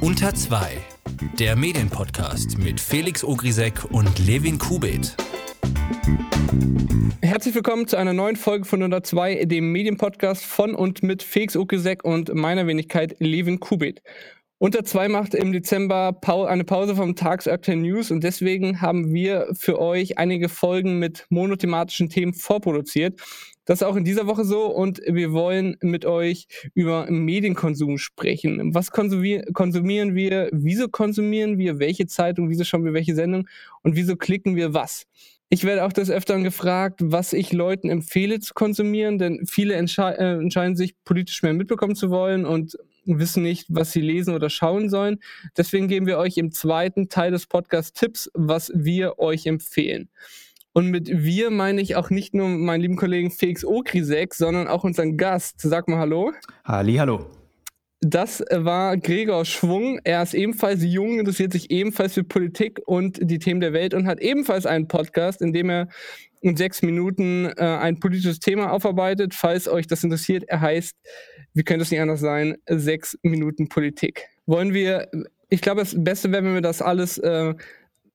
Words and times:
Unter 0.00 0.34
2, 0.34 0.78
der 1.38 1.56
Medienpodcast 1.56 2.58
mit 2.58 2.80
Felix 2.80 3.24
Ogrisek 3.24 3.84
und 3.90 4.18
Levin 4.26 4.58
Kubit. 4.58 5.16
Herzlich 7.22 7.54
willkommen 7.54 7.86
zu 7.88 7.96
einer 7.96 8.12
neuen 8.12 8.36
Folge 8.36 8.64
von 8.64 8.80
102, 8.80 9.46
dem 9.46 9.72
Medienpodcast 9.72 10.44
von 10.44 10.74
und 10.74 11.02
mit 11.02 11.22
Felix 11.22 11.56
Ogrisek 11.56 12.04
und 12.04 12.34
meiner 12.34 12.66
Wenigkeit 12.66 13.16
Levin 13.18 13.60
Kubit. 13.60 14.02
Unter 14.58 14.84
2 14.84 15.08
macht 15.08 15.34
im 15.34 15.52
Dezember 15.52 16.16
eine 16.22 16.64
Pause 16.64 16.96
vom 16.96 17.16
Tagsaktuellen 17.16 17.82
News 17.82 18.10
und 18.10 18.24
deswegen 18.24 18.80
haben 18.80 19.12
wir 19.12 19.48
für 19.52 19.80
euch 19.80 20.16
einige 20.16 20.48
Folgen 20.48 20.98
mit 20.98 21.26
monothematischen 21.28 22.08
Themen 22.08 22.34
vorproduziert. 22.34 23.20
Das 23.64 23.80
ist 23.80 23.86
auch 23.86 23.96
in 23.96 24.04
dieser 24.04 24.26
Woche 24.26 24.44
so 24.44 24.66
und 24.66 25.00
wir 25.06 25.32
wollen 25.32 25.76
mit 25.80 26.04
euch 26.04 26.46
über 26.74 27.10
Medienkonsum 27.10 27.98
sprechen. 27.98 28.74
Was 28.74 28.90
konsumieren 28.90 30.14
wir? 30.14 30.48
Wieso 30.52 30.88
konsumieren 30.88 31.58
wir? 31.58 31.78
Welche 31.78 32.06
Zeitung? 32.06 32.50
Wieso 32.50 32.64
schauen 32.64 32.84
wir 32.84 32.92
welche 32.92 33.14
Sendung? 33.14 33.48
Und 33.82 33.96
wieso 33.96 34.16
klicken 34.16 34.56
wir 34.56 34.74
was? 34.74 35.06
Ich 35.48 35.64
werde 35.64 35.84
auch 35.84 35.92
des 35.92 36.10
Öfteren 36.10 36.42
gefragt, 36.42 37.00
was 37.02 37.32
ich 37.32 37.52
Leuten 37.52 37.88
empfehle 37.88 38.40
zu 38.40 38.54
konsumieren, 38.54 39.18
denn 39.18 39.46
viele 39.46 39.74
entsche 39.74 40.02
äh, 40.02 40.32
entscheiden 40.32 40.74
sich, 40.74 40.94
politisch 41.04 41.42
mehr 41.42 41.52
mitbekommen 41.52 41.94
zu 41.94 42.10
wollen 42.10 42.44
und 42.44 42.76
wissen 43.04 43.42
nicht, 43.42 43.66
was 43.68 43.92
sie 43.92 44.00
lesen 44.00 44.34
oder 44.34 44.50
schauen 44.50 44.88
sollen. 44.88 45.20
Deswegen 45.56 45.88
geben 45.88 46.06
wir 46.06 46.18
euch 46.18 46.38
im 46.38 46.50
zweiten 46.50 47.08
Teil 47.08 47.30
des 47.30 47.46
Podcasts 47.46 47.92
Tipps, 47.92 48.30
was 48.34 48.72
wir 48.74 49.18
euch 49.18 49.46
empfehlen. 49.46 50.08
Und 50.76 50.90
mit 50.90 51.08
wir 51.08 51.50
meine 51.50 51.80
ich 51.80 51.94
auch 51.94 52.10
nicht 52.10 52.34
nur 52.34 52.48
meinen 52.48 52.80
lieben 52.80 52.96
Kollegen 52.96 53.30
Felix 53.30 53.64
Okrisek, 53.64 54.34
sondern 54.34 54.66
auch 54.66 54.82
unseren 54.82 55.16
Gast. 55.16 55.60
Sag 55.60 55.86
mal 55.86 55.98
Hallo. 55.98 56.32
Halli, 56.64 56.96
hallo. 56.96 57.26
Das 58.00 58.44
war 58.50 58.96
Gregor 58.96 59.44
Schwung. 59.44 60.00
Er 60.02 60.20
ist 60.20 60.34
ebenfalls 60.34 60.82
jung, 60.82 61.20
interessiert 61.20 61.52
sich 61.52 61.70
ebenfalls 61.70 62.14
für 62.14 62.24
Politik 62.24 62.80
und 62.86 63.20
die 63.22 63.38
Themen 63.38 63.60
der 63.60 63.72
Welt 63.72 63.94
und 63.94 64.08
hat 64.08 64.18
ebenfalls 64.18 64.66
einen 64.66 64.88
Podcast, 64.88 65.40
in 65.40 65.52
dem 65.52 65.70
er 65.70 65.88
in 66.40 66.56
sechs 66.56 66.82
Minuten 66.82 67.46
äh, 67.56 67.62
ein 67.62 68.00
politisches 68.00 68.40
Thema 68.40 68.72
aufarbeitet. 68.72 69.32
Falls 69.32 69.68
euch 69.68 69.86
das 69.86 70.02
interessiert, 70.02 70.42
er 70.48 70.60
heißt, 70.60 70.96
wie 71.54 71.62
könnte 71.62 71.84
es 71.84 71.92
nicht 71.92 72.00
anders 72.00 72.20
sein, 72.20 72.56
sechs 72.68 73.16
Minuten 73.22 73.68
Politik. 73.68 74.24
Wollen 74.44 74.74
wir, 74.74 75.08
ich 75.50 75.60
glaube, 75.60 75.82
das 75.82 75.94
Beste 75.96 76.32
wäre, 76.32 76.42
wenn 76.42 76.54
wir 76.54 76.62
das 76.62 76.82
alles 76.82 77.16
äh, 77.18 77.54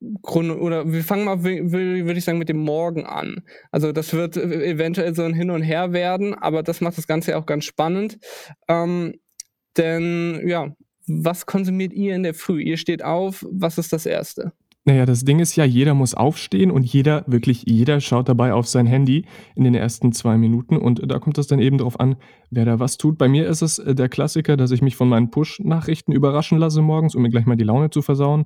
oder 0.01 0.91
wir 0.91 1.03
fangen 1.03 1.25
mal, 1.25 1.43
würde 1.43 2.13
ich 2.13 2.23
sagen, 2.23 2.37
mit 2.37 2.49
dem 2.49 2.59
Morgen 2.59 3.05
an. 3.05 3.41
Also 3.71 3.91
das 3.91 4.13
wird 4.13 4.37
eventuell 4.37 5.13
so 5.13 5.23
ein 5.23 5.33
Hin 5.33 5.51
und 5.51 5.61
Her 5.61 5.91
werden, 5.91 6.33
aber 6.33 6.63
das 6.63 6.81
macht 6.81 6.97
das 6.97 7.07
Ganze 7.07 7.31
ja 7.31 7.37
auch 7.37 7.45
ganz 7.45 7.65
spannend. 7.65 8.17
Ähm, 8.67 9.15
denn 9.77 10.41
ja, 10.47 10.73
was 11.07 11.45
konsumiert 11.45 11.93
ihr 11.93 12.15
in 12.15 12.23
der 12.23 12.33
Früh? 12.33 12.61
Ihr 12.61 12.77
steht 12.77 13.03
auf, 13.03 13.45
was 13.49 13.77
ist 13.77 13.91
das 13.91 14.05
Erste? 14.05 14.53
Naja, 14.85 15.05
das 15.05 15.25
Ding 15.25 15.39
ist 15.39 15.55
ja, 15.55 15.65
jeder 15.65 15.93
muss 15.93 16.15
aufstehen 16.15 16.71
und 16.71 16.83
jeder, 16.83 17.23
wirklich 17.27 17.63
jeder 17.67 17.99
schaut 17.99 18.29
dabei 18.29 18.53
auf 18.53 18.67
sein 18.67 18.87
Handy 18.87 19.25
in 19.55 19.63
den 19.63 19.75
ersten 19.75 20.13
zwei 20.13 20.37
Minuten 20.37 20.77
und 20.77 21.11
da 21.11 21.19
kommt 21.19 21.37
es 21.37 21.47
dann 21.47 21.59
eben 21.59 21.77
darauf 21.77 21.99
an, 21.99 22.15
wer 22.49 22.65
da 22.65 22.79
was 22.79 22.97
tut. 22.97 23.17
Bei 23.17 23.27
mir 23.27 23.47
ist 23.47 23.61
es 23.61 23.77
äh, 23.77 23.93
der 23.93 24.09
Klassiker, 24.09 24.55
dass 24.55 24.71
ich 24.71 24.81
mich 24.81 24.95
von 24.95 25.09
meinen 25.09 25.29
Push-Nachrichten 25.29 26.13
überraschen 26.13 26.57
lasse 26.57 26.81
morgens, 26.81 27.13
um 27.13 27.21
mir 27.21 27.29
gleich 27.29 27.45
mal 27.45 27.57
die 27.57 27.65
Laune 27.65 27.89
zu 27.89 28.01
versauen 28.01 28.45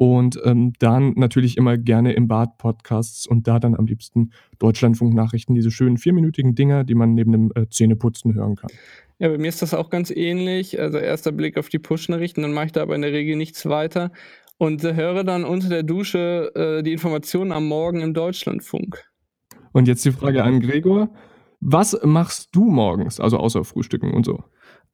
und 0.00 0.40
ähm, 0.46 0.72
dann 0.78 1.12
natürlich 1.16 1.58
immer 1.58 1.76
gerne 1.76 2.14
im 2.14 2.26
Bad 2.26 2.56
Podcasts 2.56 3.26
und 3.26 3.46
da 3.46 3.58
dann 3.58 3.74
am 3.74 3.84
liebsten 3.84 4.32
Deutschlandfunk-Nachrichten, 4.58 5.54
diese 5.54 5.70
schönen 5.70 5.98
vierminütigen 5.98 6.54
Dinger, 6.54 6.84
die 6.84 6.94
man 6.94 7.12
neben 7.12 7.32
dem 7.32 7.52
äh, 7.54 7.68
Zähneputzen 7.68 8.32
hören 8.32 8.56
kann. 8.56 8.70
Ja, 9.18 9.28
bei 9.28 9.36
mir 9.36 9.48
ist 9.48 9.60
das 9.60 9.74
auch 9.74 9.90
ganz 9.90 10.10
ähnlich. 10.10 10.80
Also 10.80 10.96
erster 10.96 11.32
Blick 11.32 11.58
auf 11.58 11.68
die 11.68 11.78
Push-Nachrichten, 11.78 12.40
dann 12.40 12.54
mache 12.54 12.66
ich 12.66 12.72
da 12.72 12.80
aber 12.80 12.94
in 12.94 13.02
der 13.02 13.12
Regel 13.12 13.36
nichts 13.36 13.66
weiter 13.66 14.10
und 14.56 14.82
äh, 14.84 14.94
höre 14.94 15.22
dann 15.22 15.44
unter 15.44 15.68
der 15.68 15.82
Dusche 15.82 16.50
äh, 16.54 16.82
die 16.82 16.92
Informationen 16.92 17.52
am 17.52 17.68
Morgen 17.68 18.00
im 18.00 18.14
Deutschlandfunk. 18.14 19.04
Und 19.72 19.86
jetzt 19.86 20.02
die 20.06 20.12
Frage 20.12 20.42
an 20.42 20.60
Gregor. 20.60 21.10
Was 21.60 22.00
machst 22.02 22.48
du 22.52 22.64
morgens, 22.70 23.20
also 23.20 23.36
außer 23.36 23.64
Frühstücken 23.64 24.14
und 24.14 24.24
so? 24.24 24.44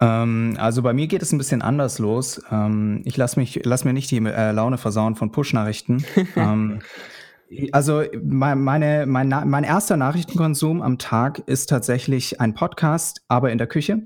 Ähm, 0.00 0.56
also 0.58 0.82
bei 0.82 0.92
mir 0.92 1.06
geht 1.06 1.22
es 1.22 1.32
ein 1.32 1.38
bisschen 1.38 1.62
anders 1.62 1.98
los. 1.98 2.40
Ähm, 2.50 3.02
ich 3.04 3.16
lasse 3.16 3.38
mich, 3.38 3.60
lass 3.64 3.84
mir 3.84 3.92
nicht 3.92 4.10
die 4.10 4.18
äh, 4.18 4.52
Laune 4.52 4.78
versauen 4.78 5.14
von 5.14 5.32
Push-Nachrichten. 5.32 6.04
ähm, 6.36 6.80
also 7.72 8.02
mein, 8.22 8.60
meine, 8.60 9.06
mein, 9.06 9.28
mein 9.28 9.64
erster 9.64 9.96
Nachrichtenkonsum 9.96 10.82
am 10.82 10.98
Tag 10.98 11.42
ist 11.46 11.68
tatsächlich 11.68 12.40
ein 12.40 12.54
Podcast, 12.54 13.22
aber 13.28 13.52
in 13.52 13.58
der 13.58 13.68
Küche. 13.68 14.02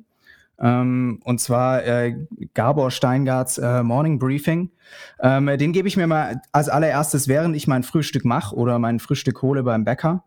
Ähm, 0.60 1.20
und 1.24 1.40
zwar 1.40 1.84
äh, 1.84 2.26
Gabor 2.54 2.90
Steingarts 2.90 3.58
äh, 3.58 3.82
Morning 3.82 4.18
Briefing. 4.18 4.70
Ähm, 5.20 5.46
den 5.46 5.72
gebe 5.72 5.88
ich 5.88 5.96
mir 5.96 6.06
mal 6.06 6.42
als 6.52 6.68
allererstes, 6.68 7.28
während 7.28 7.56
ich 7.56 7.66
mein 7.66 7.82
Frühstück 7.82 8.24
mache 8.24 8.54
oder 8.54 8.78
mein 8.78 9.00
Frühstück 9.00 9.40
hole 9.42 9.62
beim 9.62 9.84
Bäcker. 9.84 10.22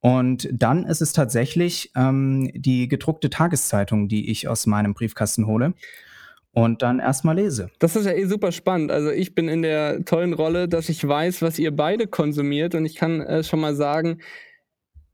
Und 0.00 0.48
dann 0.52 0.84
ist 0.84 1.00
es 1.00 1.12
tatsächlich 1.12 1.90
ähm, 1.96 2.50
die 2.54 2.88
gedruckte 2.88 3.30
Tageszeitung, 3.30 4.08
die 4.08 4.30
ich 4.30 4.46
aus 4.46 4.66
meinem 4.66 4.94
Briefkasten 4.94 5.46
hole 5.46 5.74
und 6.52 6.82
dann 6.82 6.98
erstmal 6.98 7.36
lese. 7.36 7.70
Das 7.78 7.96
ist 7.96 8.06
ja 8.06 8.12
eh 8.12 8.24
super 8.26 8.52
spannend. 8.52 8.90
Also 8.90 9.10
ich 9.10 9.34
bin 9.34 9.48
in 9.48 9.62
der 9.62 10.04
tollen 10.04 10.32
Rolle, 10.32 10.68
dass 10.68 10.88
ich 10.88 11.06
weiß, 11.06 11.42
was 11.42 11.58
ihr 11.58 11.74
beide 11.74 12.06
konsumiert 12.06 12.74
und 12.74 12.84
ich 12.84 12.94
kann 12.94 13.20
äh, 13.20 13.42
schon 13.42 13.60
mal 13.60 13.74
sagen, 13.74 14.18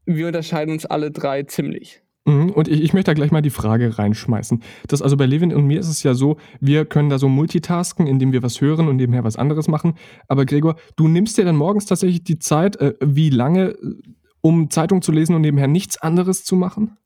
wir 0.05 0.27
unterscheiden 0.27 0.73
uns 0.73 0.85
alle 0.85 1.11
drei 1.11 1.43
ziemlich. 1.43 2.01
Mhm, 2.25 2.51
und 2.51 2.67
ich, 2.67 2.81
ich, 2.81 2.93
möchte 2.93 3.11
da 3.11 3.13
gleich 3.13 3.31
mal 3.31 3.41
die 3.41 3.51
Frage 3.51 3.99
reinschmeißen. 3.99 4.63
Das 4.87 5.01
also 5.03 5.15
bei 5.17 5.27
Levin 5.27 5.53
und 5.53 5.65
mir 5.65 5.79
ist 5.79 5.89
es 5.89 6.01
ja 6.01 6.15
so, 6.15 6.37
wir 6.59 6.85
können 6.85 7.09
da 7.09 7.19
so 7.19 7.29
multitasken, 7.29 8.07
indem 8.07 8.31
wir 8.31 8.41
was 8.41 8.61
hören 8.61 8.87
und 8.87 8.95
nebenher 8.95 9.23
was 9.23 9.35
anderes 9.35 9.67
machen. 9.67 9.95
Aber 10.27 10.45
Gregor, 10.45 10.75
du 10.95 11.07
nimmst 11.07 11.37
dir 11.37 11.45
dann 11.45 11.55
morgens 11.55 11.85
tatsächlich 11.85 12.23
die 12.23 12.39
Zeit, 12.39 12.77
äh, 12.77 12.95
wie 13.01 13.29
lange 13.29 13.75
um 14.45 14.69
Zeitung 14.69 15.01
zu 15.01 15.11
lesen 15.11 15.33
und 15.33 15.41
nebenher 15.41 15.67
nichts 15.67 15.97
anderes 15.97 16.43
zu 16.43 16.55
machen? 16.55 16.97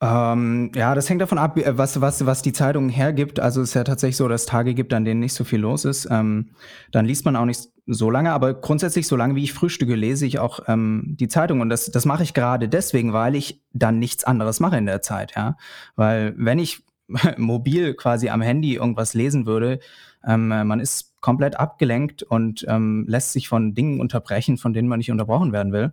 Ähm, 0.00 0.70
ja, 0.76 0.94
das 0.94 1.10
hängt 1.10 1.20
davon 1.20 1.36
ab, 1.38 1.58
äh, 1.58 1.76
was, 1.76 2.00
was, 2.00 2.26
was 2.26 2.42
die 2.42 2.52
Zeitung 2.52 2.88
hergibt. 2.88 3.40
Also 3.40 3.60
es 3.60 3.70
ist 3.70 3.74
ja 3.74 3.82
tatsächlich 3.82 4.16
so, 4.16 4.28
dass 4.28 4.42
es 4.42 4.46
Tage 4.46 4.72
gibt, 4.72 4.94
an 4.94 5.04
denen 5.04 5.18
nicht 5.18 5.32
so 5.32 5.42
viel 5.42 5.58
los 5.58 5.84
ist. 5.84 6.06
Ähm, 6.08 6.50
dann 6.92 7.06
liest 7.06 7.24
man 7.24 7.34
auch 7.34 7.44
nicht 7.44 7.70
so 7.86 8.08
lange, 8.08 8.30
aber 8.30 8.54
grundsätzlich, 8.54 9.08
so 9.08 9.16
lange 9.16 9.34
wie 9.34 9.42
ich 9.42 9.52
frühstücke, 9.52 9.96
lese 9.96 10.26
ich 10.26 10.38
auch 10.38 10.60
ähm, 10.68 11.16
die 11.18 11.26
Zeitung. 11.26 11.60
Und 11.60 11.70
das, 11.70 11.90
das 11.90 12.04
mache 12.04 12.22
ich 12.22 12.34
gerade 12.34 12.68
deswegen, 12.68 13.12
weil 13.12 13.34
ich 13.34 13.60
dann 13.72 13.98
nichts 13.98 14.22
anderes 14.22 14.60
mache 14.60 14.76
in 14.76 14.86
der 14.86 15.02
Zeit, 15.02 15.32
ja. 15.34 15.56
Weil 15.96 16.34
wenn 16.36 16.60
ich 16.60 16.84
mobil 17.36 17.94
quasi 17.94 18.28
am 18.28 18.42
Handy 18.42 18.76
irgendwas 18.76 19.14
lesen 19.14 19.44
würde, 19.44 19.80
ähm, 20.24 20.48
man 20.48 20.78
ist 20.78 21.20
komplett 21.20 21.58
abgelenkt 21.58 22.22
und 22.22 22.64
ähm, 22.68 23.06
lässt 23.08 23.32
sich 23.32 23.48
von 23.48 23.74
Dingen 23.74 23.98
unterbrechen, 23.98 24.56
von 24.56 24.72
denen 24.72 24.86
man 24.86 24.98
nicht 24.98 25.10
unterbrochen 25.10 25.50
werden 25.50 25.72
will. 25.72 25.92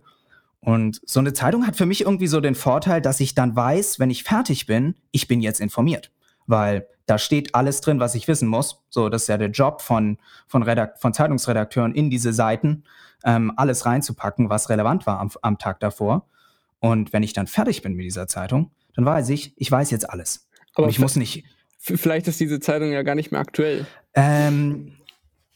Und 0.64 1.00
so 1.04 1.18
eine 1.18 1.32
Zeitung 1.32 1.66
hat 1.66 1.76
für 1.76 1.86
mich 1.86 2.02
irgendwie 2.02 2.28
so 2.28 2.40
den 2.40 2.54
Vorteil, 2.54 3.02
dass 3.02 3.18
ich 3.20 3.34
dann 3.34 3.56
weiß, 3.56 3.98
wenn 3.98 4.10
ich 4.10 4.22
fertig 4.22 4.66
bin, 4.66 4.94
ich 5.10 5.26
bin 5.26 5.40
jetzt 5.40 5.60
informiert. 5.60 6.12
Weil 6.46 6.86
da 7.06 7.18
steht 7.18 7.54
alles 7.54 7.80
drin, 7.80 7.98
was 7.98 8.14
ich 8.14 8.28
wissen 8.28 8.48
muss. 8.48 8.82
So, 8.88 9.08
das 9.08 9.22
ist 9.22 9.28
ja 9.28 9.38
der 9.38 9.50
Job 9.50 9.82
von, 9.82 10.18
von, 10.46 10.62
Redakt 10.62 11.00
von 11.00 11.12
Zeitungsredakteuren 11.12 11.94
in 11.94 12.10
diese 12.10 12.32
Seiten, 12.32 12.84
ähm, 13.24 13.52
alles 13.56 13.86
reinzupacken, 13.86 14.50
was 14.50 14.68
relevant 14.68 15.06
war 15.06 15.18
am, 15.18 15.30
am 15.42 15.58
Tag 15.58 15.80
davor. 15.80 16.28
Und 16.78 17.12
wenn 17.12 17.24
ich 17.24 17.32
dann 17.32 17.48
fertig 17.48 17.82
bin 17.82 17.94
mit 17.94 18.04
dieser 18.04 18.28
Zeitung, 18.28 18.70
dann 18.94 19.04
weiß 19.04 19.30
ich, 19.30 19.54
ich 19.56 19.70
weiß 19.70 19.90
jetzt 19.90 20.08
alles. 20.10 20.48
Aber 20.74 20.84
Und 20.84 20.90
ich 20.90 20.98
muss 21.00 21.16
nicht. 21.16 21.44
Vielleicht 21.78 22.28
ist 22.28 22.38
diese 22.38 22.60
Zeitung 22.60 22.92
ja 22.92 23.02
gar 23.02 23.16
nicht 23.16 23.32
mehr 23.32 23.40
aktuell. 23.40 23.86
Ähm, 24.14 24.92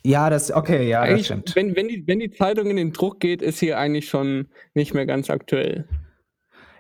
ja, 0.06 0.30
das, 0.30 0.52
okay, 0.52 0.88
ja, 0.88 1.00
eigentlich, 1.00 1.28
das 1.28 1.38
stimmt. 1.38 1.56
Wenn, 1.56 1.76
wenn, 1.76 1.88
die, 1.88 2.06
wenn 2.06 2.20
die 2.20 2.30
Zeitung 2.30 2.70
in 2.70 2.76
den 2.76 2.92
Druck 2.92 3.20
geht, 3.20 3.42
ist 3.42 3.58
sie 3.58 3.74
eigentlich 3.74 4.08
schon 4.08 4.46
nicht 4.74 4.94
mehr 4.94 5.06
ganz 5.06 5.30
aktuell. 5.30 5.88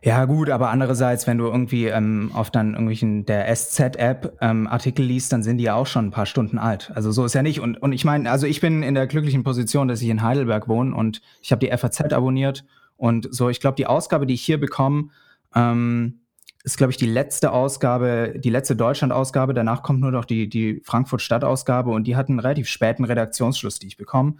Ja, 0.02 0.24
gut, 0.26 0.50
aber 0.50 0.70
andererseits, 0.70 1.26
wenn 1.26 1.38
du 1.38 1.46
irgendwie 1.46 1.86
ähm, 1.86 2.30
auf 2.32 2.50
dann 2.50 2.74
irgendwelchen 2.74 3.26
der 3.26 3.52
SZ-App 3.52 4.36
ähm, 4.40 4.68
Artikel 4.68 5.04
liest, 5.04 5.32
dann 5.32 5.42
sind 5.42 5.58
die 5.58 5.64
ja 5.64 5.74
auch 5.74 5.86
schon 5.86 6.06
ein 6.06 6.10
paar 6.12 6.26
Stunden 6.26 6.58
alt. 6.58 6.92
Also 6.94 7.10
so 7.10 7.24
ist 7.24 7.34
ja 7.34 7.42
nicht. 7.42 7.60
Und, 7.60 7.82
und 7.82 7.92
ich 7.92 8.04
meine, 8.04 8.30
also 8.30 8.46
ich 8.46 8.60
bin 8.60 8.84
in 8.84 8.94
der 8.94 9.08
glücklichen 9.08 9.42
Position, 9.42 9.88
dass 9.88 10.00
ich 10.02 10.08
in 10.08 10.22
Heidelberg 10.22 10.68
wohne 10.68 10.94
und 10.94 11.22
ich 11.42 11.50
habe 11.50 11.66
die 11.66 11.76
FAZ 11.76 12.12
abonniert 12.12 12.64
und 12.96 13.26
so, 13.34 13.48
ich 13.48 13.58
glaube, 13.58 13.74
die 13.74 13.86
Ausgabe, 13.86 14.26
die 14.26 14.34
ich 14.34 14.42
hier 14.42 14.60
bekomme, 14.60 15.08
ähm, 15.56 16.20
ist, 16.66 16.76
glaube 16.76 16.90
ich, 16.90 16.96
die 16.96 17.06
letzte 17.06 17.52
Ausgabe, 17.52 18.34
die 18.36 18.50
letzte 18.50 18.74
Deutschland-Ausgabe. 18.74 19.54
Danach 19.54 19.84
kommt 19.84 20.00
nur 20.00 20.10
noch 20.10 20.24
die, 20.24 20.48
die 20.48 20.80
Frankfurt-Stadt-Ausgabe 20.84 21.90
und 21.90 22.08
die 22.08 22.16
hat 22.16 22.28
einen 22.28 22.40
relativ 22.40 22.68
späten 22.68 23.04
Redaktionsschluss, 23.04 23.78
die 23.78 23.86
ich 23.86 23.96
bekomme. 23.96 24.34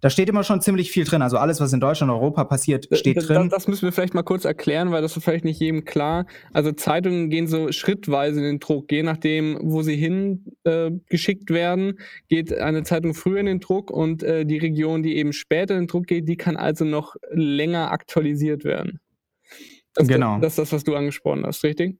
Da 0.00 0.08
steht 0.08 0.28
immer 0.28 0.44
schon 0.44 0.60
ziemlich 0.60 0.92
viel 0.92 1.04
drin. 1.04 1.22
Also 1.22 1.38
alles, 1.38 1.60
was 1.60 1.72
in 1.72 1.80
Deutschland 1.80 2.12
und 2.12 2.18
Europa 2.18 2.44
passiert, 2.44 2.86
steht 2.92 3.16
das, 3.16 3.26
drin. 3.26 3.48
Das, 3.48 3.66
müssen 3.66 3.82
wir 3.82 3.90
vielleicht 3.90 4.14
mal 4.14 4.22
kurz 4.22 4.44
erklären, 4.44 4.92
weil 4.92 5.02
das 5.02 5.16
ist 5.16 5.24
vielleicht 5.24 5.44
nicht 5.44 5.58
jedem 5.58 5.84
klar. 5.84 6.26
Also 6.52 6.70
Zeitungen 6.70 7.30
gehen 7.30 7.48
so 7.48 7.72
schrittweise 7.72 8.38
in 8.38 8.44
den 8.44 8.60
Druck. 8.60 8.90
Je 8.92 9.02
nachdem, 9.02 9.58
wo 9.60 9.82
sie 9.82 9.96
hingeschickt 9.96 11.50
äh, 11.50 11.54
werden, 11.54 11.98
geht 12.28 12.56
eine 12.56 12.84
Zeitung 12.84 13.12
früher 13.12 13.40
in 13.40 13.46
den 13.46 13.60
Druck 13.60 13.90
und 13.90 14.22
äh, 14.22 14.44
die 14.44 14.58
Region, 14.58 15.02
die 15.02 15.16
eben 15.16 15.32
später 15.32 15.74
in 15.74 15.82
den 15.82 15.88
Druck 15.88 16.06
geht, 16.06 16.28
die 16.28 16.36
kann 16.36 16.56
also 16.56 16.84
noch 16.84 17.16
länger 17.32 17.90
aktualisiert 17.90 18.62
werden. 18.62 19.00
Das, 19.94 20.08
genau. 20.08 20.38
Das 20.38 20.52
ist 20.52 20.58
das, 20.58 20.72
was 20.72 20.84
du 20.84 20.94
angesprochen 20.96 21.44
hast, 21.44 21.62
richtig? 21.64 21.98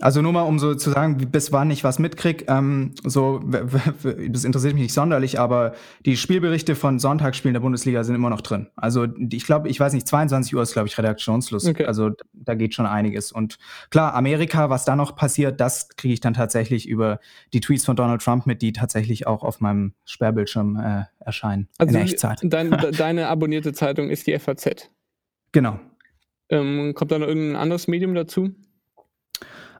Also 0.00 0.22
nur 0.22 0.32
mal, 0.32 0.42
um 0.42 0.58
so 0.58 0.74
zu 0.74 0.90
sagen, 0.90 1.16
bis 1.30 1.52
wann 1.52 1.70
ich 1.70 1.84
was 1.84 2.00
mitkrieg, 2.00 2.46
ähm, 2.48 2.94
so, 3.04 3.38
das 3.38 4.42
interessiert 4.42 4.74
mich 4.74 4.82
nicht 4.82 4.92
sonderlich, 4.92 5.38
aber 5.38 5.74
die 6.04 6.16
Spielberichte 6.16 6.74
von 6.74 6.98
Sonntagsspielen 6.98 7.54
der 7.54 7.60
Bundesliga 7.60 8.02
sind 8.02 8.16
immer 8.16 8.28
noch 8.28 8.40
drin. 8.40 8.66
Also 8.74 9.06
ich 9.30 9.46
glaube, 9.46 9.68
ich 9.68 9.78
weiß 9.78 9.92
nicht, 9.92 10.08
22 10.08 10.52
Uhr 10.56 10.62
ist, 10.62 10.72
glaube 10.72 10.88
ich, 10.88 10.98
Redaktionsschluss. 10.98 11.68
Okay. 11.68 11.84
Also 11.84 12.10
da 12.32 12.56
geht 12.56 12.74
schon 12.74 12.86
einiges. 12.86 13.30
Und 13.30 13.58
klar, 13.90 14.14
Amerika, 14.14 14.68
was 14.68 14.84
da 14.84 14.96
noch 14.96 15.14
passiert, 15.14 15.60
das 15.60 15.88
kriege 15.90 16.14
ich 16.14 16.20
dann 16.20 16.34
tatsächlich 16.34 16.88
über 16.88 17.20
die 17.52 17.60
Tweets 17.60 17.84
von 17.84 17.94
Donald 17.94 18.20
Trump 18.20 18.46
mit, 18.46 18.62
die 18.62 18.72
tatsächlich 18.72 19.28
auch 19.28 19.44
auf 19.44 19.60
meinem 19.60 19.94
Sperrbildschirm 20.06 20.76
äh, 20.76 21.04
erscheinen. 21.20 21.68
Also 21.78 21.96
in 21.96 22.02
Echtzeit. 22.02 22.40
Dein, 22.42 22.70
deine 22.98 23.28
abonnierte 23.28 23.72
Zeitung 23.72 24.10
ist 24.10 24.26
die 24.26 24.36
FAZ. 24.36 24.90
Genau. 25.52 25.78
Ähm, 26.50 26.92
kommt 26.94 27.12
da 27.12 27.18
noch 27.18 27.26
irgendein 27.26 27.56
anderes 27.56 27.88
Medium 27.88 28.14
dazu? 28.14 28.54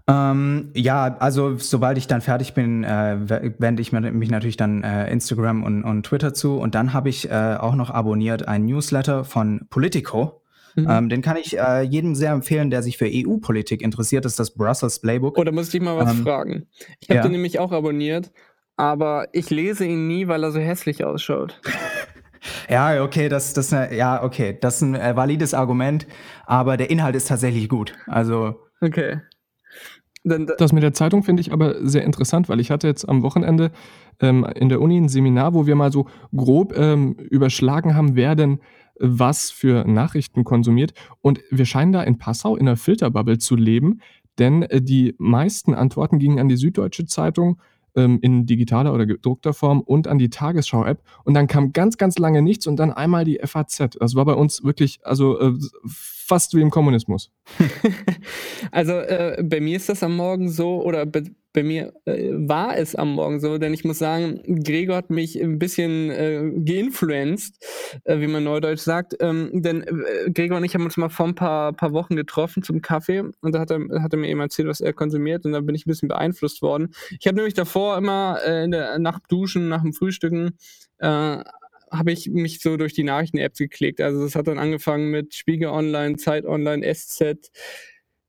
Ähm, 0.07 0.71
ja, 0.75 1.17
also 1.19 1.57
sobald 1.57 1.97
ich 1.97 2.07
dann 2.07 2.21
fertig 2.21 2.53
bin, 2.53 2.85
äh, 2.85 3.55
wende 3.59 3.81
ich 3.81 3.93
mich 3.93 4.31
natürlich 4.31 4.59
dann 4.59 4.83
äh, 4.83 5.11
Instagram 5.11 5.63
und, 5.63 5.83
und 5.83 6.05
Twitter 6.05 6.35
zu. 6.35 6.57
Und 6.57 6.75
dann 6.75 6.93
habe 6.93 7.09
ich 7.09 7.31
äh, 7.31 7.57
auch 7.59 7.75
noch 7.75 7.91
abonniert 7.91 8.47
einen 8.47 8.67
Newsletter 8.67 9.25
von 9.25 9.67
Politico. 9.71 10.43
Mhm. 10.77 10.87
Ähm, 10.91 11.09
den 11.09 11.23
kann 11.23 11.37
ich 11.37 11.59
äh, 11.59 11.83
jedem 11.83 12.15
sehr 12.15 12.33
empfehlen, 12.33 12.71
der 12.71 12.83
sich 12.83 12.99
für 12.99 13.09
EU-Politik 13.11 13.81
interessiert. 13.81 14.25
Das 14.25 14.33
ist 14.33 14.41
das 14.41 14.55
Brussels 14.55 15.01
Playbook. 15.01 15.39
Oh, 15.39 15.45
da 15.45 15.53
muss 15.53 15.73
ich 15.73 15.81
mal 15.81 15.97
was 15.97 16.13
ähm, 16.13 16.23
fragen. 16.23 16.67
Ich 17.01 17.09
habe 17.09 17.19
ja. 17.19 17.23
den 17.23 17.33
nämlich 17.33 17.59
auch 17.59 17.73
abonniert, 17.73 18.31
aber 18.77 19.29
ich 19.33 19.49
lese 19.51 19.87
ihn 19.87 20.07
nie, 20.07 20.29
weil 20.29 20.43
er 20.43 20.51
so 20.51 20.59
hässlich 20.59 21.05
ausschaut. 21.05 21.61
Ja, 22.69 23.03
okay, 23.03 23.29
das, 23.29 23.55
das, 23.55 23.71
ja, 23.71 24.23
okay, 24.23 24.57
das 24.61 24.77
ist 24.77 24.83
ein 24.83 24.95
äh, 24.95 25.17
valides 25.17 25.55
Argument, 25.55 26.07
aber 26.47 26.77
der 26.77 26.91
Inhalt 26.91 27.17
ist 27.17 27.29
tatsächlich 27.29 27.69
gut. 27.69 27.95
Also. 28.07 28.55
Okay. 28.81 29.21
Das 30.25 30.73
mit 30.73 30.83
der 30.83 30.95
Zeitung 30.95 31.23
finde 31.23 31.43
ich 31.43 31.53
aber 31.53 31.87
sehr 31.87 32.03
interessant, 32.03 32.49
weil 32.49 32.59
ich 32.59 32.71
hatte 32.71 32.87
jetzt 32.87 33.07
am 33.07 33.23
Wochenende 33.23 33.73
ähm, 34.21 34.47
in 34.55 34.71
der 34.71 34.81
Uni 34.81 34.97
ein 34.97 35.09
Seminar, 35.09 35.53
wo 35.53 35.67
wir 35.67 35.75
mal 35.75 35.93
so 35.93 36.07
grob 36.35 36.77
ähm, 36.77 37.15
überschlagen 37.15 37.95
haben, 37.95 38.17
wer 38.17 38.35
denn 38.35 38.61
was 38.99 39.51
für 39.51 39.85
Nachrichten 39.85 40.45
konsumiert. 40.45 40.95
Und 41.21 41.41
wir 41.51 41.67
scheinen 41.67 41.93
da 41.93 42.03
in 42.03 42.17
Passau 42.17 42.57
in 42.57 42.67
einer 42.67 42.79
Filterbubble 42.79 43.39
zu 43.39 43.55
leben, 43.55 44.01
denn 44.39 44.63
äh, 44.63 44.81
die 44.81 45.15
meisten 45.19 45.75
Antworten 45.75 46.19
gingen 46.19 46.39
an 46.39 46.49
die 46.49 46.57
Süddeutsche 46.57 47.05
Zeitung 47.05 47.61
ähm, 47.97 48.19
in 48.23 48.47
digitaler 48.47 48.93
oder 48.93 49.07
gedruckter 49.07 49.55
Form 49.55 49.81
und 49.81 50.09
an 50.09 50.19
die 50.19 50.31
Tagesschau-App. 50.31 51.03
Und 51.25 51.35
dann 51.35 51.47
kam 51.47 51.73
ganz, 51.73 51.97
ganz 51.97 52.19
lange 52.19 52.43
nichts 52.43 52.67
und 52.67 52.77
dann 52.77 52.93
einmal 52.93 53.25
die 53.25 53.41
FAZ. 53.43 53.97
Das 53.99 54.15
war 54.15 54.25
bei 54.25 54.35
uns 54.35 54.65
wirklich, 54.65 55.01
also 55.03 55.39
äh, 55.41 55.53
fast 55.87 56.55
wie 56.55 56.61
im 56.61 56.71
Kommunismus. 56.71 57.31
also 58.71 58.93
äh, 58.93 59.43
bei 59.45 59.61
mir 59.61 59.77
ist 59.77 59.89
das 59.89 60.03
am 60.03 60.17
Morgen 60.17 60.51
so, 60.51 60.83
oder 60.83 61.07
bei, 61.07 61.25
bei 61.55 61.63
mir 61.63 61.95
äh, 62.05 62.31
war 62.33 62.77
es 62.77 62.95
am 62.95 63.15
Morgen 63.15 63.41
so, 63.41 63.59
denn 63.59 63.73
ich 63.73 63.85
muss 63.85 63.99
sagen, 63.99 64.43
Gregor 64.65 64.97
hat 64.97 65.09
mich 65.09 65.41
ein 65.41 65.59
bisschen 65.59 66.11
äh, 66.11 66.51
geinfluenced, 66.65 67.55
äh, 68.05 68.21
wie 68.21 68.27
man 68.27 68.45
neudeutsch 68.45 68.81
sagt. 68.81 69.17
Ähm, 69.21 69.51
denn 69.53 69.83
äh, 69.83 70.31
Gregor 70.31 70.59
und 70.59 70.65
ich 70.65 70.75
haben 70.75 70.85
uns 70.85 70.97
mal 70.97 71.09
vor 71.09 71.27
ein 71.27 71.37
paar, 71.37 71.73
paar 71.73 71.93
Wochen 71.93 72.17
getroffen 72.17 72.63
zum 72.63 72.83
Kaffee 72.83 73.21
und 73.21 73.55
da 73.55 73.61
hat 73.61 73.71
er, 73.71 73.81
hat 74.03 74.13
er 74.13 74.19
mir 74.19 74.29
eben 74.29 74.41
erzählt, 74.41 74.69
was 74.69 74.81
er 74.81 74.93
konsumiert 74.93 75.47
und 75.47 75.53
da 75.53 75.61
bin 75.61 75.77
ich 75.77 75.87
ein 75.87 75.91
bisschen 75.91 76.09
beeinflusst 76.09 76.61
worden. 76.61 76.93
Ich 77.19 77.27
habe 77.27 77.37
nämlich 77.37 77.55
davor 77.55 77.97
immer 77.97 78.41
äh, 78.45 78.65
in 78.65 78.73
der 78.73 78.99
Nacht 78.99 79.23
duschen, 79.29 79.69
nach 79.69 79.83
dem 79.83 79.95
Frühstücken, 79.95 80.59
äh, 80.99 81.39
habe 81.91 82.11
ich 82.11 82.29
mich 82.31 82.61
so 82.61 82.77
durch 82.77 82.95
die 82.95 83.05
Nachrichten-Apps 83.05 83.59
geklickt. 83.59 84.01
Also 84.01 84.25
es 84.25 84.35
hat 84.35 84.49
dann 84.49 84.59
angefangen 84.59 85.11
mit 85.11 85.35
Spiegel 85.35 85.69
Online, 85.69 86.17
Zeit 86.17 86.45
Online, 86.45 86.85
SZ, 86.93 87.53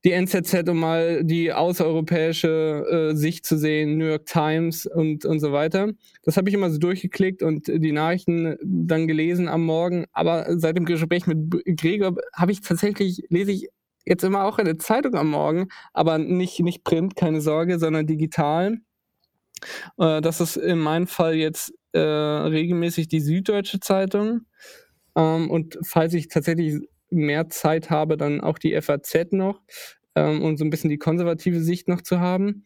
die 0.04 0.12
NZZ, 0.12 0.68
um 0.68 0.78
mal 0.78 1.24
die 1.24 1.52
außereuropäische 1.52 3.10
äh, 3.12 3.16
Sicht 3.16 3.44
zu 3.44 3.58
sehen, 3.58 3.98
New 3.98 4.06
York 4.06 4.26
Times 4.26 4.86
und, 4.86 5.24
und 5.24 5.40
so 5.40 5.52
weiter. 5.52 5.92
Das 6.22 6.36
habe 6.36 6.48
ich 6.48 6.54
immer 6.54 6.70
so 6.70 6.78
durchgeklickt 6.78 7.42
und 7.42 7.66
die 7.66 7.92
Nachrichten 7.92 8.56
dann 8.62 9.08
gelesen 9.08 9.48
am 9.48 9.64
Morgen. 9.64 10.06
Aber 10.12 10.46
seit 10.58 10.76
dem 10.76 10.84
Gespräch 10.84 11.26
mit 11.26 11.50
Gregor 11.76 12.14
habe 12.34 12.52
ich 12.52 12.60
tatsächlich, 12.60 13.22
lese 13.30 13.52
ich 13.52 13.68
jetzt 14.04 14.22
immer 14.22 14.44
auch 14.44 14.58
eine 14.58 14.76
Zeitung 14.76 15.14
am 15.14 15.30
Morgen, 15.30 15.68
aber 15.92 16.18
nicht, 16.18 16.60
nicht 16.60 16.84
Print, 16.84 17.16
keine 17.16 17.40
Sorge, 17.40 17.78
sondern 17.78 18.06
digital. 18.06 18.78
Äh, 19.98 20.20
das 20.20 20.40
ist 20.40 20.56
in 20.56 20.78
meinem 20.78 21.06
Fall 21.06 21.34
jetzt 21.34 21.72
äh, 21.92 21.98
regelmäßig 21.98 23.08
die 23.08 23.20
Süddeutsche 23.20 23.80
Zeitung. 23.80 24.42
Ähm, 25.16 25.50
und 25.50 25.78
falls 25.82 26.14
ich 26.14 26.28
tatsächlich 26.28 26.80
mehr 27.16 27.48
Zeit 27.48 27.90
habe, 27.90 28.16
dann 28.16 28.40
auch 28.40 28.58
die 28.58 28.80
FAZ 28.80 29.32
noch, 29.32 29.62
ähm, 30.14 30.42
um 30.42 30.56
so 30.56 30.64
ein 30.64 30.70
bisschen 30.70 30.90
die 30.90 30.98
konservative 30.98 31.60
Sicht 31.60 31.88
noch 31.88 32.02
zu 32.02 32.20
haben. 32.20 32.64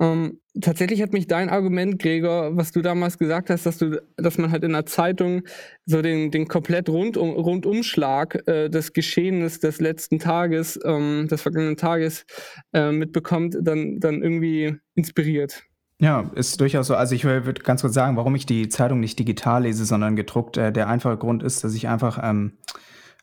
Ähm, 0.00 0.40
tatsächlich 0.58 1.02
hat 1.02 1.12
mich 1.12 1.26
dein 1.26 1.50
Argument, 1.50 2.00
Gregor, 2.00 2.56
was 2.56 2.72
du 2.72 2.80
damals 2.80 3.18
gesagt 3.18 3.50
hast, 3.50 3.66
dass 3.66 3.76
du, 3.76 4.02
dass 4.16 4.38
man 4.38 4.50
halt 4.50 4.64
in 4.64 4.72
der 4.72 4.86
Zeitung 4.86 5.42
so 5.84 6.00
den, 6.00 6.30
den 6.30 6.48
komplett 6.48 6.88
Rundum, 6.88 7.30
Rundumschlag 7.30 8.48
äh, 8.48 8.70
des 8.70 8.94
Geschehens 8.94 9.60
des 9.60 9.78
letzten 9.78 10.18
Tages, 10.18 10.80
ähm, 10.84 11.28
des 11.28 11.42
vergangenen 11.42 11.76
Tages 11.76 12.24
äh, 12.72 12.90
mitbekommt, 12.92 13.58
dann, 13.60 14.00
dann 14.00 14.22
irgendwie 14.22 14.74
inspiriert. 14.94 15.64
Ja, 16.00 16.30
ist 16.34 16.58
durchaus 16.62 16.86
so. 16.86 16.94
Also 16.94 17.14
ich 17.14 17.24
würde 17.24 17.52
ganz 17.62 17.82
kurz 17.82 17.92
sagen, 17.92 18.16
warum 18.16 18.34
ich 18.34 18.46
die 18.46 18.70
Zeitung 18.70 19.00
nicht 19.00 19.18
digital 19.18 19.64
lese, 19.64 19.84
sondern 19.84 20.16
gedruckt. 20.16 20.56
Äh, 20.56 20.72
der 20.72 20.88
einfache 20.88 21.18
Grund 21.18 21.42
ist, 21.42 21.62
dass 21.62 21.74
ich 21.74 21.88
einfach 21.88 22.18
ähm, 22.22 22.52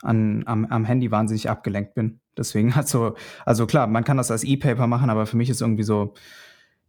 an, 0.02 0.44
am, 0.46 0.66
am 0.66 0.86
Handy 0.86 1.12
wahnsinnig 1.12 1.50
abgelenkt 1.50 1.96
bin. 1.96 2.20
Deswegen 2.38 2.76
hat 2.76 2.88
so, 2.90 3.16
also 3.46 3.66
klar, 3.66 3.88
man 3.88 4.04
kann 4.04 4.18
das 4.18 4.32
als 4.32 4.44
E-Paper 4.44 4.88
machen, 4.88 5.10
aber 5.10 5.26
für 5.26 5.38
mich 5.38 5.50
ist 5.50 5.62
irgendwie 5.62 5.84
so 5.84 6.14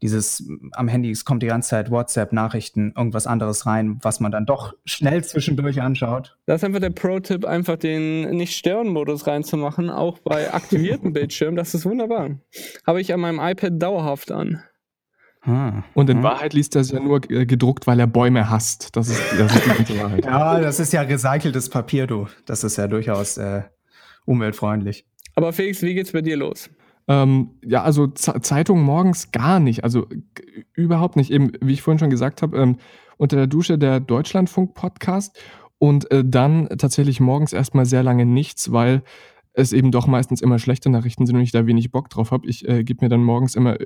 dieses 0.03 0.49
am 0.73 0.89
Handy, 0.89 1.11
es 1.11 1.25
kommt 1.25 1.43
die 1.43 1.49
ganze 1.49 1.71
Zeit 1.71 1.91
WhatsApp, 1.91 2.33
Nachrichten, 2.33 2.93
irgendwas 2.97 3.27
anderes 3.27 3.67
rein, 3.67 3.99
was 4.03 4.21
man 4.21 4.31
dann 4.31 4.47
doch 4.47 4.75
schnell 4.85 5.25
zwischendurch 5.25 5.83
anschaut. 5.83 6.37
Das 6.47 6.61
ist 6.61 6.65
einfach 6.65 6.81
der 6.81 6.91
Pro-Tipp, 6.91 7.45
einfach 7.45 7.77
den 7.77 8.31
Nicht-Stören-Modus 8.37 9.27
reinzumachen, 9.27 9.91
auch 9.91 10.19
bei 10.21 10.53
aktivierten 10.53 11.13
Bildschirmen. 11.15 11.57
Das 11.57 11.75
ist 11.75 11.85
wunderbar. 11.85 12.39
Habe 12.87 13.01
ich 13.01 13.13
an 13.13 13.21
meinem 13.21 13.41
iPad 13.41 13.83
dauerhaft 13.83 14.31
an. 14.31 14.63
Ah, 15.43 15.85
und 15.95 16.11
in 16.11 16.19
ah. 16.19 16.23
Wahrheit 16.25 16.53
liest 16.53 16.75
er 16.75 16.83
es 16.83 16.91
ja 16.91 17.01
nur 17.01 17.21
äh, 17.31 17.47
gedruckt, 17.47 17.87
weil 17.87 18.01
er 18.01 18.07
Bäume 18.07 18.51
hasst. 18.51 18.97
Das 18.97 19.09
ist, 19.09 19.23
das 19.39 19.55
ist 19.55 19.65
die 19.65 19.69
ganze 19.69 19.99
Wahrheit. 19.99 20.25
ja, 20.27 20.61
das 20.61 20.81
ist 20.81 20.93
ja 20.93 21.03
recyceltes 21.03 21.71
Papier, 21.71 22.07
du. 22.07 22.27
Das 22.47 22.65
ist 22.65 22.77
ja 22.77 22.89
durchaus 22.89 23.37
äh, 23.37 23.63
umweltfreundlich. 24.25 25.07
Aber 25.35 25.53
Felix, 25.53 25.83
wie 25.83 25.95
geht's 25.95 26.13
bei 26.13 26.23
dir 26.23 26.37
los? 26.37 26.69
Ähm, 27.07 27.51
ja, 27.65 27.83
also 27.83 28.09
Z 28.09 28.45
Zeitung 28.45 28.83
morgens 28.83 29.33
gar 29.33 29.61
nicht. 29.61 29.85
Also 29.85 30.07
überhaupt 30.75 31.17
nicht. 31.17 31.31
Eben, 31.31 31.53
wie 31.61 31.73
ich 31.73 31.83
vorhin 31.83 31.99
schon 31.99 32.11
gesagt 32.11 32.43
habe, 32.43 32.59
ähm, 32.59 32.77
unter 33.17 33.37
der 33.37 33.47
Dusche 33.47 33.79
der 33.79 34.01
Deutschlandfunk-Podcast 34.01 35.39
und 35.79 36.11
äh, 36.11 36.25
dann 36.25 36.69
tatsächlich 36.77 37.21
morgens 37.21 37.53
erstmal 37.53 37.87
sehr 37.87 38.03
lange 38.03 38.27
nichts, 38.27 38.73
weil 38.73 39.03
es 39.55 39.73
eben 39.73 39.91
doch 39.91 40.07
meistens 40.07 40.41
immer 40.41 40.59
schlechte 40.59 40.91
Nachrichten 40.91 41.27
sind 41.27 41.37
und 41.37 41.43
ich 41.43 41.53
da 41.53 41.67
wenig 41.67 41.91
Bock 41.91 42.11
drauf 42.11 42.31
habe. 42.31 42.49
Ich 42.49 42.69
äh, 42.69 42.85
gebe 42.85 43.05
mir 43.05 43.09
dann 43.09 43.25
morgens 43.25 43.55
immer 43.55 43.77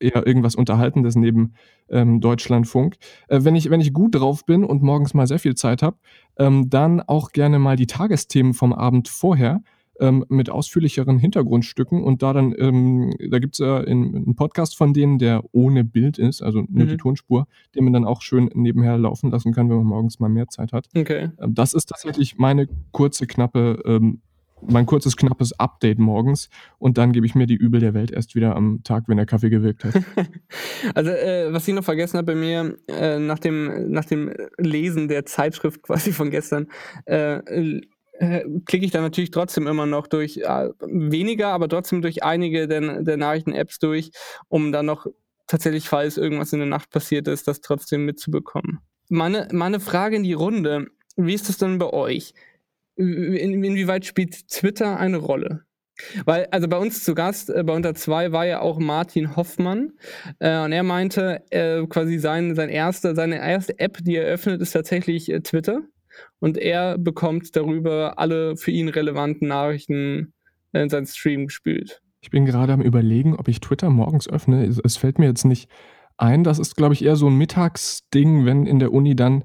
eher 0.00 0.26
irgendwas 0.26 0.54
Unterhaltendes 0.54 1.16
neben 1.16 1.54
ähm, 1.88 2.20
Deutschlandfunk. 2.20 2.96
Äh, 3.28 3.40
wenn, 3.42 3.56
ich, 3.56 3.70
wenn 3.70 3.80
ich 3.80 3.92
gut 3.92 4.14
drauf 4.14 4.44
bin 4.44 4.64
und 4.64 4.82
morgens 4.82 5.14
mal 5.14 5.26
sehr 5.26 5.38
viel 5.38 5.54
Zeit 5.54 5.82
habe, 5.82 5.96
ähm, 6.38 6.68
dann 6.68 7.00
auch 7.00 7.32
gerne 7.32 7.58
mal 7.58 7.76
die 7.76 7.86
Tagesthemen 7.86 8.54
vom 8.54 8.72
Abend 8.72 9.08
vorher 9.08 9.62
ähm, 10.00 10.24
mit 10.28 10.50
ausführlicheren 10.50 11.18
Hintergrundstücken 11.18 12.02
und 12.02 12.22
da 12.22 12.32
dann, 12.32 12.54
ähm, 12.58 13.14
da 13.30 13.38
gibt 13.38 13.54
es 13.54 13.58
ja 13.58 13.78
einen 13.78 14.34
Podcast 14.34 14.76
von 14.76 14.92
denen, 14.92 15.18
der 15.18 15.42
ohne 15.52 15.84
Bild 15.84 16.18
ist, 16.18 16.42
also 16.42 16.64
nur 16.68 16.84
mhm. 16.84 16.88
die 16.88 16.96
Tonspur, 16.96 17.46
den 17.74 17.84
man 17.84 17.92
dann 17.92 18.04
auch 18.04 18.22
schön 18.22 18.50
nebenher 18.54 18.98
laufen 18.98 19.30
lassen 19.30 19.52
kann, 19.52 19.68
wenn 19.70 19.78
man 19.78 19.86
morgens 19.86 20.20
mal 20.20 20.28
mehr 20.28 20.48
Zeit 20.48 20.72
hat. 20.72 20.88
Okay. 20.94 21.30
Ähm, 21.40 21.54
das 21.54 21.74
ist 21.74 21.86
tatsächlich 21.86 22.36
meine 22.36 22.68
kurze, 22.92 23.26
knappe 23.26 23.82
ähm, 23.86 24.20
mein 24.62 24.86
kurzes, 24.86 25.16
knappes 25.16 25.58
Update 25.58 25.98
morgens 25.98 26.48
und 26.78 26.98
dann 26.98 27.12
gebe 27.12 27.26
ich 27.26 27.34
mir 27.34 27.46
die 27.46 27.56
Übel 27.56 27.80
der 27.80 27.94
Welt 27.94 28.10
erst 28.10 28.34
wieder 28.34 28.56
am 28.56 28.82
Tag, 28.82 29.04
wenn 29.06 29.16
der 29.16 29.26
Kaffee 29.26 29.50
gewirkt 29.50 29.84
hat. 29.84 29.94
also, 30.94 31.10
äh, 31.10 31.52
was 31.52 31.68
ich 31.68 31.74
noch 31.74 31.84
vergessen 31.84 32.18
habe 32.18 32.32
bei 32.32 32.34
mir, 32.34 32.76
äh, 32.88 33.18
nach, 33.18 33.38
dem, 33.38 33.90
nach 33.90 34.04
dem 34.04 34.32
Lesen 34.58 35.08
der 35.08 35.26
Zeitschrift 35.26 35.82
quasi 35.82 36.12
von 36.12 36.30
gestern, 36.30 36.68
äh, 37.06 37.36
äh 37.36 37.80
klicke 38.64 38.86
ich 38.86 38.92
da 38.92 39.02
natürlich 39.02 39.30
trotzdem 39.30 39.66
immer 39.66 39.84
noch 39.84 40.06
durch 40.06 40.38
äh, 40.38 40.70
weniger, 40.80 41.48
aber 41.48 41.68
trotzdem 41.68 42.00
durch 42.00 42.24
einige 42.24 42.66
der, 42.66 43.02
der 43.02 43.18
Nachrichten-Apps 43.18 43.78
durch, 43.78 44.10
um 44.48 44.72
dann 44.72 44.86
noch 44.86 45.06
tatsächlich, 45.46 45.88
falls 45.88 46.16
irgendwas 46.16 46.52
in 46.54 46.60
der 46.60 46.68
Nacht 46.68 46.90
passiert 46.90 47.28
ist, 47.28 47.46
das 47.46 47.60
trotzdem 47.60 48.06
mitzubekommen. 48.06 48.80
Meine, 49.08 49.48
meine 49.52 49.80
Frage 49.80 50.16
in 50.16 50.22
die 50.22 50.32
Runde, 50.32 50.86
wie 51.16 51.34
ist 51.34 51.48
das 51.48 51.58
denn 51.58 51.78
bei 51.78 51.92
euch? 51.92 52.34
In, 52.96 53.64
inwieweit 53.64 54.04
spielt 54.06 54.48
Twitter 54.48 54.98
eine 54.98 55.18
Rolle? 55.18 55.62
Weil, 56.24 56.46
also 56.50 56.68
bei 56.68 56.76
uns 56.76 57.04
zu 57.04 57.14
Gast, 57.14 57.48
äh, 57.48 57.62
bei 57.64 57.74
Unter 57.74 57.94
2 57.94 58.32
war 58.32 58.44
ja 58.44 58.60
auch 58.60 58.78
Martin 58.78 59.34
Hoffmann 59.34 59.92
äh, 60.40 60.62
und 60.62 60.72
er 60.72 60.82
meinte, 60.82 61.42
äh, 61.50 61.86
quasi 61.86 62.18
sein, 62.18 62.54
sein 62.54 62.68
erste, 62.68 63.14
seine 63.14 63.38
erste 63.38 63.78
App, 63.78 63.98
die 64.02 64.16
er 64.16 64.26
öffnet, 64.26 64.60
ist 64.60 64.72
tatsächlich 64.72 65.30
äh, 65.30 65.40
Twitter 65.40 65.80
und 66.38 66.58
er 66.58 66.98
bekommt 66.98 67.56
darüber 67.56 68.18
alle 68.18 68.56
für 68.56 68.70
ihn 68.70 68.88
relevanten 68.88 69.48
Nachrichten 69.48 70.34
in 70.72 70.90
seinen 70.90 71.06
Stream 71.06 71.46
gespült. 71.46 72.02
Ich 72.20 72.30
bin 72.30 72.44
gerade 72.44 72.72
am 72.72 72.82
Überlegen, 72.82 73.36
ob 73.36 73.48
ich 73.48 73.60
Twitter 73.60 73.88
morgens 73.88 74.28
öffne. 74.28 74.66
Es, 74.66 74.78
es 74.82 74.96
fällt 74.96 75.18
mir 75.18 75.26
jetzt 75.26 75.44
nicht 75.44 75.70
ein. 76.18 76.44
Das 76.44 76.58
ist, 76.58 76.76
glaube 76.76 76.94
ich, 76.94 77.04
eher 77.04 77.16
so 77.16 77.28
ein 77.28 77.38
Mittagsding, 77.38 78.44
wenn 78.44 78.66
in 78.66 78.78
der 78.78 78.92
Uni 78.92 79.14
dann 79.16 79.44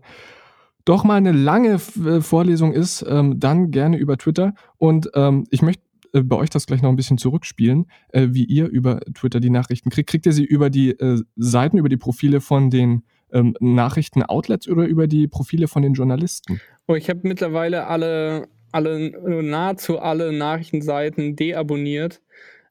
doch 0.92 1.04
mal 1.04 1.16
eine 1.16 1.32
lange 1.32 1.80
äh, 2.06 2.22
Vorlesung 2.22 2.74
ist, 2.74 3.06
ähm, 3.08 3.40
dann 3.40 3.72
gerne 3.72 3.98
über 3.98 4.18
Twitter. 4.18 4.54
Und 4.78 5.10
ähm, 5.16 5.46
ich 5.50 5.62
möchte 5.62 5.84
äh, 6.14 6.22
bei 6.22 6.36
euch 6.36 6.50
das 6.50 6.66
gleich 6.66 6.82
noch 6.82 6.90
ein 6.90 6.96
bisschen 6.96 7.18
zurückspielen, 7.18 7.86
äh, 8.10 8.28
wie 8.32 8.44
ihr 8.44 8.68
über 8.68 9.00
Twitter 9.14 9.40
die 9.40 9.50
Nachrichten 9.50 9.90
kriegt. 9.90 10.10
Kriegt 10.10 10.26
ihr 10.26 10.34
sie 10.34 10.46
über 10.46 10.70
die 10.70 10.92
äh, 10.92 11.22
Seiten, 11.36 11.78
über 11.78 11.90
die 11.90 11.98
Profile 11.98 12.42
von 12.42 12.70
den 12.70 13.04
ähm, 13.32 13.56
Nachrichten-Outlets 13.60 14.68
oder 14.68 14.86
über 14.86 15.08
die 15.08 15.28
Profile 15.28 15.68
von 15.68 15.82
den 15.82 15.94
Journalisten? 15.94 16.60
Oh, 16.88 16.96
ich 16.96 17.10
habe 17.10 17.22
mittlerweile 17.24 17.88
alle, 17.88 18.50
alle, 18.74 19.12
nahezu 19.42 20.00
alle 20.00 20.34
Nachrichtenseiten 20.34 21.36
deabonniert 21.38 22.22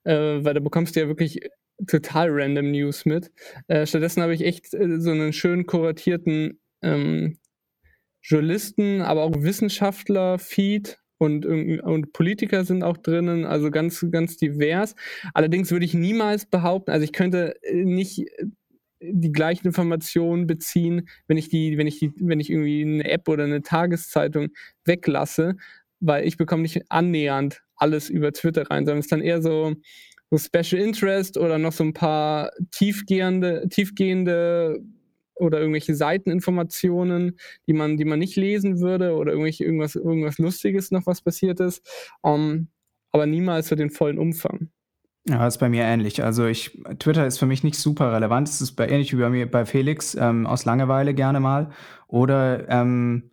äh, 0.04 0.44
weil 0.44 0.54
da 0.54 0.60
bekommst 0.60 0.96
du 0.96 1.00
ja 1.00 1.08
wirklich 1.08 1.40
total 1.86 2.28
random 2.30 2.70
News 2.70 3.04
mit. 3.04 3.30
Äh, 3.68 3.86
stattdessen 3.86 4.22
habe 4.22 4.34
ich 4.34 4.44
echt 4.44 4.72
äh, 4.74 5.00
so 5.00 5.10
einen 5.10 5.32
schön 5.32 5.66
kuratierten 5.66 6.60
ähm, 6.82 7.38
Journalisten, 8.22 9.00
aber 9.02 9.22
auch 9.22 9.42
Wissenschaftler-Feed 9.42 10.98
und, 11.18 11.44
und 11.44 12.12
Politiker 12.14 12.64
sind 12.64 12.82
auch 12.82 12.96
drinnen, 12.96 13.44
also 13.44 13.70
ganz, 13.70 14.04
ganz 14.10 14.38
divers. 14.38 14.94
Allerdings 15.34 15.70
würde 15.70 15.84
ich 15.84 15.92
niemals 15.92 16.46
behaupten, 16.46 16.90
also 16.90 17.04
ich 17.04 17.12
könnte 17.12 17.62
äh, 17.62 17.84
nicht 17.84 18.20
äh, 18.20 18.46
die 19.02 19.32
gleichen 19.32 19.66
Informationen 19.66 20.46
beziehen, 20.46 21.08
wenn 21.26 21.36
ich 21.36 21.48
die, 21.48 21.76
wenn 21.76 21.86
ich 21.86 21.98
die, 21.98 22.12
wenn 22.16 22.40
ich 22.40 22.50
irgendwie 22.50 22.82
eine 22.82 23.10
App 23.10 23.28
oder 23.28 23.44
eine 23.44 23.62
Tageszeitung 23.62 24.48
weglasse, 24.84 25.56
weil 26.00 26.26
ich 26.26 26.36
bekomme 26.36 26.62
nicht 26.62 26.90
annähernd 26.90 27.62
alles 27.76 28.10
über 28.10 28.32
Twitter 28.32 28.70
rein, 28.70 28.84
sondern 28.84 29.00
es 29.00 29.06
ist 29.06 29.12
dann 29.12 29.22
eher 29.22 29.42
so, 29.42 29.74
so 30.30 30.38
Special 30.38 30.82
Interest 30.82 31.36
oder 31.36 31.58
noch 31.58 31.72
so 31.72 31.84
ein 31.84 31.94
paar 31.94 32.50
tiefgehende, 32.70 33.68
tiefgehende 33.68 34.80
oder 35.40 35.60
irgendwelche 35.60 35.94
Seiteninformationen, 35.94 37.38
die 37.66 37.72
man, 37.72 37.96
die 37.96 38.04
man 38.04 38.18
nicht 38.18 38.36
lesen 38.36 38.80
würde 38.80 39.14
oder 39.14 39.32
irgendwelche, 39.32 39.64
irgendwas, 39.64 39.94
irgendwas 39.96 40.38
Lustiges 40.38 40.90
noch, 40.90 41.06
was 41.06 41.22
passiert 41.22 41.60
ist. 41.60 41.86
Um, 42.22 42.40
ähm, 42.40 42.68
aber 43.12 43.26
niemals 43.26 43.68
für 43.68 43.76
den 43.76 43.90
vollen 43.90 44.18
Umfang. 44.18 44.70
Ja, 45.28 45.46
ist 45.46 45.58
bei 45.58 45.68
mir 45.68 45.84
ähnlich. 45.84 46.24
Also 46.24 46.46
ich, 46.46 46.80
Twitter 46.98 47.26
ist 47.26 47.38
für 47.38 47.46
mich 47.46 47.62
nicht 47.62 47.76
super 47.76 48.12
relevant. 48.12 48.48
Es 48.48 48.60
ist 48.60 48.72
bei, 48.72 48.88
ähnlich 48.88 49.12
wie 49.12 49.20
bei 49.20 49.30
mir 49.30 49.50
bei 49.50 49.66
Felix, 49.66 50.14
ähm, 50.14 50.46
aus 50.46 50.64
Langeweile 50.64 51.12
gerne 51.12 51.40
mal. 51.40 51.70
Oder 52.06 52.68
ähm, 52.68 53.30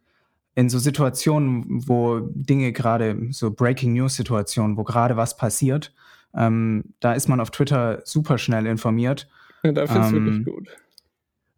in 0.55 0.69
so 0.69 0.79
Situationen, 0.79 1.87
wo 1.87 2.19
Dinge 2.19 2.73
gerade, 2.73 3.27
so 3.29 3.51
Breaking 3.51 3.93
News-Situationen, 3.93 4.75
wo 4.75 4.83
gerade 4.83 5.15
was 5.15 5.37
passiert, 5.37 5.93
ähm, 6.35 6.83
da 6.99 7.13
ist 7.13 7.29
man 7.29 7.39
auf 7.39 7.51
Twitter 7.51 8.01
super 8.03 8.37
schnell 8.37 8.65
informiert. 8.65 9.29
Ja, 9.63 9.71
da 9.71 9.87
findest 9.87 10.13
ähm, 10.13 10.25
wirklich 10.25 10.45
gut. 10.45 10.69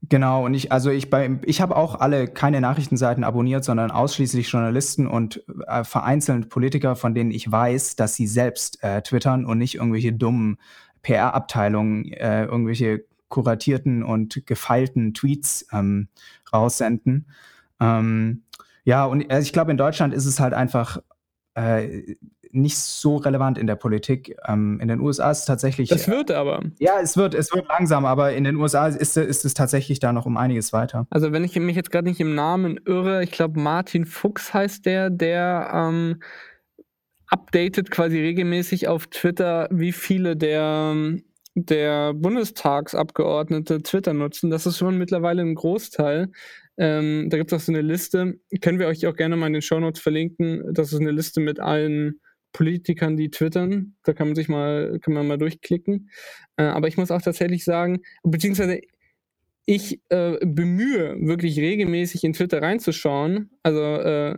Genau, 0.07 0.45
und 0.45 0.53
ich, 0.53 0.71
also 0.71 0.91
ich 0.91 1.09
bei, 1.09 1.39
ich 1.43 1.59
habe 1.59 1.75
auch 1.75 1.99
alle 1.99 2.27
keine 2.27 2.61
Nachrichtenseiten 2.61 3.25
abonniert, 3.25 3.65
sondern 3.65 3.91
ausschließlich 3.91 4.49
Journalisten 4.49 5.07
und 5.07 5.43
äh, 5.67 5.83
vereinzelt 5.83 6.49
Politiker, 6.49 6.95
von 6.95 7.13
denen 7.13 7.31
ich 7.31 7.51
weiß, 7.51 7.97
dass 7.97 8.15
sie 8.15 8.25
selbst 8.25 8.81
äh, 8.81 9.01
twittern 9.01 9.45
und 9.45 9.57
nicht 9.57 9.75
irgendwelche 9.75 10.13
dummen 10.13 10.57
PR-Abteilungen, 11.01 12.05
äh, 12.13 12.45
irgendwelche 12.45 13.03
kuratierten 13.27 14.03
und 14.03 14.45
gefeilten 14.45 15.13
Tweets 15.13 15.67
ähm, 15.73 16.07
raussenden. 16.53 17.27
Ähm, 17.81 18.43
ja, 18.85 19.03
und 19.05 19.29
also 19.29 19.45
ich 19.45 19.53
glaube, 19.53 19.71
in 19.71 19.77
Deutschland 19.77 20.13
ist 20.13 20.25
es 20.25 20.39
halt 20.39 20.53
einfach 20.53 20.99
äh, 21.55 22.15
nicht 22.51 22.77
so 22.77 23.17
relevant 23.17 23.57
in 23.57 23.67
der 23.67 23.75
Politik. 23.75 24.35
Ähm, 24.47 24.79
in 24.81 24.87
den 24.87 24.99
USA 24.99 25.31
ist 25.31 25.39
es 25.39 25.45
tatsächlich. 25.45 25.89
Das 25.89 26.07
wird 26.07 26.31
aber. 26.31 26.61
Ja, 26.79 26.99
es 27.01 27.17
wird, 27.17 27.33
es 27.33 27.53
wird 27.53 27.67
langsam, 27.67 28.05
aber 28.05 28.33
in 28.33 28.43
den 28.43 28.55
USA 28.55 28.87
ist, 28.87 29.17
ist 29.17 29.45
es 29.45 29.53
tatsächlich 29.53 29.99
da 29.99 30.13
noch 30.13 30.25
um 30.25 30.37
einiges 30.37 30.73
weiter. 30.73 31.07
Also, 31.09 31.31
wenn 31.31 31.43
ich 31.43 31.55
mich 31.55 31.75
jetzt 31.75 31.91
gerade 31.91 32.07
nicht 32.07 32.19
im 32.19 32.35
Namen 32.35 32.79
irre, 32.85 33.23
ich 33.23 33.31
glaube, 33.31 33.59
Martin 33.59 34.05
Fuchs 34.05 34.53
heißt 34.53 34.85
der, 34.85 35.09
der 35.09 35.71
ähm, 35.73 36.21
updatet 37.27 37.91
quasi 37.91 38.19
regelmäßig 38.19 38.87
auf 38.87 39.07
Twitter, 39.07 39.67
wie 39.71 39.91
viele 39.91 40.35
der 40.35 40.95
der 41.55 42.13
Bundestagsabgeordnete 42.13 43.81
Twitter 43.81 44.13
nutzen. 44.13 44.49
Das 44.49 44.65
ist 44.65 44.77
schon 44.77 44.97
mittlerweile 44.97 45.41
ein 45.41 45.55
Großteil. 45.55 46.31
Ähm, 46.77 47.27
da 47.29 47.37
gibt 47.37 47.51
es 47.51 47.59
auch 47.59 47.65
so 47.65 47.71
eine 47.71 47.81
Liste, 47.81 48.39
können 48.61 48.79
wir 48.79 48.87
euch 48.87 49.05
auch 49.05 49.15
gerne 49.15 49.35
mal 49.35 49.47
in 49.47 49.53
den 49.53 49.61
Shownotes 49.61 50.01
verlinken. 50.01 50.73
Das 50.73 50.93
ist 50.93 51.01
eine 51.01 51.11
Liste 51.11 51.41
mit 51.41 51.59
allen 51.59 52.21
Politikern, 52.53 53.17
die 53.17 53.29
twittern. 53.29 53.95
Da 54.03 54.13
kann 54.13 54.27
man 54.27 54.35
sich 54.35 54.49
mal, 54.49 54.99
kann 55.01 55.13
man 55.13 55.27
mal 55.27 55.37
durchklicken. 55.37 56.09
Äh, 56.57 56.63
aber 56.63 56.87
ich 56.87 56.97
muss 56.97 57.11
auch 57.11 57.21
tatsächlich 57.21 57.63
sagen, 57.63 58.01
beziehungsweise 58.23 58.81
ich 59.65 60.01
äh, 60.09 60.37
bemühe, 60.43 61.15
wirklich 61.21 61.59
regelmäßig 61.59 62.23
in 62.23 62.33
Twitter 62.33 62.61
reinzuschauen. 62.61 63.51
Also 63.61 63.81
äh, 63.81 64.35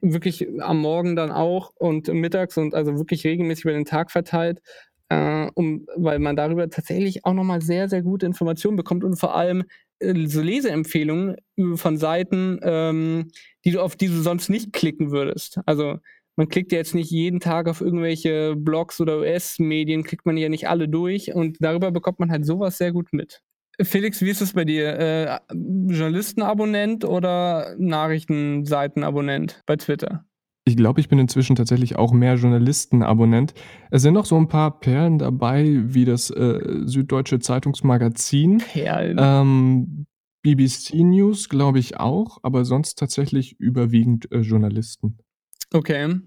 wirklich 0.00 0.46
am 0.60 0.80
Morgen 0.80 1.16
dann 1.16 1.30
auch 1.30 1.72
und 1.76 2.08
mittags 2.08 2.56
und 2.56 2.74
also 2.74 2.98
wirklich 2.98 3.24
regelmäßig 3.24 3.64
über 3.64 3.74
den 3.74 3.84
Tag 3.84 4.10
verteilt, 4.10 4.60
äh, 5.08 5.46
um, 5.54 5.86
weil 5.96 6.18
man 6.18 6.36
darüber 6.36 6.68
tatsächlich 6.68 7.24
auch 7.24 7.34
nochmal 7.34 7.62
sehr, 7.62 7.88
sehr 7.88 8.02
gute 8.02 8.26
Informationen 8.26 8.76
bekommt 8.76 9.04
und 9.04 9.16
vor 9.16 9.34
allem 9.34 9.64
äh, 9.98 10.26
so 10.26 10.40
Leseempfehlungen 10.42 11.36
von 11.74 11.96
Seiten, 11.96 12.58
ähm, 12.62 13.30
die 13.64 13.72
du 13.72 13.80
auf 13.80 13.96
die 13.96 14.08
du 14.08 14.20
sonst 14.20 14.48
nicht 14.48 14.72
klicken 14.72 15.10
würdest. 15.10 15.58
Also 15.66 15.98
man 16.36 16.48
klickt 16.48 16.72
ja 16.72 16.78
jetzt 16.78 16.94
nicht 16.94 17.10
jeden 17.10 17.40
Tag 17.40 17.68
auf 17.68 17.80
irgendwelche 17.80 18.54
Blogs 18.56 19.00
oder 19.00 19.18
US-Medien, 19.18 20.04
klickt 20.04 20.26
man 20.26 20.36
ja 20.36 20.48
nicht 20.48 20.68
alle 20.68 20.88
durch 20.88 21.34
und 21.34 21.58
darüber 21.60 21.90
bekommt 21.90 22.20
man 22.20 22.30
halt 22.30 22.46
sowas 22.46 22.78
sehr 22.78 22.92
gut 22.92 23.12
mit. 23.12 23.42
Felix, 23.82 24.20
wie 24.20 24.30
ist 24.30 24.42
es 24.42 24.52
bei 24.52 24.64
dir? 24.64 24.98
Äh, 24.98 25.38
Journalistenabonnent 25.54 27.04
oder 27.04 27.74
Nachrichtenseitenabonnent 27.78 29.62
bei 29.66 29.76
Twitter? 29.76 30.24
Ich 30.64 30.76
glaube, 30.76 31.00
ich 31.00 31.08
bin 31.08 31.18
inzwischen 31.18 31.56
tatsächlich 31.56 31.96
auch 31.96 32.12
mehr 32.12 32.34
Journalistenabonnent. 32.34 33.54
Es 33.90 34.02
sind 34.02 34.14
noch 34.14 34.26
so 34.26 34.36
ein 34.36 34.48
paar 34.48 34.78
Perlen 34.78 35.18
dabei, 35.18 35.80
wie 35.84 36.04
das 36.04 36.30
äh, 36.30 36.60
Süddeutsche 36.84 37.38
Zeitungsmagazin. 37.38 38.58
Perlen. 38.58 39.16
Ähm, 39.18 40.06
BBC 40.42 40.94
News, 40.94 41.48
glaube 41.48 41.78
ich 41.78 41.98
auch, 41.98 42.38
aber 42.42 42.64
sonst 42.64 42.98
tatsächlich 42.98 43.58
überwiegend 43.58 44.30
äh, 44.32 44.40
Journalisten. 44.40 45.18
Okay. 45.72 46.20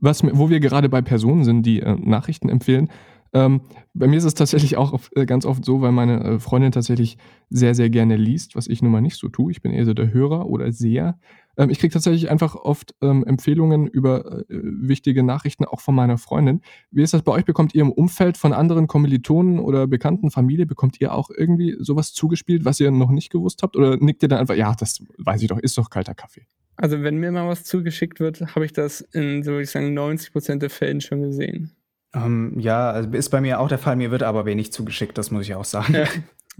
Was, 0.00 0.22
wo 0.22 0.50
wir 0.50 0.60
gerade 0.60 0.88
bei 0.88 1.02
Personen 1.02 1.44
sind, 1.44 1.64
die 1.64 1.80
äh, 1.80 1.96
Nachrichten 1.96 2.48
empfehlen, 2.48 2.90
ähm, 3.32 3.60
bei 3.94 4.08
mir 4.08 4.16
ist 4.16 4.24
es 4.24 4.34
tatsächlich 4.34 4.76
auch 4.76 4.92
oft, 4.92 5.16
äh, 5.16 5.24
ganz 5.24 5.46
oft 5.46 5.64
so, 5.64 5.80
weil 5.80 5.92
meine 5.92 6.22
äh, 6.22 6.38
Freundin 6.40 6.72
tatsächlich 6.72 7.16
sehr, 7.48 7.74
sehr 7.74 7.88
gerne 7.88 8.16
liest, 8.16 8.56
was 8.56 8.66
ich 8.66 8.82
nun 8.82 8.90
mal 8.90 9.00
nicht 9.00 9.16
so 9.16 9.28
tue. 9.28 9.52
Ich 9.52 9.62
bin 9.62 9.72
eher 9.72 9.84
so 9.84 9.94
der 9.94 10.12
Hörer 10.12 10.46
oder 10.46 10.72
Seher. 10.72 11.18
Ähm, 11.56 11.70
ich 11.70 11.78
kriege 11.78 11.92
tatsächlich 11.92 12.28
einfach 12.28 12.56
oft 12.56 12.94
ähm, 13.02 13.24
Empfehlungen 13.24 13.86
über 13.86 14.40
äh, 14.40 14.44
wichtige 14.48 15.22
Nachrichten 15.22 15.64
auch 15.64 15.80
von 15.80 15.94
meiner 15.94 16.18
Freundin. 16.18 16.60
Wie 16.90 17.02
ist 17.02 17.14
das 17.14 17.22
bei 17.22 17.30
euch? 17.32 17.44
Bekommt 17.44 17.72
ihr 17.74 17.82
im 17.82 17.92
Umfeld 17.92 18.36
von 18.36 18.52
anderen 18.52 18.88
Kommilitonen 18.88 19.60
oder 19.60 19.86
bekannten 19.86 20.32
Familie, 20.32 20.66
bekommt 20.66 21.00
ihr 21.00 21.14
auch 21.14 21.30
irgendwie 21.30 21.76
sowas 21.78 22.12
zugespielt, 22.12 22.64
was 22.64 22.80
ihr 22.80 22.90
noch 22.90 23.10
nicht 23.10 23.30
gewusst 23.30 23.62
habt? 23.62 23.76
Oder 23.76 23.96
nickt 23.96 24.22
ihr 24.24 24.28
dann 24.28 24.40
einfach, 24.40 24.56
ja, 24.56 24.74
das 24.74 25.04
weiß 25.18 25.42
ich 25.42 25.48
doch, 25.48 25.58
ist 25.58 25.78
doch 25.78 25.88
kalter 25.88 26.14
Kaffee? 26.14 26.46
Also 26.80 27.02
wenn 27.02 27.18
mir 27.18 27.30
mal 27.30 27.46
was 27.46 27.64
zugeschickt 27.64 28.20
wird, 28.20 28.40
habe 28.54 28.64
ich 28.64 28.72
das 28.72 29.02
in, 29.02 29.42
so 29.42 29.50
würde 29.50 29.64
ich 29.64 29.70
sagen, 29.70 29.96
90% 29.96 30.60
der 30.60 30.70
Fällen 30.70 31.02
schon 31.02 31.20
gesehen. 31.20 31.76
Ähm, 32.14 32.58
ja, 32.58 32.90
also 32.90 33.10
ist 33.10 33.28
bei 33.28 33.42
mir 33.42 33.60
auch 33.60 33.68
der 33.68 33.76
Fall. 33.76 33.96
Mir 33.96 34.10
wird 34.10 34.22
aber 34.22 34.46
wenig 34.46 34.72
zugeschickt, 34.72 35.18
das 35.18 35.30
muss 35.30 35.44
ich 35.44 35.54
auch 35.54 35.66
sagen. 35.66 35.94
Ja, 35.94 36.06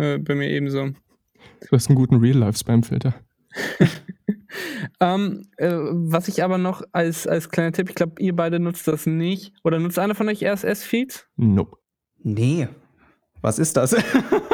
äh, 0.05 0.19
bei 0.19 0.35
mir 0.35 0.51
ebenso. 0.51 0.89
Du 0.89 1.69
hast 1.73 1.89
einen 1.89 1.97
guten 1.97 2.17
Real-Life-Spam-Filter. 2.17 3.15
ähm, 5.01 5.49
äh, 5.57 5.71
was 5.73 6.29
ich 6.29 6.45
aber 6.45 6.59
noch 6.59 6.83
als, 6.93 7.27
als 7.27 7.49
kleiner 7.49 7.73
Tipp, 7.73 7.89
ich 7.89 7.95
glaube, 7.95 8.21
ihr 8.21 8.37
beide 8.37 8.61
nutzt 8.61 8.87
das 8.89 9.07
nicht. 9.07 9.55
Oder 9.65 9.79
nutzt 9.79 9.99
einer 9.99 10.15
von 10.15 10.29
euch 10.29 10.45
RSS-Feeds? 10.45 11.29
Nope. 11.37 11.79
Nee. 12.23 12.69
Was 13.41 13.59
ist 13.59 13.79
das? 13.79 13.97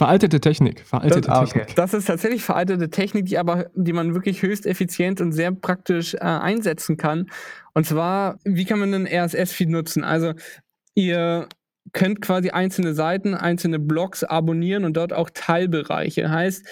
Veraltete 0.00 0.40
Technik, 0.40 0.80
veraltete 0.80 1.20
das, 1.20 1.28
ah, 1.28 1.42
okay. 1.42 1.58
Technik. 1.58 1.76
Das 1.76 1.92
ist 1.92 2.06
tatsächlich 2.06 2.42
veraltete 2.42 2.88
Technik, 2.88 3.26
die 3.26 3.36
aber, 3.36 3.66
die 3.74 3.92
man 3.92 4.14
wirklich 4.14 4.40
höchst 4.40 4.64
effizient 4.64 5.20
und 5.20 5.32
sehr 5.32 5.52
praktisch 5.52 6.14
äh, 6.14 6.20
einsetzen 6.20 6.96
kann. 6.96 7.26
Und 7.74 7.84
zwar, 7.84 8.38
wie 8.42 8.64
kann 8.64 8.78
man 8.78 8.94
einen 8.94 9.06
RSS-Feed 9.06 9.68
nutzen? 9.68 10.02
Also, 10.02 10.32
ihr 10.94 11.50
könnt 11.92 12.22
quasi 12.22 12.48
einzelne 12.48 12.94
Seiten, 12.94 13.34
einzelne 13.34 13.78
Blogs 13.78 14.24
abonnieren 14.24 14.86
und 14.86 14.96
dort 14.96 15.12
auch 15.12 15.28
Teilbereiche. 15.28 16.30
Heißt, 16.30 16.66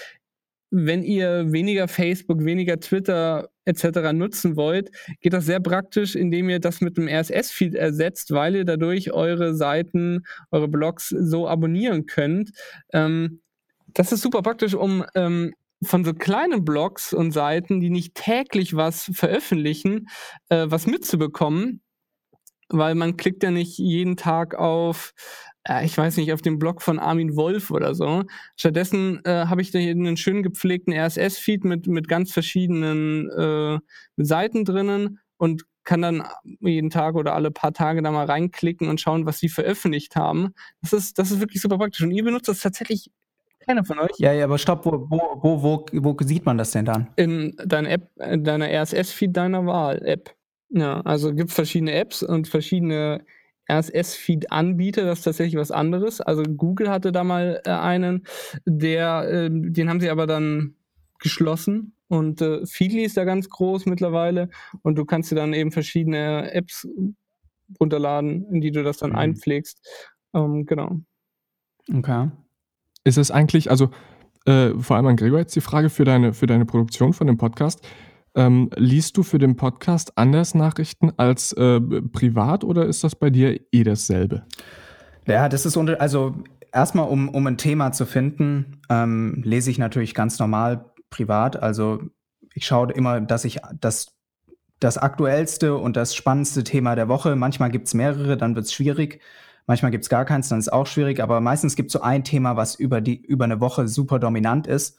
wenn 0.71 1.03
ihr 1.03 1.51
weniger 1.51 1.87
Facebook, 1.87 2.43
weniger 2.45 2.79
Twitter 2.79 3.49
etc. 3.65 4.11
nutzen 4.13 4.55
wollt, 4.55 4.91
geht 5.21 5.33
das 5.33 5.45
sehr 5.45 5.59
praktisch, 5.59 6.15
indem 6.15 6.49
ihr 6.49 6.59
das 6.59 6.81
mit 6.81 6.97
einem 6.97 7.07
RSS-Feed 7.07 7.75
ersetzt, 7.75 8.31
weil 8.31 8.55
ihr 8.55 8.65
dadurch 8.65 9.11
eure 9.11 9.55
Seiten, 9.55 10.25
eure 10.51 10.67
Blogs 10.67 11.09
so 11.09 11.47
abonnieren 11.47 12.05
könnt. 12.05 12.51
Ähm, 12.93 13.41
das 13.87 14.11
ist 14.11 14.21
super 14.21 14.41
praktisch, 14.43 14.75
um 14.75 15.03
ähm, 15.15 15.53
von 15.83 16.03
so 16.05 16.13
kleinen 16.13 16.65
Blogs 16.65 17.13
und 17.13 17.31
Seiten, 17.31 17.79
die 17.79 17.89
nicht 17.89 18.15
täglich 18.15 18.75
was 18.75 19.09
veröffentlichen, 19.13 20.07
äh, 20.49 20.65
was 20.69 20.87
mitzubekommen. 20.87 21.81
weil 22.69 22.95
man 22.95 23.17
klickt 23.17 23.43
ja 23.43 23.51
nicht 23.51 23.77
jeden 23.79 24.15
Tag 24.17 24.55
auf, 24.55 25.13
äh, 25.67 25.85
ich 25.85 25.97
weiß 25.97 26.17
nicht, 26.17 26.33
auf 26.33 26.41
den 26.41 26.59
Blog 26.59 26.81
von 26.81 26.99
Armin 26.99 27.35
Wolf 27.35 27.71
oder 27.71 27.95
so. 27.95 28.23
Stattdessen 28.55 29.23
äh, 29.25 29.45
habe 29.47 29.61
ich 29.61 29.71
da 29.71 29.79
hier 29.79 29.91
einen 29.91 30.17
schön 30.17 30.43
gepflegten 30.43 30.93
RSS-Feed 30.93 31.63
mit, 31.65 31.87
mit 31.87 32.07
ganz 32.07 32.31
verschiedenen 32.31 33.29
äh, 33.29 33.79
Seiten 34.17 34.65
drinnen 34.65 35.19
und 35.37 35.63
kann 35.83 36.01
dann 36.01 36.23
jeden 36.59 36.89
Tag 36.89 37.15
oder 37.15 37.33
alle 37.33 37.51
paar 37.51 37.73
Tage 37.73 38.01
da 38.01 38.11
mal 38.11 38.25
reinklicken 38.25 38.89
und 38.89 39.01
schauen, 39.01 39.25
was 39.25 39.39
sie 39.39 39.49
veröffentlicht 39.49 40.15
haben. 40.15 40.53
Das 40.81 40.93
ist, 40.93 41.17
das 41.17 41.31
ist 41.31 41.39
wirklich 41.39 41.61
super 41.61 41.77
praktisch. 41.77 42.03
Und 42.03 42.11
ihr 42.11 42.23
benutzt 42.23 42.47
das 42.47 42.59
tatsächlich 42.59 43.09
keiner 43.65 43.83
von 43.83 43.99
euch? 43.99 44.11
Ja, 44.17 44.33
ja, 44.33 44.45
aber 44.45 44.57
stopp, 44.57 44.85
wo, 44.85 45.07
wo, 45.09 45.63
wo, 45.63 45.85
wo, 45.91 46.17
sieht 46.21 46.45
man 46.45 46.57
das 46.57 46.71
denn 46.71 46.85
dann? 46.85 47.07
In 47.15 47.55
deiner 47.65 47.89
App, 47.89 48.09
in 48.17 48.43
deiner 48.43 48.67
RSS-Feed 48.67 49.35
deiner 49.35 49.65
Wahl-App. 49.65 50.35
Ja, 50.69 51.01
also 51.01 51.33
gibt 51.33 51.49
es 51.49 51.55
verschiedene 51.55 51.93
Apps 51.93 52.23
und 52.23 52.47
verschiedene 52.47 53.23
RSS-Feed-Anbieter, 53.69 55.03
das 55.05 55.19
ist 55.19 55.23
tatsächlich 55.25 55.59
was 55.59 55.71
anderes. 55.71 56.21
Also 56.21 56.43
Google 56.43 56.89
hatte 56.89 57.11
da 57.11 57.23
mal 57.23 57.61
äh, 57.65 57.69
einen, 57.71 58.25
der, 58.65 59.29
äh, 59.29 59.49
den 59.51 59.89
haben 59.89 59.99
sie 59.99 60.09
aber 60.09 60.27
dann 60.27 60.75
geschlossen 61.19 61.93
und 62.07 62.41
äh, 62.41 62.65
Feedly 62.65 63.03
ist 63.03 63.17
da 63.17 63.23
ganz 63.23 63.49
groß 63.49 63.85
mittlerweile 63.85 64.49
und 64.81 64.95
du 64.95 65.05
kannst 65.05 65.31
dir 65.31 65.35
dann 65.35 65.53
eben 65.53 65.71
verschiedene 65.71 66.51
Apps 66.51 66.87
runterladen, 67.79 68.45
in 68.51 68.61
die 68.61 68.71
du 68.71 68.83
das 68.83 68.97
dann 68.97 69.11
mhm. 69.11 69.17
einpflegst. 69.17 69.87
Ähm, 70.33 70.65
genau. 70.65 70.99
Okay. 71.93 72.29
Ist 73.03 73.17
es 73.17 73.31
eigentlich, 73.31 73.69
also 73.69 73.89
äh, 74.45 74.71
vor 74.79 74.95
allem 74.95 75.07
an 75.07 75.17
Gregor 75.17 75.39
jetzt 75.39 75.55
die 75.55 75.61
Frage 75.61 75.89
für 75.89 76.05
deine, 76.05 76.33
für 76.33 76.47
deine 76.47 76.65
Produktion 76.65 77.13
von 77.13 77.27
dem 77.27 77.37
Podcast. 77.37 77.85
Ähm, 78.35 78.69
liest 78.75 79.17
du 79.17 79.23
für 79.23 79.39
den 79.39 79.55
Podcast 79.55 80.17
anders 80.17 80.53
Nachrichten 80.55 81.11
als 81.17 81.51
äh, 81.53 81.79
privat 81.79 82.63
oder 82.63 82.85
ist 82.85 83.03
das 83.03 83.15
bei 83.15 83.29
dir 83.29 83.59
eh 83.71 83.83
dasselbe? 83.83 84.43
Ja, 85.25 85.49
das 85.49 85.65
ist 85.65 85.77
unter, 85.77 85.99
also 85.99 86.35
erstmal, 86.71 87.07
um, 87.07 87.29
um 87.29 87.47
ein 87.47 87.57
Thema 87.57 87.91
zu 87.91 88.05
finden, 88.05 88.81
ähm, 88.89 89.41
lese 89.43 89.71
ich 89.71 89.77
natürlich 89.77 90.13
ganz 90.13 90.39
normal 90.39 90.85
privat. 91.09 91.61
Also 91.61 92.01
ich 92.53 92.65
schaue 92.65 92.91
immer, 92.91 93.21
dass 93.21 93.45
ich 93.45 93.59
das, 93.79 94.17
das 94.79 94.97
aktuellste 94.97 95.75
und 95.75 95.95
das 95.95 96.15
spannendste 96.15 96.63
Thema 96.63 96.95
der 96.95 97.07
Woche, 97.07 97.35
manchmal 97.35 97.71
gibt 97.71 97.87
es 97.87 97.93
mehrere, 97.93 98.37
dann 98.37 98.55
wird 98.55 98.65
es 98.65 98.73
schwierig. 98.73 99.21
Manchmal 99.67 99.91
gibt 99.91 100.03
es 100.03 100.09
gar 100.09 100.25
keins, 100.25 100.49
dann 100.49 100.57
ist 100.57 100.65
es 100.65 100.73
auch 100.73 100.87
schwierig, 100.87 101.19
aber 101.21 101.41
meistens 101.41 101.75
gibt 101.75 101.89
es 101.89 101.93
so 101.93 102.01
ein 102.01 102.23
Thema, 102.23 102.57
was 102.57 102.73
über, 102.73 103.01
die, 103.01 103.21
über 103.21 103.45
eine 103.45 103.59
Woche 103.59 103.87
super 103.87 104.17
dominant 104.17 104.65
ist. 104.65 104.97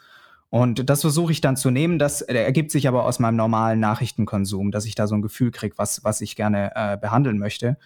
Und 0.50 0.90
das 0.90 1.02
versuche 1.02 1.30
ich 1.30 1.40
dann 1.40 1.56
zu 1.56 1.70
nehmen. 1.70 1.98
Das 1.98 2.22
ergibt 2.22 2.72
sich 2.72 2.88
aber 2.88 3.04
aus 3.04 3.20
meinem 3.20 3.36
normalen 3.36 3.78
Nachrichtenkonsum, 3.78 4.72
dass 4.72 4.84
ich 4.84 4.96
da 4.96 5.06
so 5.06 5.14
ein 5.14 5.22
Gefühl 5.22 5.52
kriege, 5.52 5.78
was, 5.78 6.02
was 6.02 6.20
ich 6.20 6.34
gerne 6.34 6.72
äh, 6.74 6.96
behandeln 6.96 7.38
möchte. 7.38 7.78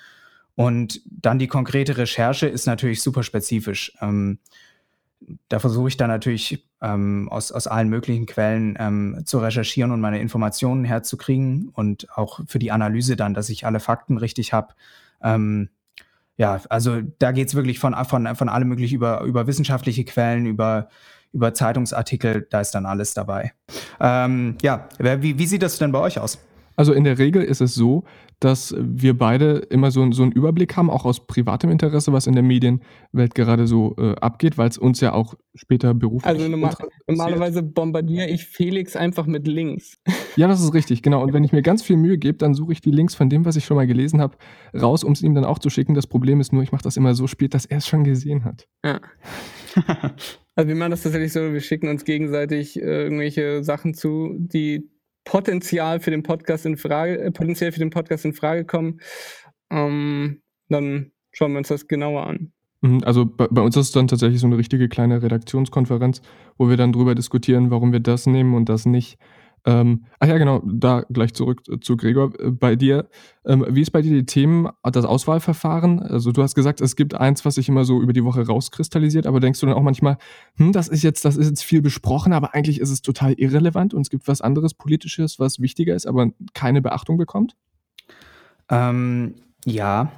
Und 0.54 1.02
dann 1.06 1.38
die 1.38 1.46
konkrete 1.46 1.98
Recherche 1.98 2.46
ist 2.46 2.66
natürlich 2.66 3.02
super 3.02 3.22
spezifisch. 3.22 3.92
Ähm, 4.00 4.38
da 5.48 5.58
versuche 5.58 5.88
ich 5.88 5.96
dann 5.96 6.08
natürlich 6.08 6.66
ähm, 6.80 7.28
aus, 7.30 7.52
aus 7.52 7.66
allen 7.66 7.88
möglichen 7.88 8.26
Quellen 8.26 8.76
ähm, 8.78 9.22
zu 9.24 9.38
recherchieren 9.38 9.90
und 9.90 10.00
meine 10.00 10.20
Informationen 10.20 10.84
herzukriegen 10.84 11.68
und 11.68 12.08
auch 12.16 12.40
für 12.46 12.58
die 12.58 12.72
Analyse 12.72 13.16
dann, 13.16 13.34
dass 13.34 13.48
ich 13.48 13.66
alle 13.66 13.80
Fakten 13.80 14.16
richtig 14.16 14.52
habe. 14.52 14.74
Ähm, 15.22 15.70
ja, 16.36 16.60
also 16.68 17.00
da 17.18 17.32
geht 17.32 17.48
es 17.48 17.54
wirklich 17.54 17.78
von, 17.78 17.94
von, 18.04 18.34
von 18.34 18.48
allem 18.48 18.68
möglich 18.68 18.92
über, 18.92 19.22
über 19.22 19.46
wissenschaftliche 19.46 20.04
Quellen, 20.04 20.46
über, 20.46 20.88
über 21.34 21.52
Zeitungsartikel, 21.52 22.46
da 22.50 22.60
ist 22.60 22.70
dann 22.70 22.86
alles 22.86 23.12
dabei. 23.12 23.52
Ähm, 24.00 24.56
ja, 24.62 24.88
wie, 24.98 25.38
wie 25.38 25.46
sieht 25.46 25.62
das 25.62 25.78
denn 25.78 25.92
bei 25.92 25.98
euch 25.98 26.18
aus? 26.18 26.38
Also 26.76 26.92
in 26.92 27.04
der 27.04 27.18
Regel 27.18 27.42
ist 27.42 27.60
es 27.60 27.74
so, 27.74 28.04
dass 28.40 28.74
wir 28.78 29.16
beide 29.16 29.58
immer 29.70 29.90
so, 29.90 30.10
so 30.12 30.22
einen 30.22 30.32
Überblick 30.32 30.76
haben, 30.76 30.90
auch 30.90 31.04
aus 31.04 31.26
privatem 31.26 31.70
Interesse, 31.70 32.12
was 32.12 32.26
in 32.26 32.34
der 32.34 32.42
Medienwelt 32.42 33.34
gerade 33.34 33.66
so 33.66 33.94
äh, 33.96 34.14
abgeht, 34.16 34.58
weil 34.58 34.68
es 34.68 34.76
uns 34.76 35.00
ja 35.00 35.12
auch 35.12 35.34
später 35.54 35.94
beruflich. 35.94 36.26
Also 36.26 36.48
normal, 36.48 36.74
normalerweise 37.06 37.62
bombardiere 37.62 38.26
ich 38.26 38.44
Felix 38.44 38.96
einfach 38.96 39.26
mit 39.26 39.46
Links. 39.46 39.98
Ja, 40.36 40.48
das 40.48 40.60
ist 40.60 40.74
richtig, 40.74 41.02
genau. 41.02 41.22
Und 41.22 41.32
wenn 41.32 41.44
ich 41.44 41.52
mir 41.52 41.62
ganz 41.62 41.80
viel 41.80 41.96
Mühe 41.96 42.18
gebe, 42.18 42.38
dann 42.38 42.54
suche 42.54 42.72
ich 42.72 42.80
die 42.80 42.90
Links 42.90 43.14
von 43.14 43.30
dem, 43.30 43.44
was 43.44 43.54
ich 43.54 43.64
schon 43.64 43.76
mal 43.76 43.86
gelesen 43.86 44.20
habe, 44.20 44.36
raus, 44.76 45.04
um 45.04 45.12
es 45.12 45.22
ihm 45.22 45.32
dann 45.36 45.44
auch 45.44 45.60
zu 45.60 45.70
schicken. 45.70 45.94
Das 45.94 46.08
Problem 46.08 46.40
ist 46.40 46.52
nur, 46.52 46.64
ich 46.64 46.72
mache 46.72 46.82
das 46.82 46.96
immer 46.96 47.14
so 47.14 47.28
spät, 47.28 47.54
dass 47.54 47.66
er 47.66 47.78
es 47.78 47.86
schon 47.86 48.02
gesehen 48.02 48.42
hat. 48.42 48.66
Ja. 48.84 49.00
also 50.54 50.68
wir 50.68 50.74
machen 50.74 50.90
das 50.90 51.02
tatsächlich 51.02 51.32
so, 51.32 51.52
wir 51.52 51.60
schicken 51.60 51.88
uns 51.88 52.04
gegenseitig 52.04 52.80
äh, 52.80 53.04
irgendwelche 53.04 53.62
Sachen 53.64 53.94
zu, 53.94 54.34
die 54.38 54.88
Potenzial 55.24 56.00
für 56.00 56.10
den 56.10 56.22
Podcast 56.22 56.66
in 56.66 56.76
Frage, 56.76 57.18
äh, 57.18 57.30
potenziell 57.30 57.72
für 57.72 57.80
den 57.80 57.90
Podcast 57.90 58.24
in 58.24 58.34
Frage 58.34 58.64
kommen, 58.64 59.00
ähm, 59.70 60.42
dann 60.68 61.12
schauen 61.32 61.52
wir 61.52 61.58
uns 61.58 61.68
das 61.68 61.88
genauer 61.88 62.26
an. 62.26 62.52
Mhm, 62.82 63.02
also 63.04 63.24
bei, 63.24 63.48
bei, 63.50 63.62
uns 63.62 63.76
ist 63.76 63.86
es 63.86 63.92
dann 63.92 64.08
tatsächlich 64.08 64.40
so 64.40 64.46
eine 64.46 64.58
richtige 64.58 64.88
kleine 64.88 65.22
Redaktionskonferenz, 65.22 66.20
wo 66.58 66.68
wir 66.68 66.76
dann 66.76 66.92
drüber 66.92 67.14
diskutieren, 67.14 67.70
warum 67.70 67.92
wir 67.92 68.00
das 68.00 68.26
nehmen 68.26 68.54
und 68.54 68.68
das 68.68 68.86
nicht. 68.86 69.18
Ähm, 69.66 70.04
ach 70.18 70.28
ja, 70.28 70.36
genau, 70.36 70.62
da 70.64 71.04
gleich 71.10 71.32
zurück 71.32 71.62
zu 71.80 71.96
Gregor. 71.96 72.32
Äh, 72.38 72.50
bei 72.50 72.76
dir, 72.76 73.08
ähm, 73.46 73.64
wie 73.68 73.80
ist 73.80 73.92
bei 73.92 74.02
dir 74.02 74.12
die 74.12 74.26
Themen, 74.26 74.68
das 74.82 75.04
Auswahlverfahren? 75.04 76.00
Also 76.00 76.32
du 76.32 76.42
hast 76.42 76.54
gesagt, 76.54 76.80
es 76.80 76.96
gibt 76.96 77.14
eins, 77.14 77.44
was 77.44 77.54
sich 77.54 77.68
immer 77.68 77.84
so 77.84 78.02
über 78.02 78.12
die 78.12 78.24
Woche 78.24 78.46
rauskristallisiert, 78.46 79.26
aber 79.26 79.40
denkst 79.40 79.60
du 79.60 79.66
dann 79.66 79.74
auch 79.74 79.82
manchmal, 79.82 80.18
hm, 80.56 80.72
das 80.72 80.88
ist 80.88 81.02
jetzt, 81.02 81.24
das 81.24 81.36
ist 81.36 81.48
jetzt 81.48 81.64
viel 81.64 81.80
besprochen, 81.80 82.32
aber 82.34 82.54
eigentlich 82.54 82.78
ist 82.78 82.90
es 82.90 83.00
total 83.00 83.32
irrelevant 83.34 83.94
und 83.94 84.02
es 84.02 84.10
gibt 84.10 84.28
was 84.28 84.42
anderes 84.42 84.74
Politisches, 84.74 85.38
was 85.38 85.60
wichtiger 85.60 85.94
ist, 85.94 86.06
aber 86.06 86.30
keine 86.52 86.82
Beachtung 86.82 87.16
bekommt? 87.16 87.56
Ähm, 88.68 89.34
ja, 89.64 90.12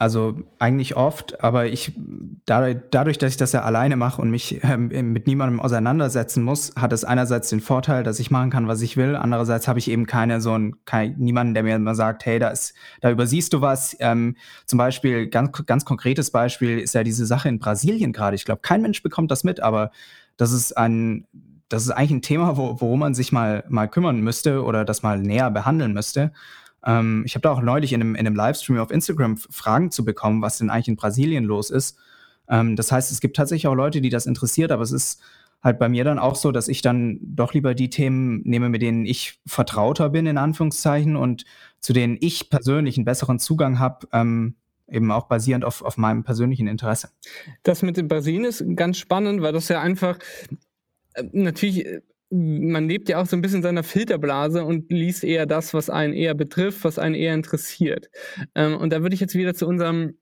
also 0.00 0.34
eigentlich 0.58 0.96
oft, 0.96 1.44
aber 1.44 1.66
ich 1.66 1.92
dadurch, 2.46 3.18
dass 3.18 3.32
ich 3.32 3.36
das 3.36 3.52
ja 3.52 3.64
alleine 3.64 3.96
mache 3.96 4.22
und 4.22 4.30
mich 4.30 4.58
ähm, 4.64 4.88
mit 5.12 5.26
niemandem 5.26 5.60
auseinandersetzen 5.60 6.42
muss, 6.42 6.72
hat 6.74 6.94
es 6.94 7.04
einerseits 7.04 7.50
den 7.50 7.60
Vorteil, 7.60 8.02
dass 8.02 8.18
ich 8.18 8.30
machen 8.30 8.48
kann, 8.48 8.66
was 8.66 8.80
ich 8.80 8.96
will. 8.96 9.14
Andererseits 9.14 9.68
habe 9.68 9.78
ich 9.78 9.90
eben 9.90 10.06
keine 10.06 10.40
so 10.40 10.52
einen, 10.52 10.82
kein, 10.86 11.16
niemanden, 11.18 11.52
der 11.52 11.64
mir 11.64 11.76
immer 11.76 11.94
sagt, 11.94 12.24
hey, 12.24 12.38
da 12.38 12.48
ist, 12.48 12.72
da 13.02 13.10
übersiehst 13.10 13.52
du 13.52 13.60
was. 13.60 13.94
Ähm, 14.00 14.36
zum 14.64 14.78
Beispiel 14.78 15.26
ganz 15.26 15.50
ganz 15.66 15.84
konkretes 15.84 16.30
Beispiel 16.30 16.78
ist 16.78 16.94
ja 16.94 17.04
diese 17.04 17.26
Sache 17.26 17.50
in 17.50 17.58
Brasilien 17.58 18.14
gerade. 18.14 18.36
Ich 18.36 18.46
glaube, 18.46 18.62
kein 18.62 18.80
Mensch 18.80 19.02
bekommt 19.02 19.30
das 19.30 19.44
mit, 19.44 19.60
aber 19.60 19.90
das 20.38 20.52
ist 20.52 20.78
ein 20.78 21.26
das 21.68 21.82
ist 21.82 21.90
eigentlich 21.90 22.10
ein 22.10 22.22
Thema, 22.22 22.56
wo, 22.56 22.80
worum 22.80 23.00
man 23.00 23.12
sich 23.12 23.32
mal 23.32 23.64
mal 23.68 23.86
kümmern 23.86 24.22
müsste 24.22 24.64
oder 24.64 24.86
das 24.86 25.02
mal 25.02 25.18
näher 25.18 25.50
behandeln 25.50 25.92
müsste. 25.92 26.32
Ähm, 26.84 27.22
ich 27.26 27.34
habe 27.34 27.42
da 27.42 27.50
auch 27.50 27.62
neulich 27.62 27.92
in 27.92 28.00
einem, 28.00 28.14
in 28.14 28.26
einem 28.26 28.36
Livestream 28.36 28.78
auf 28.78 28.90
Instagram 28.90 29.36
Fragen 29.36 29.90
zu 29.90 30.04
bekommen, 30.04 30.42
was 30.42 30.58
denn 30.58 30.70
eigentlich 30.70 30.88
in 30.88 30.96
Brasilien 30.96 31.44
los 31.44 31.70
ist. 31.70 31.98
Ähm, 32.48 32.76
das 32.76 32.92
heißt, 32.92 33.12
es 33.12 33.20
gibt 33.20 33.36
tatsächlich 33.36 33.66
auch 33.66 33.74
Leute, 33.74 34.00
die 34.00 34.10
das 34.10 34.26
interessiert, 34.26 34.72
aber 34.72 34.82
es 34.82 34.92
ist 34.92 35.20
halt 35.62 35.78
bei 35.78 35.88
mir 35.88 36.04
dann 36.04 36.18
auch 36.18 36.36
so, 36.36 36.52
dass 36.52 36.68
ich 36.68 36.82
dann 36.82 37.18
doch 37.20 37.52
lieber 37.52 37.74
die 37.74 37.90
Themen 37.90 38.40
nehme, 38.44 38.68
mit 38.68 38.82
denen 38.82 39.04
ich 39.04 39.38
vertrauter 39.46 40.08
bin, 40.08 40.26
in 40.26 40.38
Anführungszeichen, 40.38 41.16
und 41.16 41.44
zu 41.80 41.92
denen 41.92 42.16
ich 42.20 42.50
persönlich 42.50 42.96
einen 42.96 43.04
besseren 43.04 43.38
Zugang 43.38 43.78
habe, 43.78 44.08
ähm, 44.12 44.54
eben 44.88 45.10
auch 45.12 45.28
basierend 45.28 45.64
auf, 45.64 45.82
auf 45.82 45.96
meinem 45.96 46.24
persönlichen 46.24 46.66
Interesse. 46.66 47.10
Das 47.62 47.82
mit 47.82 47.96
dem 47.96 48.08
Brasilien 48.08 48.44
ist 48.44 48.64
ganz 48.74 48.98
spannend, 48.98 49.42
weil 49.42 49.52
das 49.52 49.68
ja 49.68 49.80
einfach 49.80 50.18
äh, 51.14 51.24
natürlich 51.32 51.86
äh, 51.86 52.00
man 52.30 52.88
lebt 52.88 53.08
ja 53.08 53.20
auch 53.20 53.26
so 53.26 53.36
ein 53.36 53.42
bisschen 53.42 53.58
in 53.58 53.62
seiner 53.62 53.82
Filterblase 53.82 54.64
und 54.64 54.90
liest 54.90 55.24
eher 55.24 55.46
das, 55.46 55.74
was 55.74 55.90
einen 55.90 56.14
eher 56.14 56.34
betrifft, 56.34 56.84
was 56.84 56.98
einen 56.98 57.14
eher 57.14 57.34
interessiert. 57.34 58.08
Ähm, 58.54 58.76
und 58.76 58.92
da 58.92 59.02
würde 59.02 59.14
ich 59.14 59.20
jetzt 59.20 59.34
wieder 59.34 59.54
zu 59.54 59.66
unserem 59.66 60.14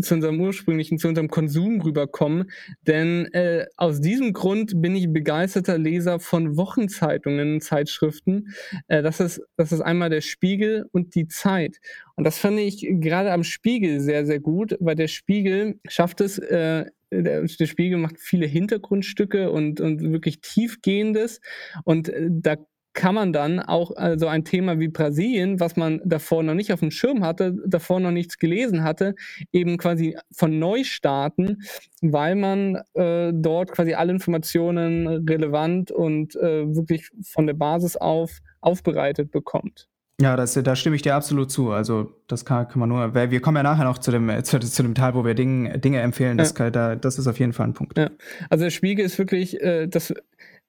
zu 0.00 0.14
unserem 0.14 0.40
ursprünglichen, 0.40 0.98
zu 0.98 1.08
unserem 1.08 1.28
Konsum 1.28 1.80
rüberkommen. 1.80 2.50
Denn 2.86 3.26
äh, 3.32 3.66
aus 3.76 4.00
diesem 4.00 4.32
Grund 4.32 4.80
bin 4.80 4.94
ich 4.96 5.12
begeisterter 5.12 5.78
Leser 5.78 6.20
von 6.20 6.56
Wochenzeitungen, 6.56 7.60
Zeitschriften. 7.60 8.48
Äh, 8.88 9.02
das, 9.02 9.20
ist, 9.20 9.42
das 9.56 9.72
ist 9.72 9.80
einmal 9.80 10.10
der 10.10 10.20
Spiegel 10.20 10.86
und 10.92 11.14
die 11.14 11.28
Zeit. 11.28 11.78
Und 12.16 12.24
das 12.24 12.38
fand 12.38 12.58
ich 12.58 12.86
gerade 12.88 13.32
am 13.32 13.44
Spiegel 13.44 14.00
sehr, 14.00 14.26
sehr 14.26 14.40
gut, 14.40 14.76
weil 14.80 14.94
der 14.94 15.08
Spiegel 15.08 15.78
schafft 15.88 16.20
es, 16.20 16.38
äh, 16.38 16.86
der, 17.10 17.42
der, 17.42 17.66
Spiegel 17.66 17.98
macht 17.98 18.18
viele 18.18 18.46
Hintergrundstücke 18.46 19.50
und, 19.50 19.80
und 19.80 20.00
wirklich 20.00 20.40
tiefgehendes. 20.40 21.40
Und 21.84 22.08
äh, 22.08 22.28
da 22.30 22.56
kann 22.94 23.14
man 23.14 23.32
dann 23.32 23.60
auch 23.60 23.94
also 23.96 24.26
ein 24.26 24.44
Thema 24.44 24.78
wie 24.78 24.88
Brasilien, 24.88 25.60
was 25.60 25.76
man 25.76 26.00
davor 26.04 26.42
noch 26.42 26.54
nicht 26.54 26.72
auf 26.72 26.80
dem 26.80 26.90
Schirm 26.90 27.24
hatte, 27.24 27.54
davor 27.66 28.00
noch 28.00 28.10
nichts 28.10 28.38
gelesen 28.38 28.84
hatte, 28.84 29.14
eben 29.52 29.78
quasi 29.78 30.16
von 30.30 30.58
neu 30.58 30.84
starten, 30.84 31.62
weil 32.00 32.34
man 32.34 32.80
äh, 32.94 33.32
dort 33.34 33.72
quasi 33.72 33.94
alle 33.94 34.12
Informationen 34.12 35.06
relevant 35.28 35.90
und 35.90 36.36
äh, 36.36 36.66
wirklich 36.74 37.10
von 37.22 37.46
der 37.46 37.54
Basis 37.54 37.96
auf 37.96 38.40
aufbereitet 38.60 39.32
bekommt. 39.32 39.88
Ja, 40.20 40.36
das, 40.36 40.54
da 40.54 40.76
stimme 40.76 40.94
ich 40.94 41.02
dir 41.02 41.16
absolut 41.16 41.50
zu. 41.50 41.72
Also 41.72 42.14
das 42.28 42.44
kann, 42.44 42.68
kann 42.68 42.78
man 42.78 42.88
nur, 42.88 43.12
weil 43.14 43.32
wir 43.32 43.40
kommen 43.40 43.56
ja 43.56 43.64
nachher 43.64 43.84
noch 43.84 43.98
zu 43.98 44.12
dem, 44.12 44.30
zu, 44.44 44.60
zu 44.60 44.82
dem 44.82 44.94
Teil, 44.94 45.14
wo 45.14 45.24
wir 45.24 45.34
Ding, 45.34 45.80
Dinge 45.80 46.00
empfehlen. 46.00 46.38
Das, 46.38 46.50
ja. 46.50 46.54
kann, 46.54 46.72
da, 46.72 46.94
das 46.94 47.18
ist 47.18 47.26
auf 47.26 47.40
jeden 47.40 47.52
Fall 47.52 47.66
ein 47.66 47.74
Punkt. 47.74 47.98
Ja. 47.98 48.08
Also 48.48 48.64
der 48.64 48.70
Spiegel 48.70 49.04
ist 49.04 49.18
wirklich, 49.18 49.60
äh, 49.60 49.88
das, 49.88 50.14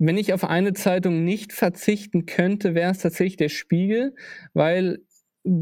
wenn 0.06 0.18
ich 0.18 0.34
auf 0.34 0.44
eine 0.44 0.74
Zeitung 0.74 1.24
nicht 1.24 1.54
verzichten 1.54 2.26
könnte, 2.26 2.76
wäre 2.76 2.92
es 2.92 3.00
tatsächlich 3.00 3.38
der 3.38 3.50
Spiegel, 3.50 4.16
weil 4.54 5.00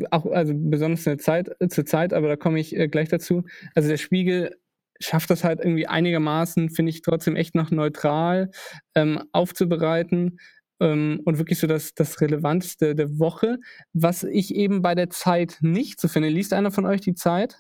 auch, 0.09 0.25
also 0.25 0.53
besonders 0.55 1.05
in 1.05 1.11
der 1.11 1.19
Zeit, 1.19 1.51
äh, 1.59 1.67
zur 1.67 1.85
Zeit, 1.85 2.13
aber 2.13 2.27
da 2.27 2.35
komme 2.35 2.59
ich 2.59 2.75
äh, 2.75 2.87
gleich 2.87 3.09
dazu. 3.09 3.43
Also 3.75 3.89
der 3.89 3.97
Spiegel 3.97 4.57
schafft 4.99 5.29
das 5.29 5.43
halt 5.43 5.59
irgendwie 5.59 5.87
einigermaßen, 5.87 6.69
finde 6.69 6.89
ich 6.89 7.01
trotzdem 7.01 7.35
echt 7.35 7.53
noch 7.53 7.69
neutral 7.69 8.51
ähm, 8.95 9.23
aufzubereiten 9.31 10.39
ähm, 10.79 11.21
und 11.25 11.37
wirklich 11.37 11.59
so 11.59 11.67
das, 11.67 11.93
das 11.93 12.19
Relevanteste 12.19 12.95
der 12.95 13.19
Woche. 13.19 13.59
Was 13.93 14.23
ich 14.23 14.55
eben 14.55 14.81
bei 14.81 14.95
der 14.95 15.09
Zeit 15.11 15.57
nicht 15.61 16.01
so 16.01 16.07
finde. 16.07 16.29
Liest 16.29 16.53
einer 16.53 16.71
von 16.71 16.87
euch 16.87 17.01
die 17.01 17.15
Zeit? 17.15 17.57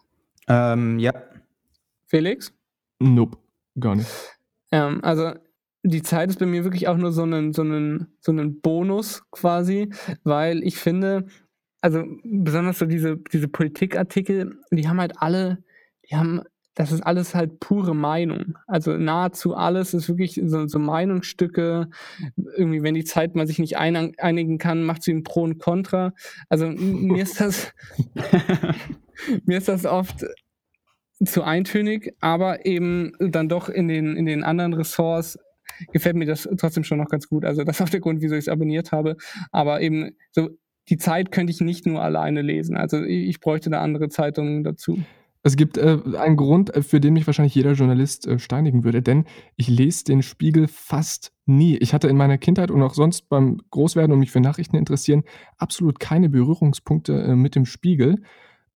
Ähm, 0.47 0.97
ja. 0.97 1.13
Felix? 2.07 2.53
Nope, 2.99 3.37
gar 3.79 3.95
nicht. 3.95 4.09
Ähm, 4.71 5.03
also 5.03 5.33
die 5.83 6.01
Zeit 6.01 6.29
ist 6.29 6.39
bei 6.39 6.45
mir 6.45 6.63
wirklich 6.63 6.87
auch 6.87 6.97
nur 6.97 7.11
so 7.11 7.23
ein, 7.23 7.53
so 7.53 7.63
ein, 7.63 8.07
so 8.19 8.31
ein 8.31 8.61
Bonus 8.61 9.23
quasi, 9.31 9.89
weil 10.23 10.63
ich 10.63 10.77
finde, 10.77 11.25
also 11.81 12.03
besonders 12.23 12.79
so 12.79 12.85
diese, 12.85 13.17
diese 13.17 13.47
Politikartikel, 13.47 14.59
die 14.71 14.87
haben 14.87 14.99
halt 14.99 15.13
alle, 15.17 15.63
die 16.09 16.15
haben, 16.15 16.41
das 16.75 16.91
ist 16.91 17.01
alles 17.01 17.35
halt 17.35 17.59
pure 17.59 17.95
Meinung. 17.95 18.57
Also 18.67 18.95
nahezu 18.95 19.55
alles 19.55 19.93
ist 19.93 20.07
wirklich 20.07 20.39
so, 20.43 20.67
so 20.67 20.79
Meinungsstücke. 20.79 21.89
Irgendwie, 22.55 22.83
wenn 22.83 22.93
die 22.93 23.03
Zeit 23.03 23.35
mal 23.35 23.47
sich 23.47 23.59
nicht 23.59 23.77
ein, 23.77 24.13
einigen 24.17 24.57
kann, 24.57 24.83
macht 24.83 25.03
sie 25.03 25.13
ein 25.13 25.23
Pro 25.23 25.43
und 25.43 25.57
Contra. 25.57 26.13
Also 26.47 26.67
mir 26.67 27.23
ist 27.23 27.41
das, 27.41 27.73
mir 29.45 29.57
ist 29.57 29.67
das 29.67 29.85
oft 29.85 30.25
zu 31.25 31.43
eintönig, 31.43 32.15
aber 32.21 32.65
eben 32.65 33.13
dann 33.19 33.49
doch 33.49 33.67
in 33.67 33.87
den, 33.87 34.15
in 34.15 34.25
den 34.25 34.43
anderen 34.43 34.73
Ressorts 34.73 35.37
gefällt 35.91 36.15
mir 36.15 36.25
das 36.25 36.47
trotzdem 36.57 36.83
schon 36.83 36.97
noch 36.97 37.09
ganz 37.09 37.27
gut. 37.27 37.45
Also 37.45 37.63
das 37.63 37.77
ist 37.77 37.81
auch 37.81 37.89
der 37.89 37.99
Grund, 37.99 38.21
wieso 38.21 38.35
ich 38.35 38.45
es 38.45 38.49
abonniert 38.49 38.91
habe. 38.91 39.17
Aber 39.51 39.81
eben 39.81 40.11
so 40.31 40.49
die 40.89 40.97
Zeit 40.97 41.31
könnte 41.31 41.51
ich 41.51 41.61
nicht 41.61 41.85
nur 41.85 42.01
alleine 42.01 42.41
lesen. 42.41 42.75
Also 42.75 43.03
ich 43.03 43.39
bräuchte 43.39 43.69
da 43.69 43.81
andere 43.81 44.09
Zeitungen 44.09 44.63
dazu. 44.63 44.99
Es 45.43 45.55
gibt 45.55 45.77
äh, 45.77 45.97
einen 46.17 46.37
Grund, 46.37 46.75
äh, 46.75 46.83
für 46.83 46.99
den 46.99 47.13
mich 47.13 47.25
wahrscheinlich 47.25 47.55
jeder 47.55 47.73
Journalist 47.73 48.27
äh, 48.27 48.37
steinigen 48.37 48.83
würde, 48.83 49.01
denn 49.01 49.25
ich 49.55 49.67
lese 49.67 50.03
den 50.03 50.21
Spiegel 50.21 50.67
fast 50.67 51.33
nie. 51.45 51.77
Ich 51.77 51.93
hatte 51.93 52.07
in 52.07 52.17
meiner 52.17 52.37
Kindheit 52.37 52.69
und 52.69 52.83
auch 52.83 52.93
sonst 52.93 53.27
beim 53.27 53.57
Großwerden 53.71 54.13
und 54.13 54.19
mich 54.19 54.31
für 54.31 54.39
Nachrichten 54.39 54.75
interessieren 54.75 55.23
absolut 55.57 55.99
keine 55.99 56.29
Berührungspunkte 56.29 57.23
äh, 57.23 57.35
mit 57.35 57.55
dem 57.55 57.65
Spiegel 57.65 58.21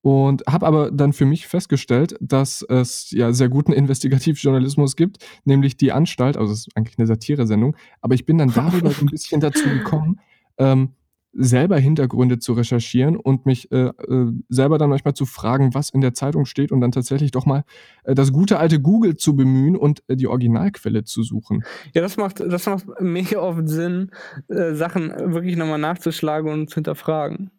und 0.06 0.44
habe 0.48 0.68
aber 0.68 0.91
dann 0.91 1.13
für 1.13 1.26
mich 1.26 1.48
festgestellt, 1.48 2.15
dass 2.22 2.62
es 2.62 3.10
ja 3.10 3.34
sehr 3.34 3.50
guten 3.50 3.74
Investigativjournalismus 3.74 4.96
gibt, 4.96 5.18
nämlich 5.46 5.78
die 5.78 5.91
Anstalt, 5.91 6.38
also 6.38 6.54
es 6.54 6.68
ist 6.68 6.78
eigentlich 6.78 7.00
eine 7.00 7.08
Satiresendung, 7.08 7.76
aber 8.02 8.13
ich 8.13 8.24
bin 8.24 8.38
dann 8.38 8.54
darüber 8.54 8.91
so 8.91 9.02
ein 9.02 9.08
bisschen 9.08 9.41
dazu 9.41 9.68
gekommen, 9.68 10.20
ähm, 10.60 10.89
selber 11.34 11.80
Hintergründe 11.80 12.38
zu 12.38 12.54
recherchieren 12.54 13.18
und 13.18 13.48
mich 13.48 13.72
äh, 13.72 13.88
äh, 13.88 14.32
selber 14.48 14.78
dann 14.78 14.91
manchmal 14.91 15.15
zu 15.15 15.26
fragen, 15.26 15.74
was 15.74 15.89
in 15.89 16.02
der 16.02 16.13
Zeitung 16.13 16.46
steht 16.46 16.72
und 16.72 16.82
dann 16.82 16.91
tatsächlich 16.91 17.32
doch 17.32 17.48
mal 17.48 17.63
äh, 18.04 18.13
das 18.13 18.32
gute 18.32 18.60
alte 18.60 18.80
Google 18.80 19.18
zu 19.18 19.36
bemühen 19.36 19.76
und 19.76 20.04
äh, 20.08 20.15
die 20.15 20.28
Originalquelle 20.28 21.04
zu 21.04 21.24
suchen. 21.24 21.63
Ja, 21.96 22.04
das 22.04 22.15
macht, 22.15 22.41
das 22.41 22.68
macht 22.68 22.86
mega 23.02 23.39
oft 23.39 23.68
Sinn, 23.68 24.12
äh, 24.50 24.76
Sachen 24.76 25.10
wirklich 25.34 25.56
nochmal 25.56 25.80
nachzuschlagen 25.80 26.52
und 26.52 26.70
zu 26.70 26.76
hinterfragen. 26.76 27.50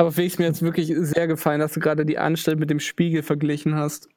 Aber 0.00 0.12
Felix, 0.12 0.38
mir 0.38 0.46
jetzt 0.46 0.62
wirklich 0.62 0.90
sehr 0.96 1.26
gefallen, 1.26 1.60
dass 1.60 1.74
du 1.74 1.80
gerade 1.80 2.06
die 2.06 2.16
Anstalt 2.16 2.58
mit 2.58 2.70
dem 2.70 2.80
Spiegel 2.80 3.22
verglichen 3.22 3.74
hast. 3.74 4.08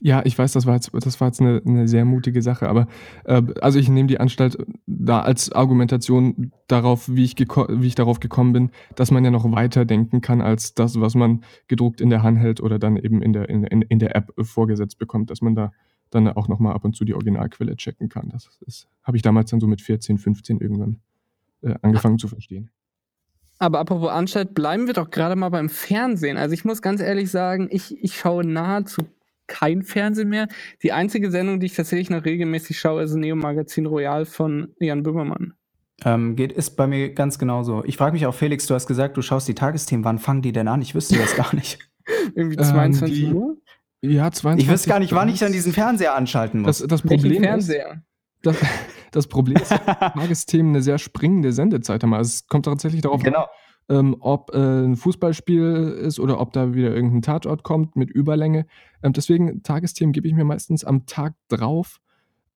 Ja, 0.00 0.20
ich 0.26 0.38
weiß, 0.38 0.52
das 0.52 0.66
war 0.66 0.74
jetzt, 0.74 0.90
das 0.92 1.18
war 1.18 1.28
jetzt 1.28 1.40
eine, 1.40 1.62
eine 1.64 1.88
sehr 1.88 2.04
mutige 2.04 2.42
Sache, 2.42 2.68
aber 2.68 2.88
äh, 3.24 3.40
also 3.62 3.78
ich 3.78 3.88
nehme 3.88 4.06
die 4.06 4.20
Anstalt 4.20 4.58
da 4.86 5.20
als 5.20 5.50
Argumentation 5.50 6.52
darauf, 6.66 7.08
wie 7.08 7.24
ich, 7.24 7.38
wie 7.38 7.86
ich 7.86 7.94
darauf 7.94 8.20
gekommen 8.20 8.52
bin, 8.52 8.70
dass 8.96 9.10
man 9.10 9.24
ja 9.24 9.30
noch 9.30 9.50
weiter 9.50 9.86
denken 9.86 10.20
kann 10.20 10.42
als 10.42 10.74
das, 10.74 11.00
was 11.00 11.14
man 11.14 11.42
gedruckt 11.68 12.02
in 12.02 12.10
der 12.10 12.22
Hand 12.22 12.38
hält 12.38 12.60
oder 12.60 12.78
dann 12.78 12.98
eben 12.98 13.22
in 13.22 13.32
der, 13.32 13.48
in, 13.48 13.64
in, 13.64 13.98
der 13.98 14.14
App 14.14 14.34
vorgesetzt 14.42 14.98
bekommt, 14.98 15.30
dass 15.30 15.40
man 15.40 15.54
da 15.54 15.72
dann 16.10 16.28
auch 16.28 16.48
nochmal 16.48 16.74
ab 16.74 16.84
und 16.84 16.94
zu 16.94 17.06
die 17.06 17.14
Originalquelle 17.14 17.76
checken 17.76 18.10
kann. 18.10 18.28
Das 18.28 18.86
habe 19.02 19.16
ich 19.16 19.22
damals 19.22 19.48
dann 19.48 19.60
so 19.60 19.68
mit 19.68 19.80
14, 19.80 20.18
15 20.18 20.60
irgendwann 20.60 20.98
äh, 21.62 21.76
angefangen 21.80 22.18
zu 22.18 22.28
verstehen. 22.28 22.68
Aber 23.58 23.80
apropos 23.80 24.10
Anstalt, 24.10 24.54
bleiben 24.54 24.86
wir 24.86 24.94
doch 24.94 25.10
gerade 25.10 25.36
mal 25.36 25.48
beim 25.48 25.68
Fernsehen. 25.68 26.36
Also 26.36 26.54
ich 26.54 26.64
muss 26.64 26.80
ganz 26.82 27.00
ehrlich 27.00 27.30
sagen, 27.30 27.68
ich, 27.70 28.02
ich 28.02 28.16
schaue 28.16 28.46
nahezu 28.46 29.02
kein 29.48 29.82
Fernsehen 29.82 30.28
mehr. 30.28 30.46
Die 30.82 30.92
einzige 30.92 31.30
Sendung, 31.30 31.58
die 31.58 31.66
ich 31.66 31.74
tatsächlich 31.74 32.10
noch 32.10 32.24
regelmäßig 32.24 32.78
schaue, 32.78 33.02
ist 33.02 33.14
Neo 33.14 33.34
Magazin 33.34 33.86
Royal 33.86 34.26
von 34.26 34.74
Jan 34.78 35.02
Böhmermann. 35.02 35.54
Ähm, 36.04 36.36
geht, 36.36 36.52
ist 36.52 36.76
bei 36.76 36.86
mir 36.86 37.12
ganz 37.12 37.40
genauso. 37.40 37.82
Ich 37.84 37.96
frage 37.96 38.12
mich 38.12 38.26
auch, 38.26 38.34
Felix, 38.34 38.66
du 38.66 38.74
hast 38.74 38.86
gesagt, 38.86 39.16
du 39.16 39.22
schaust 39.22 39.48
die 39.48 39.54
Tagesthemen. 39.54 40.04
Wann 40.04 40.18
fangen 40.18 40.42
die 40.42 40.52
denn 40.52 40.68
an? 40.68 40.80
Ich 40.80 40.94
wüsste 40.94 41.18
das 41.18 41.34
gar 41.34 41.52
nicht. 41.54 41.80
Irgendwie 42.36 42.56
22 42.56 43.24
ähm, 43.24 43.36
Uhr? 43.36 43.56
Ja, 44.00 44.30
22 44.30 44.64
Ich 44.64 44.72
wüsste 44.72 44.88
gar 44.88 45.00
nicht, 45.00 45.12
wann 45.12 45.28
ich 45.28 45.40
dann 45.40 45.50
diesen 45.50 45.72
Fernseher 45.72 46.14
anschalten 46.14 46.60
muss. 46.60 46.78
Das, 46.78 46.86
das 46.86 47.02
Problem 47.02 47.42
Fernseher? 47.42 47.94
Ist, 47.94 48.07
das, 48.42 48.56
das 49.10 49.26
Problem 49.26 49.56
ist, 49.56 49.68
Tagesthemen 49.88 50.72
eine 50.72 50.82
sehr 50.82 50.98
springende 50.98 51.52
Sendezeit 51.52 52.02
haben. 52.02 52.14
Also 52.14 52.28
es 52.28 52.46
kommt 52.46 52.64
tatsächlich 52.64 53.02
darauf 53.02 53.22
genau. 53.22 53.42
an, 53.88 53.96
ähm, 53.96 54.16
ob 54.20 54.54
äh, 54.54 54.58
ein 54.58 54.96
Fußballspiel 54.96 55.98
ist 56.00 56.20
oder 56.20 56.40
ob 56.40 56.52
da 56.52 56.74
wieder 56.74 56.94
irgendein 56.94 57.22
Tatort 57.22 57.62
kommt 57.62 57.96
mit 57.96 58.10
Überlänge. 58.10 58.66
Ähm, 59.02 59.12
deswegen 59.12 59.62
Tagesthemen 59.62 60.12
gebe 60.12 60.28
ich 60.28 60.34
mir 60.34 60.44
meistens 60.44 60.84
am 60.84 61.06
Tag 61.06 61.34
drauf, 61.48 61.98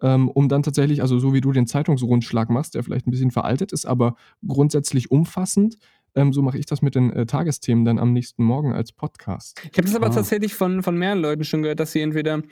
ähm, 0.03 0.29
um 0.29 0.49
dann 0.49 0.62
tatsächlich, 0.62 1.01
also 1.01 1.18
so 1.18 1.33
wie 1.33 1.40
du 1.40 1.53
den 1.53 1.66
Zeitungsrundschlag 1.66 2.51
machst, 2.51 2.75
der 2.75 2.83
vielleicht 2.83 3.07
ein 3.07 3.11
bisschen 3.11 3.31
veraltet 3.31 3.73
ist, 3.73 3.87
aber 3.87 4.16
grundsätzlich 4.47 5.11
umfassend. 5.11 5.79
Ähm, 6.14 6.33
so 6.33 6.42
mache 6.42 6.59
ich 6.59 6.66
das 6.66 6.83
mit 6.83 6.94
den 6.94 7.12
äh, 7.12 7.27
Tagesthemen 7.27 7.85
dann 7.85 7.98
am 7.98 8.12
nächsten 8.12 8.44
Morgen 8.44 8.72
als 8.72 8.92
Podcast. 8.92 9.61
Ich 9.64 9.79
habe 9.79 9.83
das 9.83 9.94
aber 9.94 10.07
ah. 10.07 10.11
tatsächlich 10.11 10.55
von, 10.55 10.83
von 10.83 10.96
mehreren 10.96 11.20
Leuten 11.20 11.44
schon 11.44 11.62
gehört, 11.62 11.81
dass 11.81 11.92
sie 11.92 12.01
entweder 12.01 12.42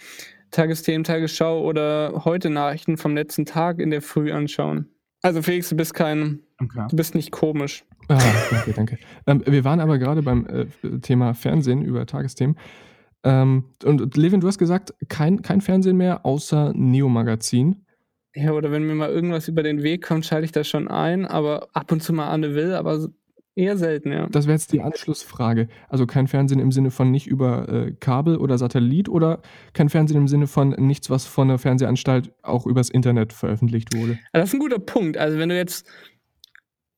Tagesthemen, 0.51 1.05
Tagesschau 1.05 1.63
oder 1.63 2.23
heute 2.25 2.51
Nachrichten 2.51 2.97
vom 2.97 3.15
letzten 3.15 3.47
Tag 3.47 3.79
in 3.79 3.91
der 3.91 4.03
Früh 4.03 4.33
anschauen. 4.33 4.89
Also 5.23 5.43
Felix, 5.43 5.69
du 5.69 5.77
bist 5.77 5.95
kein, 5.95 6.41
okay. 6.61 6.87
du 6.89 6.97
bist 6.97 7.15
nicht 7.15 7.31
komisch. 7.31 7.85
Ah, 8.09 8.19
danke, 8.51 8.73
danke. 8.73 8.99
Ähm, 9.27 9.43
wir 9.47 9.65
waren 9.65 9.81
aber 9.81 9.99
gerade 9.99 10.23
beim 10.23 10.47
äh, 10.47 10.99
Thema 11.01 11.35
Fernsehen 11.35 11.83
über 11.83 12.07
Tagesthemen. 12.07 12.57
Ähm, 13.23 13.65
und 13.85 14.17
Levin, 14.17 14.41
du 14.41 14.49
hast 14.49 14.59
gesagt, 14.59 14.95
kein, 15.09 15.43
kein 15.43 15.61
Fernsehen 15.61 15.97
mehr 15.97 16.25
außer 16.25 16.73
Neo-Magazin. 16.75 17.85
Ja, 18.35 18.53
oder 18.53 18.71
wenn 18.71 18.87
mir 18.87 18.95
mal 18.95 19.11
irgendwas 19.11 19.49
über 19.49 19.63
den 19.63 19.83
Weg 19.83 20.05
kommt, 20.05 20.25
schalte 20.25 20.45
ich 20.45 20.53
das 20.53 20.69
schon 20.69 20.89
ein, 20.89 21.27
aber 21.27 21.69
ab 21.73 21.93
und 21.93 22.03
zu 22.03 22.13
mal 22.13 22.29
Anne 22.29 22.55
Will, 22.55 22.75
aber 22.75 23.09
eher 23.61 23.77
selten, 23.77 24.13
ja. 24.13 24.27
Das 24.29 24.47
wäre 24.47 24.57
jetzt 24.57 24.73
die 24.73 24.81
Anschlussfrage. 24.81 25.69
Also 25.89 26.07
kein 26.07 26.27
Fernsehen 26.27 26.61
im 26.61 26.73
Sinne 26.73 26.91
von 26.91 27.11
nicht 27.11 27.27
über 27.27 27.69
äh, 27.69 27.93
Kabel 27.93 28.37
oder 28.37 28.59
Satellit 28.59 29.09
oder 29.09 29.41
kein 29.73 29.89
Fernsehen 29.89 30.17
im 30.17 30.29
Sinne 30.29 30.47
von 30.47 30.71
nichts, 30.71 31.11
was 31.11 31.27
von 31.27 31.49
der 31.49 31.59
Fernsehanstalt 31.59 32.33
auch 32.43 32.67
übers 32.67 32.91
Internet 32.91 33.33
veröffentlicht 33.33 33.95
wurde? 33.95 34.19
Das 34.33 34.49
ist 34.49 34.55
ein 34.55 34.61
guter 34.61 34.79
Punkt. 34.79 35.19
Also 35.19 35.39
wenn 35.39 35.51
du 35.51 35.57
jetzt 35.57 35.87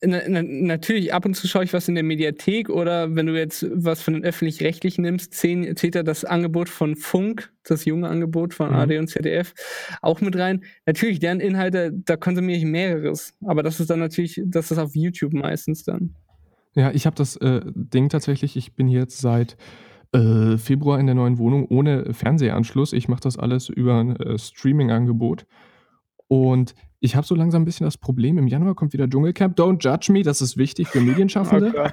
na, 0.05 0.20
na, 0.27 0.42
natürlich, 0.42 1.14
ab 1.14 1.25
und 1.25 1.35
zu 1.35 1.46
schaue 1.46 1.62
ich 1.62 1.72
was 1.72 1.87
in 1.87 1.94
der 1.94 2.03
Mediathek 2.03 2.68
oder 2.68 3.14
wenn 3.14 3.27
du 3.27 3.38
jetzt 3.38 3.66
was 3.72 4.03
von 4.03 4.14
den 4.14 4.25
Öffentlich-Rechtlichen 4.25 5.03
nimmst, 5.03 5.33
zählt 5.33 5.94
da 5.94 6.03
das 6.03 6.25
Angebot 6.25 6.68
von 6.68 6.96
Funk, 6.96 7.53
das 7.62 7.85
junge 7.85 8.09
Angebot 8.09 8.53
von 8.53 8.70
mhm. 8.70 8.75
AD 8.75 8.98
und 8.98 9.09
ZDF, 9.09 9.55
auch 10.03 10.20
mit 10.20 10.37
rein. 10.37 10.64
Natürlich, 10.87 11.20
deren 11.20 11.38
Inhalte, 11.38 11.92
da 11.92 12.16
konsumiere 12.16 12.59
ich 12.59 12.64
mehreres, 12.64 13.35
aber 13.44 13.62
das 13.62 13.79
ist 13.79 13.90
dann 13.90 14.01
natürlich, 14.01 14.42
das 14.44 14.72
ist 14.72 14.79
auf 14.79 14.96
YouTube 14.96 15.35
meistens 15.35 15.85
dann. 15.85 16.16
Ja, 16.74 16.90
ich 16.90 17.06
habe 17.06 17.16
das 17.16 17.37
äh, 17.37 17.61
Ding 17.74 18.08
tatsächlich, 18.08 18.56
ich 18.56 18.74
bin 18.74 18.88
jetzt 18.88 19.20
seit 19.20 19.56
äh, 20.12 20.56
Februar 20.56 20.98
in 20.98 21.06
der 21.06 21.14
neuen 21.14 21.38
Wohnung 21.38 21.66
ohne 21.66 22.12
Fernsehanschluss. 22.12 22.92
Ich 22.92 23.08
mache 23.08 23.20
das 23.22 23.38
alles 23.38 23.68
über 23.68 23.98
ein 23.98 24.16
äh, 24.16 24.38
Streaming-Angebot. 24.38 25.46
Und 26.28 26.74
ich 27.00 27.16
habe 27.16 27.26
so 27.26 27.35
langsam 27.35 27.62
ein 27.62 27.64
bisschen 27.64 27.85
das 27.85 27.98
Problem, 27.98 28.38
im 28.38 28.46
Januar 28.46 28.74
kommt 28.74 28.92
wieder 28.92 29.08
Dschungelcamp. 29.08 29.58
Don't 29.58 29.82
judge 29.82 30.12
me, 30.12 30.22
das 30.22 30.40
ist 30.40 30.56
wichtig 30.56 30.88
für 30.88 31.00
Medienschaffende. 31.02 31.72
Oh 31.76 31.88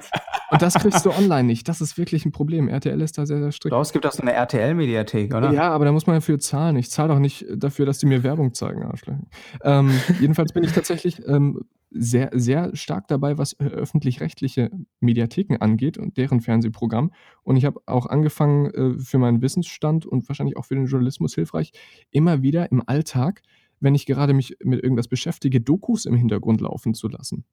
und 0.50 0.62
das 0.62 0.74
kriegst 0.74 1.04
du 1.04 1.10
online 1.10 1.44
nicht. 1.44 1.68
Das 1.68 1.80
ist 1.80 1.98
wirklich 1.98 2.24
ein 2.24 2.32
Problem. 2.32 2.68
RTL 2.68 3.00
ist 3.00 3.18
da 3.18 3.26
sehr, 3.26 3.40
sehr 3.40 3.52
strikt. 3.52 3.74
Raus 3.74 3.92
gibt 3.92 4.06
auch 4.06 4.12
so 4.12 4.22
eine 4.22 4.32
RTL-Mediathek, 4.32 5.34
oder? 5.34 5.52
Ja, 5.52 5.70
aber 5.70 5.84
da 5.84 5.92
muss 5.92 6.06
man 6.06 6.16
dafür 6.16 6.38
zahlen. 6.38 6.76
Ich 6.76 6.90
zahle 6.90 7.12
auch 7.12 7.18
nicht 7.18 7.46
dafür, 7.54 7.86
dass 7.86 7.98
die 7.98 8.06
mir 8.06 8.22
Werbung 8.22 8.54
zeigen, 8.54 8.82
Arschlöcher. 8.82 9.20
Ähm, 9.62 9.90
jedenfalls 10.20 10.52
bin 10.52 10.64
ich 10.64 10.72
tatsächlich 10.72 11.26
ähm, 11.26 11.60
sehr, 11.90 12.30
sehr 12.32 12.74
stark 12.76 13.08
dabei, 13.08 13.38
was 13.38 13.54
äh, 13.54 13.64
öffentlich-rechtliche 13.64 14.70
Mediatheken 15.00 15.56
angeht 15.60 15.98
und 15.98 16.16
deren 16.16 16.40
Fernsehprogramm. 16.40 17.12
Und 17.42 17.56
ich 17.56 17.64
habe 17.64 17.80
auch 17.86 18.06
angefangen, 18.06 18.66
äh, 18.70 18.98
für 18.98 19.18
meinen 19.18 19.42
Wissensstand 19.42 20.06
und 20.06 20.28
wahrscheinlich 20.28 20.56
auch 20.56 20.64
für 20.64 20.74
den 20.74 20.86
Journalismus 20.86 21.34
hilfreich, 21.34 21.72
immer 22.10 22.42
wieder 22.42 22.70
im 22.70 22.82
Alltag 22.86 23.42
wenn 23.80 23.94
ich 23.94 24.06
gerade 24.06 24.34
mich 24.34 24.56
mit 24.62 24.82
irgendwas 24.82 25.08
beschäftige, 25.08 25.60
Dokus 25.60 26.04
im 26.04 26.14
Hintergrund 26.14 26.60
laufen 26.60 26.94
zu 26.94 27.08
lassen. 27.08 27.44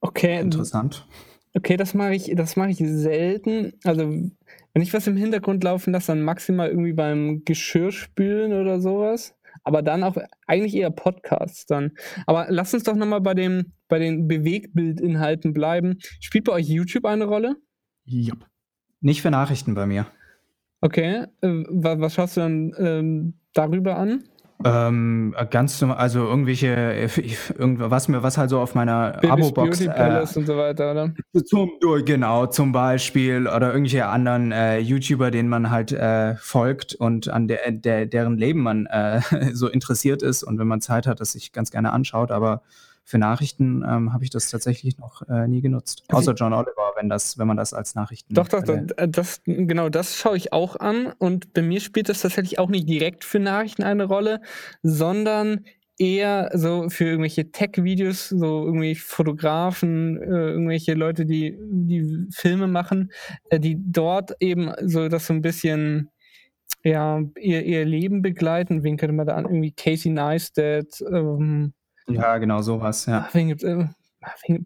Okay. 0.00 0.40
Interessant. 0.40 1.06
Okay, 1.56 1.78
das 1.78 1.94
mache 1.94 2.14
ich, 2.14 2.30
das 2.34 2.56
mache 2.56 2.68
ich 2.68 2.78
selten. 2.78 3.72
Also, 3.82 4.02
wenn 4.02 4.82
ich 4.82 4.92
was 4.92 5.06
im 5.06 5.16
Hintergrund 5.16 5.64
laufen 5.64 5.94
lasse, 5.94 6.08
dann 6.08 6.22
maximal 6.22 6.68
irgendwie 6.68 6.92
beim 6.92 7.44
Geschirrspülen 7.46 8.52
oder 8.52 8.78
sowas. 8.78 9.34
Aber 9.64 9.80
dann 9.80 10.04
auch 10.04 10.18
eigentlich 10.46 10.74
eher 10.74 10.90
Podcasts 10.90 11.64
dann. 11.64 11.92
Aber 12.26 12.48
lass 12.50 12.74
uns 12.74 12.82
doch 12.82 12.94
nochmal 12.94 13.22
bei, 13.22 13.64
bei 13.88 13.98
den 13.98 14.28
Bewegbildinhalten 14.28 15.54
bleiben. 15.54 15.96
Spielt 16.20 16.44
bei 16.44 16.52
euch 16.52 16.68
YouTube 16.68 17.06
eine 17.06 17.24
Rolle? 17.24 17.56
Jupp. 18.04 18.46
Nicht 19.00 19.22
für 19.22 19.30
Nachrichten 19.30 19.74
bei 19.74 19.86
mir. 19.86 20.06
Okay, 20.82 21.24
äh, 21.40 21.64
was 21.70 22.12
schaust 22.12 22.36
du 22.36 22.42
dann 22.42 22.74
ähm, 22.78 23.34
darüber 23.54 23.96
an? 23.96 24.24
Ähm, 24.64 25.34
ganz 25.50 25.78
zum, 25.78 25.92
also 25.92 26.20
irgendwelche, 26.20 26.68
äh, 26.74 27.08
irgendwas 27.58 28.08
mir, 28.08 28.22
was 28.22 28.38
halt 28.38 28.50
so 28.50 28.60
auf 28.60 28.74
meiner 28.74 29.22
Abo-Box. 29.22 29.78
Beauty 29.78 29.86
Palace 29.86 30.36
äh, 30.36 30.38
und 30.38 30.46
so 30.46 30.56
weiter, 30.56 30.90
oder? 30.92 31.14
Zum, 31.44 31.70
genau, 32.04 32.46
zum 32.46 32.72
Beispiel, 32.72 33.46
oder 33.46 33.72
irgendwelche 33.72 34.06
anderen 34.06 34.52
äh, 34.52 34.78
YouTuber, 34.78 35.30
denen 35.30 35.48
man 35.48 35.70
halt 35.70 35.92
äh, 35.92 36.36
folgt 36.36 36.94
und 36.94 37.28
an 37.28 37.48
der, 37.48 37.70
der, 37.70 38.06
deren 38.06 38.38
Leben 38.38 38.62
man 38.62 38.86
äh, 38.86 39.20
so 39.52 39.68
interessiert 39.68 40.22
ist 40.22 40.42
und 40.42 40.58
wenn 40.58 40.66
man 40.66 40.80
Zeit 40.80 41.06
hat, 41.06 41.20
das 41.20 41.32
sich 41.32 41.52
ganz 41.52 41.70
gerne 41.70 41.92
anschaut, 41.92 42.30
aber 42.30 42.62
für 43.06 43.18
Nachrichten 43.18 43.84
ähm, 43.88 44.12
habe 44.12 44.24
ich 44.24 44.30
das 44.30 44.50
tatsächlich 44.50 44.98
noch 44.98 45.22
äh, 45.28 45.46
nie 45.46 45.62
genutzt. 45.62 46.02
Außer 46.08 46.34
John 46.34 46.52
Oliver, 46.52 46.92
wenn 46.96 47.08
das, 47.08 47.38
wenn 47.38 47.46
man 47.46 47.56
das 47.56 47.72
als 47.72 47.94
Nachrichten. 47.94 48.34
Doch, 48.34 48.48
doch, 48.48 48.64
äh, 48.64 48.84
das, 48.84 49.10
das, 49.10 49.40
genau, 49.44 49.88
das 49.88 50.18
schaue 50.18 50.36
ich 50.36 50.52
auch 50.52 50.74
an. 50.74 51.12
Und 51.18 51.54
bei 51.54 51.62
mir 51.62 51.80
spielt 51.80 52.08
das 52.08 52.22
tatsächlich 52.22 52.58
auch 52.58 52.68
nicht 52.68 52.88
direkt 52.88 53.22
für 53.22 53.38
Nachrichten 53.38 53.84
eine 53.84 54.06
Rolle, 54.06 54.40
sondern 54.82 55.64
eher 55.98 56.50
so 56.54 56.90
für 56.90 57.04
irgendwelche 57.04 57.52
Tech-Videos, 57.52 58.30
so 58.30 58.64
irgendwie 58.64 58.96
Fotografen, 58.96 60.20
äh, 60.20 60.50
irgendwelche 60.50 60.94
Leute, 60.94 61.26
die, 61.26 61.56
die 61.60 62.26
Filme 62.32 62.66
machen, 62.66 63.12
äh, 63.50 63.60
die 63.60 63.76
dort 63.78 64.32
eben 64.40 64.72
so 64.82 65.08
das 65.08 65.28
so 65.28 65.32
ein 65.32 65.42
bisschen 65.42 66.10
ja, 66.82 67.22
ihr, 67.38 67.64
ihr 67.64 67.84
Leben 67.84 68.20
begleiten. 68.20 68.82
Wen 68.82 68.96
könnte 68.96 69.14
man 69.14 69.28
da 69.28 69.36
an? 69.36 69.44
Irgendwie 69.44 69.72
Casey 69.72 70.10
Neistat, 70.10 71.02
ähm, 71.08 71.72
ja, 72.08 72.38
genau 72.38 72.62
sowas, 72.62 73.06
ja. 73.06 73.28
Äh, 73.34 73.86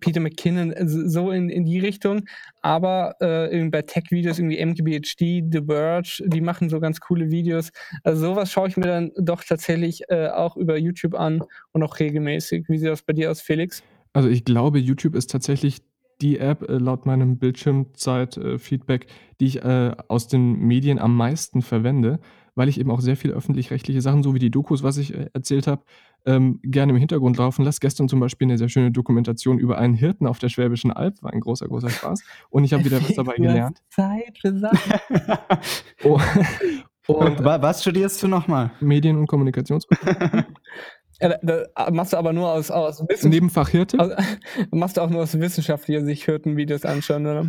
Peter 0.00 0.20
McKinnon, 0.20 0.72
äh, 0.72 0.86
so 0.86 1.30
in, 1.30 1.48
in 1.48 1.64
die 1.64 1.78
Richtung. 1.78 2.24
Aber 2.62 3.16
äh, 3.20 3.68
bei 3.68 3.82
Tech-Videos 3.82 4.38
irgendwie 4.38 4.64
MKBHD, 4.64 5.52
The 5.52 5.62
Verge, 5.66 6.22
die 6.26 6.40
machen 6.40 6.68
so 6.68 6.80
ganz 6.80 7.00
coole 7.00 7.30
Videos. 7.30 7.70
Also 8.04 8.28
sowas 8.28 8.50
schaue 8.50 8.68
ich 8.68 8.76
mir 8.76 8.86
dann 8.86 9.12
doch 9.16 9.42
tatsächlich 9.44 10.02
äh, 10.08 10.28
auch 10.28 10.56
über 10.56 10.76
YouTube 10.76 11.14
an 11.14 11.42
und 11.72 11.82
auch 11.82 11.98
regelmäßig. 11.98 12.68
Wie 12.68 12.78
sieht 12.78 12.88
das 12.88 13.02
bei 13.02 13.12
dir 13.12 13.30
aus, 13.30 13.40
Felix? 13.40 13.82
Also 14.12 14.28
ich 14.28 14.44
glaube, 14.44 14.78
YouTube 14.78 15.14
ist 15.14 15.30
tatsächlich 15.30 15.82
die 16.20 16.38
App 16.38 16.68
äh, 16.68 16.74
laut 16.74 17.06
meinem 17.06 17.38
Bildschirmzeit-Feedback, 17.38 19.06
die 19.40 19.46
ich 19.46 19.64
äh, 19.64 19.94
aus 20.08 20.28
den 20.28 20.58
Medien 20.58 20.98
am 20.98 21.16
meisten 21.16 21.62
verwende, 21.62 22.20
weil 22.54 22.68
ich 22.68 22.78
eben 22.78 22.90
auch 22.90 23.00
sehr 23.00 23.16
viele 23.16 23.34
öffentlich-rechtliche 23.34 24.02
Sachen, 24.02 24.22
so 24.22 24.34
wie 24.34 24.38
die 24.38 24.50
Dokus, 24.50 24.82
was 24.82 24.98
ich 24.98 25.14
äh, 25.14 25.30
erzählt 25.32 25.66
habe, 25.66 25.82
ähm, 26.26 26.60
gerne 26.62 26.92
im 26.92 26.98
Hintergrund 26.98 27.36
laufen 27.36 27.64
lasse. 27.64 27.80
Gestern 27.80 28.08
zum 28.08 28.20
Beispiel 28.20 28.46
eine 28.46 28.58
sehr 28.58 28.68
schöne 28.68 28.90
Dokumentation 28.90 29.58
über 29.58 29.78
einen 29.78 29.94
Hirten 29.94 30.26
auf 30.26 30.38
der 30.38 30.48
Schwäbischen 30.48 30.90
Alb. 30.90 31.22
War 31.22 31.32
ein 31.32 31.40
großer, 31.40 31.66
großer 31.68 31.90
Spaß. 31.90 32.22
Und 32.50 32.64
ich 32.64 32.72
habe 32.72 32.84
wieder 32.84 33.00
was 33.02 33.14
dabei 33.16 33.36
gelernt. 33.36 33.78
Zeit 33.90 34.38
für 34.40 34.58
Sachen. 34.58 34.92
oh, 36.04 36.20
und 37.12 37.44
was 37.44 37.82
studierst 37.82 38.22
du 38.22 38.28
nochmal? 38.28 38.70
Medien- 38.80 39.18
und 39.18 39.26
Kommunikationswissenschaften. 39.26 40.56
Ja, 41.22 41.36
da 41.42 41.90
machst 41.90 42.14
du 42.14 42.16
aber 42.16 42.32
nur 42.32 42.50
aus, 42.50 42.70
aus 42.70 43.04
Nebenfach 43.22 43.68
Hirte? 43.68 43.98
Aus, 43.98 44.12
machst 44.70 44.96
du 44.96 45.02
auch 45.02 45.10
nur 45.10 45.22
aus 45.22 45.38
wissenschaftlicher 45.38 46.02
Sicht 46.02 46.24
Hirtenvideos 46.24 46.86
anschauen, 46.86 47.26
oder? 47.26 47.46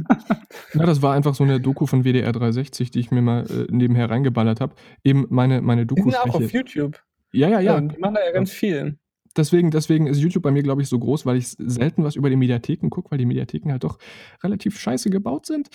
Ja, 0.73 0.85
das 0.85 1.01
war 1.01 1.13
einfach 1.13 1.35
so 1.35 1.45
eine 1.45 1.61
Doku 1.61 1.85
von 1.85 2.03
WDR 2.03 2.33
360, 2.33 2.91
die 2.91 2.99
ich 2.99 3.11
mir 3.11 3.21
mal 3.21 3.45
äh, 3.49 3.67
nebenher 3.69 4.09
reingeballert 4.09 4.59
habe. 4.59 4.75
Eben 5.05 5.25
meine, 5.29 5.61
meine 5.61 5.85
Dokus. 5.85 6.03
Die 6.03 6.11
sind 6.11 6.19
auch 6.19 6.35
auf 6.35 6.51
YouTube. 6.51 7.01
Ja, 7.31 7.47
ja, 7.47 7.59
ja. 7.59 7.79
die 7.79 7.97
machen 7.97 8.15
da 8.15 8.25
ja 8.25 8.31
ganz 8.31 8.51
viel. 8.51 8.97
Deswegen, 9.37 9.71
deswegen 9.71 10.07
ist 10.07 10.19
YouTube 10.19 10.43
bei 10.43 10.51
mir, 10.51 10.61
glaube 10.61 10.81
ich, 10.81 10.89
so 10.89 10.99
groß, 10.99 11.25
weil 11.25 11.37
ich 11.37 11.47
selten 11.47 12.03
was 12.03 12.15
über 12.15 12.29
die 12.29 12.35
Mediatheken 12.35 12.89
gucke, 12.89 13.11
weil 13.11 13.17
die 13.17 13.25
Mediatheken 13.25 13.71
halt 13.71 13.83
doch 13.83 13.97
relativ 14.43 14.77
scheiße 14.77 15.09
gebaut 15.09 15.45
sind 15.45 15.69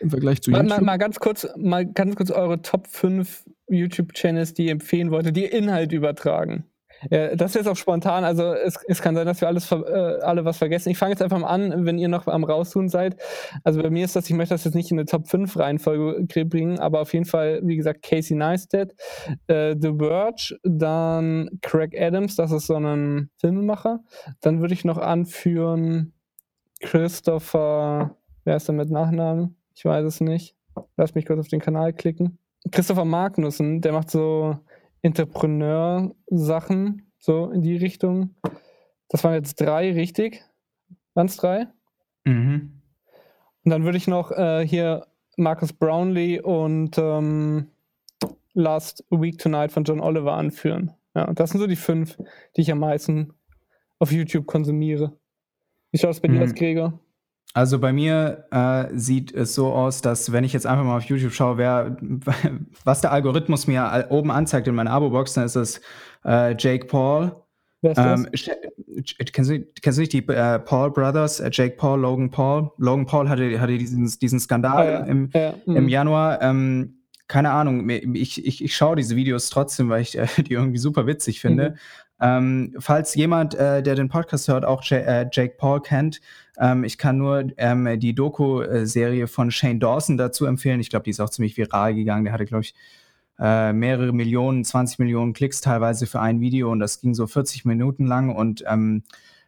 im 0.00 0.10
Vergleich 0.10 0.42
zu 0.42 0.50
YouTube. 0.50 0.68
Mal, 0.68 0.80
mal, 0.82 0.96
ganz 0.98 1.18
kurz, 1.18 1.48
mal 1.56 1.86
ganz 1.86 2.16
kurz 2.16 2.30
eure 2.30 2.60
Top 2.60 2.86
5 2.86 3.44
YouTube-Channels, 3.68 4.54
die 4.54 4.66
ihr 4.66 4.72
empfehlen 4.72 5.10
wolltet, 5.10 5.36
die 5.36 5.44
Inhalt 5.44 5.92
übertragen. 5.92 6.64
Ja, 7.10 7.36
das 7.36 7.50
ist 7.50 7.54
jetzt 7.56 7.68
auch 7.68 7.76
spontan. 7.76 8.24
Also 8.24 8.52
es, 8.52 8.76
es 8.86 9.00
kann 9.00 9.14
sein, 9.14 9.26
dass 9.26 9.40
wir 9.40 9.48
alles 9.48 9.70
äh, 9.70 9.76
alle 9.76 10.44
was 10.44 10.58
vergessen. 10.58 10.90
Ich 10.90 10.98
fange 10.98 11.12
jetzt 11.12 11.22
einfach 11.22 11.38
mal 11.38 11.48
an, 11.48 11.86
wenn 11.86 11.98
ihr 11.98 12.08
noch 12.08 12.26
am 12.26 12.44
Raustun 12.44 12.88
seid. 12.88 13.16
Also 13.64 13.82
bei 13.82 13.90
mir 13.90 14.04
ist 14.04 14.16
das, 14.16 14.28
ich 14.28 14.36
möchte 14.36 14.54
das 14.54 14.64
jetzt 14.64 14.74
nicht 14.74 14.90
in 14.90 14.98
eine 14.98 15.06
Top 15.06 15.28
5 15.28 15.56
Reihenfolge 15.56 16.26
bringen, 16.44 16.78
aber 16.78 17.00
auf 17.00 17.12
jeden 17.12 17.24
Fall, 17.24 17.60
wie 17.62 17.76
gesagt, 17.76 18.02
Casey 18.02 18.36
Neistat, 18.36 18.92
äh, 19.46 19.76
The 19.80 19.94
Verge, 19.98 20.58
dann 20.64 21.50
Craig 21.62 21.94
Adams, 21.98 22.36
das 22.36 22.50
ist 22.50 22.66
so 22.66 22.76
ein 22.76 23.30
Filmemacher. 23.38 24.00
Dann 24.40 24.60
würde 24.60 24.74
ich 24.74 24.84
noch 24.84 24.98
anführen 24.98 26.12
Christopher, 26.80 28.16
wer 28.44 28.56
ist 28.56 28.68
der 28.68 28.74
mit 28.74 28.90
Nachnamen? 28.90 29.56
Ich 29.74 29.84
weiß 29.84 30.04
es 30.04 30.20
nicht. 30.20 30.56
Lass 30.96 31.14
mich 31.14 31.26
kurz 31.26 31.40
auf 31.40 31.48
den 31.48 31.60
Kanal 31.60 31.92
klicken. 31.92 32.38
Christopher 32.70 33.04
Magnussen, 33.04 33.80
der 33.80 33.92
macht 33.92 34.10
so 34.10 34.58
Entrepreneur-Sachen, 35.02 37.10
so 37.18 37.50
in 37.50 37.62
die 37.62 37.76
Richtung. 37.76 38.34
Das 39.08 39.24
waren 39.24 39.34
jetzt 39.34 39.60
drei, 39.60 39.92
richtig? 39.92 40.44
Waren 41.14 41.26
es 41.26 41.36
drei? 41.36 41.66
Mhm. 42.24 42.80
Und 43.64 43.70
dann 43.70 43.84
würde 43.84 43.98
ich 43.98 44.06
noch 44.06 44.30
äh, 44.32 44.66
hier 44.66 45.06
Marcus 45.36 45.72
Brownlee 45.72 46.40
und 46.40 46.98
ähm, 46.98 47.68
Last 48.54 49.04
Week 49.10 49.38
Tonight 49.38 49.72
von 49.72 49.84
John 49.84 50.00
Oliver 50.00 50.34
anführen. 50.34 50.92
Ja, 51.14 51.32
das 51.32 51.50
sind 51.50 51.60
so 51.60 51.66
die 51.66 51.76
fünf, 51.76 52.16
die 52.56 52.62
ich 52.62 52.72
am 52.72 52.80
meisten 52.80 53.32
auf 53.98 54.12
YouTube 54.12 54.46
konsumiere. 54.46 55.18
Wie 55.90 55.98
schaut 55.98 56.10
es 56.10 56.20
bei 56.20 56.28
mhm. 56.28 56.34
dir 56.34 56.44
aus, 56.44 56.54
Gregor? 56.54 57.00
Also 57.54 57.78
bei 57.78 57.92
mir 57.92 58.44
äh, 58.50 58.86
sieht 58.96 59.32
es 59.32 59.54
so 59.54 59.72
aus, 59.72 60.02
dass 60.02 60.32
wenn 60.32 60.44
ich 60.44 60.52
jetzt 60.52 60.66
einfach 60.66 60.84
mal 60.84 60.96
auf 60.96 61.04
YouTube 61.04 61.32
schaue, 61.32 61.58
wer, 61.58 61.96
was 62.84 63.00
der 63.00 63.12
Algorithmus 63.12 63.66
mir 63.66 64.06
oben 64.10 64.30
anzeigt 64.30 64.68
in 64.68 64.74
meiner 64.74 64.90
Abo-Box, 64.92 65.34
dann 65.34 65.44
ist 65.44 65.56
es 65.56 65.80
äh, 66.24 66.54
Jake 66.56 66.86
Paul. 66.86 67.32
Wer 67.80 67.92
ist 67.92 67.98
ähm, 67.98 68.28
kennst, 69.32 69.50
du, 69.50 69.64
kennst 69.80 69.98
du 69.98 70.00
nicht 70.00 70.12
die 70.12 70.26
äh, 70.28 70.58
Paul 70.58 70.90
Brothers, 70.90 71.40
äh, 71.40 71.50
Jake 71.52 71.76
Paul, 71.76 72.00
Logan 72.00 72.30
Paul? 72.30 72.70
Logan 72.76 73.06
Paul 73.06 73.28
hatte, 73.28 73.60
hatte 73.60 73.78
diesen, 73.78 74.06
diesen 74.20 74.40
Skandal 74.40 74.86
ah, 74.86 74.90
ja. 74.90 74.98
im, 75.04 75.30
ja, 75.32 75.54
im 75.66 75.84
mhm. 75.84 75.88
Januar. 75.88 76.42
Ähm, 76.42 76.94
keine 77.28 77.50
Ahnung, 77.50 77.88
ich, 77.88 78.44
ich, 78.44 78.64
ich 78.64 78.74
schaue 78.74 78.96
diese 78.96 79.14
Videos 79.14 79.50
trotzdem, 79.50 79.90
weil 79.90 80.02
ich 80.02 80.18
äh, 80.18 80.26
die 80.42 80.54
irgendwie 80.54 80.78
super 80.78 81.06
witzig 81.06 81.40
finde. 81.40 81.70
Mhm. 81.70 81.76
Ähm, 82.20 82.74
falls 82.78 83.14
jemand, 83.14 83.54
äh, 83.54 83.82
der 83.82 83.94
den 83.94 84.08
Podcast 84.08 84.48
hört, 84.48 84.64
auch 84.64 84.82
J 84.82 85.06
äh, 85.06 85.28
Jake 85.30 85.54
Paul 85.56 85.80
kennt, 85.80 86.20
ähm, 86.58 86.84
ich 86.84 86.98
kann 86.98 87.18
nur 87.18 87.44
ähm, 87.56 87.98
die 88.00 88.14
Doku-Serie 88.14 89.28
von 89.28 89.50
Shane 89.50 89.78
Dawson 89.78 90.16
dazu 90.16 90.44
empfehlen. 90.46 90.80
Ich 90.80 90.90
glaube, 90.90 91.04
die 91.04 91.10
ist 91.10 91.20
auch 91.20 91.30
ziemlich 91.30 91.56
viral 91.56 91.94
gegangen. 91.94 92.24
Der 92.24 92.32
hatte, 92.32 92.46
glaube 92.46 92.64
ich, 92.64 92.74
äh, 93.38 93.72
mehrere 93.72 94.12
Millionen, 94.12 94.64
20 94.64 94.98
Millionen 94.98 95.32
Klicks 95.32 95.60
teilweise 95.60 96.06
für 96.06 96.20
ein 96.20 96.40
Video 96.40 96.72
und 96.72 96.80
das 96.80 97.00
ging 97.00 97.14
so 97.14 97.26
40 97.26 97.64
Minuten 97.64 98.06
lang 98.06 98.34
und 98.34 98.64
ähm, 98.66 99.04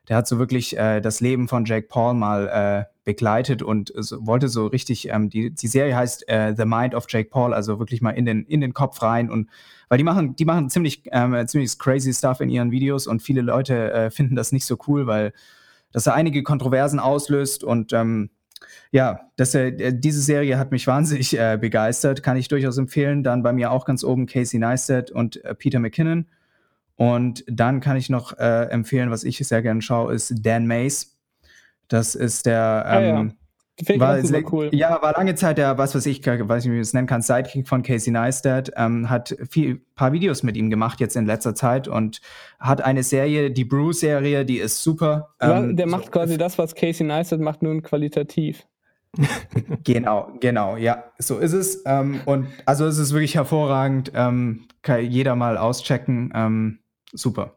der 0.08 0.16
hat 0.18 0.28
so 0.28 0.38
wirklich 0.38 0.76
äh, 0.76 1.00
das 1.00 1.20
Leben 1.20 1.48
von 1.48 1.64
Jake 1.64 1.88
Paul 1.88 2.14
mal 2.14 2.48
äh, 2.48 2.84
begleitet 3.10 3.60
und 3.60 3.92
so, 3.96 4.24
wollte 4.24 4.48
so 4.48 4.66
richtig, 4.68 5.08
ähm, 5.08 5.30
die, 5.30 5.50
die 5.50 5.66
Serie 5.66 5.96
heißt 5.96 6.28
äh, 6.28 6.54
The 6.56 6.64
Mind 6.64 6.94
of 6.94 7.06
Jake 7.08 7.28
Paul, 7.28 7.52
also 7.52 7.80
wirklich 7.80 8.00
mal 8.00 8.10
in 8.10 8.24
den, 8.24 8.44
in 8.44 8.60
den 8.60 8.72
Kopf 8.72 9.02
rein 9.02 9.30
und 9.30 9.50
weil 9.88 9.98
die 9.98 10.04
machen, 10.04 10.36
die 10.36 10.44
machen 10.44 10.70
ziemlich, 10.70 11.02
ähm, 11.10 11.46
ziemlich 11.48 11.76
crazy 11.76 12.14
Stuff 12.14 12.40
in 12.40 12.48
ihren 12.48 12.70
Videos 12.70 13.08
und 13.08 13.20
viele 13.20 13.40
Leute 13.40 13.92
äh, 13.92 14.10
finden 14.12 14.36
das 14.36 14.52
nicht 14.52 14.64
so 14.64 14.78
cool, 14.86 15.08
weil 15.08 15.32
das 15.90 16.04
da 16.04 16.12
einige 16.12 16.44
Kontroversen 16.44 17.00
auslöst 17.00 17.64
und 17.64 17.92
ähm, 17.92 18.30
ja, 18.92 19.20
das, 19.36 19.54
äh, 19.56 19.92
diese 19.92 20.20
Serie 20.20 20.56
hat 20.56 20.70
mich 20.70 20.86
wahnsinnig 20.86 21.36
äh, 21.36 21.58
begeistert, 21.60 22.22
kann 22.22 22.36
ich 22.36 22.46
durchaus 22.46 22.78
empfehlen. 22.78 23.24
Dann 23.24 23.42
bei 23.42 23.52
mir 23.52 23.72
auch 23.72 23.84
ganz 23.84 24.04
oben 24.04 24.26
Casey 24.26 24.60
Neistat 24.60 25.10
und 25.10 25.44
äh, 25.44 25.54
Peter 25.54 25.80
McKinnon. 25.80 26.26
Und 26.96 27.44
dann 27.48 27.80
kann 27.80 27.96
ich 27.96 28.10
noch 28.10 28.36
äh, 28.38 28.64
empfehlen, 28.64 29.10
was 29.10 29.24
ich 29.24 29.38
sehr 29.38 29.62
gerne 29.62 29.80
schaue, 29.80 30.12
ist 30.12 30.34
Dan 30.44 30.66
Mays. 30.66 31.16
Das 31.90 32.14
ist 32.14 32.46
der, 32.46 32.84
ähm, 32.86 32.92
ah, 32.92 33.00
ja. 33.00 33.20
Ähm, 33.20 33.32
war, 33.98 34.22
super 34.22 34.52
cool. 34.52 34.70
Ja, 34.72 35.00
war 35.02 35.12
lange 35.12 35.34
Zeit 35.34 35.58
der, 35.58 35.76
was 35.76 35.94
weiß 35.94 36.06
ich, 36.06 36.24
weiß 36.24 36.64
nicht, 36.64 36.64
wie 36.66 36.76
man 36.76 36.80
es 36.80 36.92
nennen 36.92 37.06
kann, 37.06 37.22
Sidekick 37.22 37.66
von 37.66 37.82
Casey 37.82 38.12
Neistat, 38.12 38.70
ähm, 38.76 39.08
hat 39.10 39.36
viel, 39.48 39.80
paar 39.94 40.12
Videos 40.12 40.42
mit 40.42 40.56
ihm 40.56 40.70
gemacht 40.70 41.00
jetzt 41.00 41.16
in 41.16 41.26
letzter 41.26 41.54
Zeit 41.54 41.88
und 41.88 42.20
hat 42.58 42.82
eine 42.82 43.02
Serie, 43.02 43.50
die 43.50 43.64
Brew-Serie, 43.64 44.44
die 44.44 44.58
ist 44.58 44.82
super. 44.82 45.34
Ähm, 45.40 45.76
der 45.76 45.86
macht 45.86 46.06
so, 46.06 46.10
quasi 46.10 46.38
das, 46.38 46.58
was 46.58 46.74
Casey 46.74 47.06
Neistat 47.06 47.40
macht, 47.40 47.62
nur 47.62 47.82
qualitativ. 47.82 48.66
genau, 49.84 50.32
genau, 50.40 50.76
ja, 50.76 51.04
so 51.18 51.38
ist 51.38 51.52
es. 51.52 51.82
Ähm, 51.84 52.20
und 52.26 52.46
also 52.66 52.86
es 52.86 52.98
ist 52.98 53.12
wirklich 53.12 53.34
hervorragend. 53.34 54.12
Ähm, 54.14 54.68
kann 54.82 55.04
jeder 55.04 55.34
mal 55.34 55.58
auschecken. 55.58 56.32
Ähm, 56.34 56.78
super. 57.12 57.56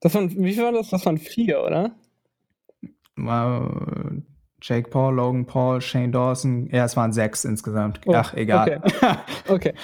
Das 0.00 0.14
waren, 0.14 0.30
wie 0.30 0.52
viel 0.54 0.62
war 0.62 0.72
das? 0.72 0.88
Das 0.88 1.04
waren 1.04 1.18
vier, 1.18 1.62
oder? 1.62 1.94
Jake 3.16 4.90
Paul, 4.90 5.14
Logan 5.14 5.44
Paul, 5.46 5.80
Shane 5.80 6.12
Dawson. 6.12 6.68
Ja, 6.72 6.84
es 6.84 6.96
waren 6.96 7.12
sechs 7.12 7.44
insgesamt. 7.44 8.00
Oh, 8.06 8.14
Ach, 8.14 8.34
egal. 8.34 8.82
Okay. 8.84 9.16
okay. 9.48 9.74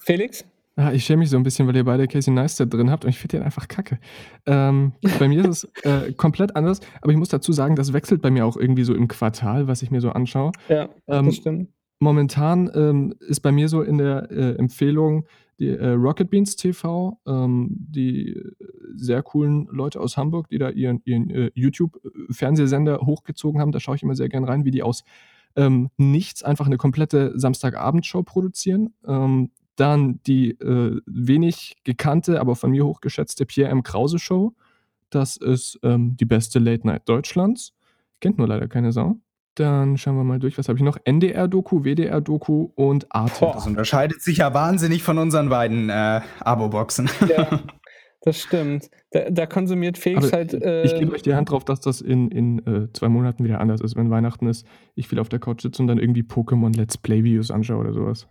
Felix? 0.00 0.44
Ah, 0.76 0.90
ich 0.92 1.04
schäme 1.04 1.18
mich 1.18 1.30
so 1.30 1.36
ein 1.36 1.42
bisschen, 1.42 1.66
weil 1.66 1.76
ihr 1.76 1.84
beide 1.84 2.08
Casey 2.08 2.32
Neistat 2.32 2.72
drin 2.72 2.90
habt 2.90 3.04
und 3.04 3.10
ich 3.10 3.18
finde 3.18 3.36
den 3.36 3.44
einfach 3.44 3.68
kacke. 3.68 3.98
Ähm, 4.46 4.92
bei 5.18 5.28
mir 5.28 5.44
ist 5.46 5.64
es 5.64 5.70
äh, 5.84 6.12
komplett 6.14 6.56
anders, 6.56 6.80
aber 7.02 7.12
ich 7.12 7.18
muss 7.18 7.28
dazu 7.28 7.52
sagen, 7.52 7.76
das 7.76 7.92
wechselt 7.92 8.22
bei 8.22 8.30
mir 8.30 8.46
auch 8.46 8.56
irgendwie 8.56 8.84
so 8.84 8.94
im 8.94 9.06
Quartal, 9.06 9.68
was 9.68 9.82
ich 9.82 9.90
mir 9.90 10.00
so 10.00 10.10
anschaue. 10.10 10.52
Ja, 10.68 10.88
Ähm, 11.08 11.26
das 11.26 11.36
stimmt. 11.36 11.68
Momentan 12.02 12.68
ähm, 12.74 13.14
ist 13.20 13.42
bei 13.42 13.52
mir 13.52 13.68
so 13.68 13.80
in 13.80 13.96
der 13.96 14.28
äh, 14.28 14.56
Empfehlung 14.56 15.24
die 15.60 15.68
äh, 15.68 15.90
Rocket 15.90 16.30
Beans 16.30 16.56
TV, 16.56 17.16
ähm, 17.28 17.68
die 17.70 18.30
äh, 18.30 18.52
sehr 18.96 19.22
coolen 19.22 19.68
Leute 19.70 20.00
aus 20.00 20.16
Hamburg, 20.16 20.48
die 20.48 20.58
da 20.58 20.70
ihren, 20.70 21.00
ihren 21.04 21.30
äh, 21.30 21.52
YouTube-Fernsehsender 21.54 23.02
hochgezogen 23.02 23.60
haben. 23.60 23.70
Da 23.70 23.78
schaue 23.78 23.94
ich 23.94 24.02
immer 24.02 24.16
sehr 24.16 24.28
gern 24.28 24.42
rein, 24.42 24.64
wie 24.64 24.72
die 24.72 24.82
aus 24.82 25.04
ähm, 25.54 25.90
nichts 25.96 26.42
einfach 26.42 26.66
eine 26.66 26.76
komplette 26.76 27.38
Samstagabendshow 27.38 28.24
produzieren. 28.24 28.94
Ähm, 29.06 29.52
dann 29.76 30.18
die 30.26 30.58
äh, 30.58 31.00
wenig 31.06 31.76
gekannte, 31.84 32.40
aber 32.40 32.56
von 32.56 32.72
mir 32.72 32.84
hochgeschätzte 32.84 33.46
Pierre 33.46 33.70
M. 33.70 33.84
Krause 33.84 34.18
Show. 34.18 34.54
Das 35.10 35.36
ist 35.36 35.78
ähm, 35.84 36.16
die 36.16 36.24
beste 36.24 36.58
Late 36.58 36.84
Night 36.84 37.08
Deutschlands. 37.08 37.74
Kennt 38.18 38.38
nur 38.38 38.48
leider 38.48 38.66
keine 38.66 38.90
Sau. 38.90 39.20
Dann 39.54 39.98
schauen 39.98 40.16
wir 40.16 40.24
mal 40.24 40.38
durch. 40.38 40.56
Was 40.56 40.68
habe 40.68 40.78
ich 40.78 40.84
noch? 40.84 40.96
NDR-Doku, 41.04 41.84
WDR-Doku 41.84 42.70
und 42.74 43.06
Arte. 43.14 43.40
Boah. 43.40 43.54
Das 43.54 43.66
unterscheidet 43.66 44.22
sich 44.22 44.38
ja 44.38 44.54
wahnsinnig 44.54 45.02
von 45.02 45.18
unseren 45.18 45.48
beiden 45.48 45.90
äh, 45.90 46.20
Abo-Boxen. 46.40 47.10
Ja, 47.28 47.60
das 48.22 48.40
stimmt. 48.40 48.88
Da, 49.10 49.30
da 49.30 49.46
konsumiert 49.46 49.98
Felix 49.98 50.32
halt. 50.32 50.54
ich 50.54 50.62
Äh, 50.62 50.98
gebe 50.98 51.12
euch 51.12 51.22
die 51.22 51.34
Hand 51.34 51.50
drauf, 51.50 51.64
dass 51.64 51.80
das 51.80 52.00
in, 52.00 52.30
in 52.30 52.58
äh, 52.66 52.92
zwei 52.92 53.08
Monaten 53.08 53.44
wieder 53.44 53.60
anders 53.60 53.80
ist, 53.80 53.96
wenn 53.96 54.10
Weihnachten 54.10 54.46
ist. 54.46 54.66
Ich 54.94 55.08
viel 55.08 55.18
auf 55.18 55.28
der 55.28 55.38
Couch 55.38 55.62
sitze 55.62 55.82
und 55.82 55.88
dann 55.88 55.98
irgendwie 55.98 56.22
Pokémon 56.22 56.74
Let's 56.76 56.96
Play-Videos 56.96 57.50
anschaue 57.50 57.78
oder 57.78 57.92
sowas. 57.92 58.28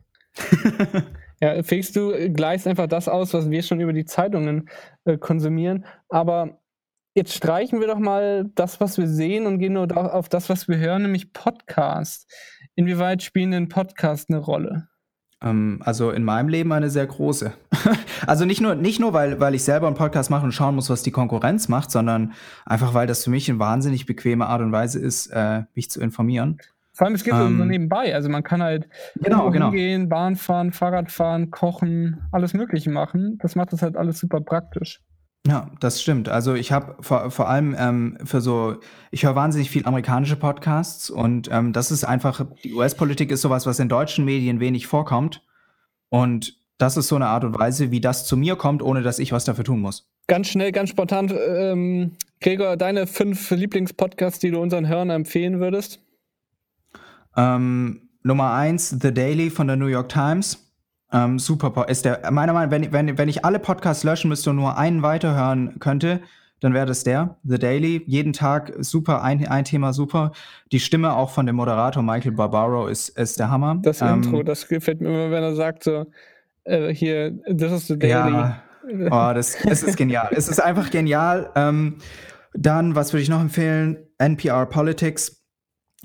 ja, 1.42 1.62
Felix, 1.64 1.92
du 1.92 2.32
gleichst 2.32 2.68
einfach 2.68 2.88
das 2.88 3.08
aus, 3.08 3.34
was 3.34 3.50
wir 3.50 3.64
schon 3.64 3.80
über 3.80 3.94
die 3.94 4.06
Zeitungen 4.06 4.70
äh, 5.06 5.18
konsumieren. 5.18 5.86
Aber 6.10 6.61
jetzt 7.14 7.34
streichen 7.34 7.80
wir 7.80 7.88
doch 7.88 8.00
mal 8.00 8.50
das, 8.56 8.80
was 8.80 8.98
wir 8.98 9.08
sehen 9.08 9.46
und 9.46 9.60
gehen 9.60 9.74
nur 9.74 9.96
auf 10.14 10.30
das, 10.30 10.50
was 10.50 10.68
wir 10.68 10.78
hören, 10.78 11.04
nämlich 11.04 11.34
Podcast. 11.34 12.32
Inwieweit 12.76 13.24
spielen 13.24 13.52
denn 13.52 13.70
Podcasts 13.70 14.30
eine 14.30 14.40
Rolle? 14.40 14.88
Ähm, 15.44 15.82
also 15.84 16.12
in 16.12 16.24
meinem 16.24 16.50
Leben 16.50 16.72
eine 16.72 16.90
sehr 16.90 17.06
große. 17.06 17.54
also 18.28 18.46
nicht 18.46 18.62
nur, 18.62 18.76
nicht 18.76 19.00
nur 19.00 19.14
weil, 19.14 19.40
weil 19.40 19.56
ich 19.56 19.64
selber 19.64 19.88
einen 19.88 19.96
Podcast 19.96 20.30
mache 20.30 20.46
und 20.46 20.52
schauen 20.52 20.76
muss, 20.76 20.90
was 20.90 21.04
die 21.04 21.12
Konkurrenz 21.12 21.68
macht, 21.68 21.92
sondern 21.92 22.34
einfach, 22.66 22.94
weil 22.94 23.08
das 23.08 23.24
für 23.24 23.30
mich 23.30 23.50
eine 23.50 23.60
wahnsinnig 23.60 24.06
bequeme 24.06 24.46
Art 24.46 24.62
und 24.62 24.72
Weise 24.72 25.00
ist, 25.00 25.28
äh, 25.28 25.64
mich 25.74 25.90
zu 25.90 26.00
informieren. 26.00 26.60
Vor 26.94 27.08
allem, 27.08 27.16
es 27.16 27.24
geht 27.24 27.34
so 27.34 27.46
Ähm, 27.46 27.68
nebenbei. 27.68 28.14
Also 28.14 28.30
man 28.30 28.44
kann 28.44 28.62
halt 28.62 28.88
Genau, 29.16 29.50
genau. 29.50 29.72
Bahn 30.08 30.36
fahren, 30.36 30.72
Fahrrad 30.72 31.12
fahren, 31.12 31.50
kochen, 31.50 32.22
alles 32.32 32.54
Mögliche 32.54 32.92
machen. 32.92 33.38
Das 33.42 33.56
macht 33.56 33.74
das 33.74 33.82
halt 33.82 33.96
alles 33.96 34.20
super 34.20 34.42
praktisch. 34.42 35.02
Ja, 35.48 35.72
das 35.80 36.02
stimmt. 36.02 36.30
Also 36.30 36.54
ich 36.54 36.72
habe 36.72 36.96
vor, 37.02 37.32
vor 37.32 37.50
allem 37.50 37.76
ähm, 37.78 38.18
für 38.24 38.42
so, 38.42 38.76
ich 39.10 39.26
höre 39.26 39.36
wahnsinnig 39.36 39.72
viel 39.72 39.86
amerikanische 39.86 40.36
Podcasts 40.36 41.10
und 41.10 41.50
ähm, 41.52 41.74
das 41.74 41.90
ist 41.90 42.04
einfach, 42.04 42.46
die 42.64 42.74
US-Politik 42.74 43.32
ist 43.32 43.42
sowas, 43.42 43.66
was 43.66 43.80
in 43.80 43.90
deutschen 43.90 44.24
Medien 44.24 44.60
wenig 44.60 44.86
vorkommt. 44.86 45.42
Und 46.10 46.58
das 46.78 46.98
ist 46.98 47.08
so 47.08 47.16
eine 47.16 47.28
Art 47.28 47.44
und 47.44 47.58
Weise, 47.58 47.90
wie 47.90 48.02
das 48.02 48.26
zu 48.26 48.38
mir 48.38 48.56
kommt, 48.56 48.84
ohne 48.84 49.02
dass 49.02 49.18
ich 49.18 49.32
was 49.32 49.46
dafür 49.46 49.64
tun 49.64 49.82
muss. 49.82 50.12
Ganz 50.28 50.48
schnell, 50.48 50.72
ganz 50.72 50.90
spontan, 50.90 51.32
ähm, 51.48 52.12
Gregor, 52.40 52.78
deine 52.78 53.08
fünf 53.08 53.50
Lieblingspodcasts, 53.50 54.40
die 54.40 54.52
du 54.52 54.60
unseren 54.60 54.88
Hörern 54.88 55.10
empfehlen 55.10 55.60
würdest? 55.60 56.00
Ähm, 57.36 58.10
Nummer 58.24 58.54
eins, 58.54 58.90
The 58.90 59.14
Daily 59.14 59.50
von 59.50 59.68
der 59.68 59.76
New 59.76 59.88
York 59.88 60.10
Times. 60.10 60.71
Ähm, 61.14 61.40
super, 61.40 61.88
ist 61.90 62.06
der, 62.06 62.32
meiner 62.32 62.54
Meinung 62.54 62.70
nach, 62.70 62.72
wenn, 62.72 62.94
wenn, 62.94 63.18
wenn 63.18 63.30
ich 63.30 63.44
alle 63.44 63.60
Podcasts 63.60 64.04
löschen 64.04 64.30
müsste 64.30 64.52
und 64.52 64.56
nur 64.56 64.78
einen 64.78 65.02
weiterhören 65.02 65.80
könnte, 65.80 66.22
dann 66.62 66.74
wäre 66.74 66.86
das 66.86 67.04
der, 67.04 67.38
The 67.44 67.58
Daily. 67.58 68.04
Jeden 68.06 68.34
Tag 68.34 68.74
super, 68.80 69.24
ein, 69.24 69.46
ein 69.48 69.66
Thema 69.66 69.94
super. 69.94 70.32
Die 70.72 70.80
Stimme 70.80 71.14
auch 71.16 71.32
von 71.32 71.46
dem 71.48 71.56
Moderator 71.56 72.04
Michael 72.04 72.34
Barbaro 72.34 72.88
ist, 72.88 73.10
ist 73.10 73.40
der 73.40 73.50
Hammer. 73.50 73.80
Das 73.82 74.02
Ähm, 74.02 74.24
Intro, 74.24 74.44
das 74.44 74.68
gefällt 74.68 75.02
mir 75.02 75.10
immer, 75.10 75.32
wenn 75.32 75.44
er 75.44 75.56
sagt 75.56 75.84
so, 75.84 76.06
äh, 76.64 76.94
hier, 76.94 77.34
this 77.46 77.72
is 77.72 77.88
the 77.88 77.98
daily. 77.98 78.32
Ja, 78.32 78.62
oh, 79.10 79.34
das, 79.34 79.56
es 79.66 79.84
ist 79.84 79.98
genial. 79.98 80.30
es 80.32 80.48
ist 80.48 80.60
einfach 80.60 80.92
genial. 80.92 81.50
Ähm, 81.56 81.98
dann, 82.54 82.96
was 82.96 83.12
würde 83.12 83.24
ich 83.24 83.30
noch 83.30 83.42
empfehlen? 83.42 83.98
NPR 84.20 84.68
Politics 84.68 85.41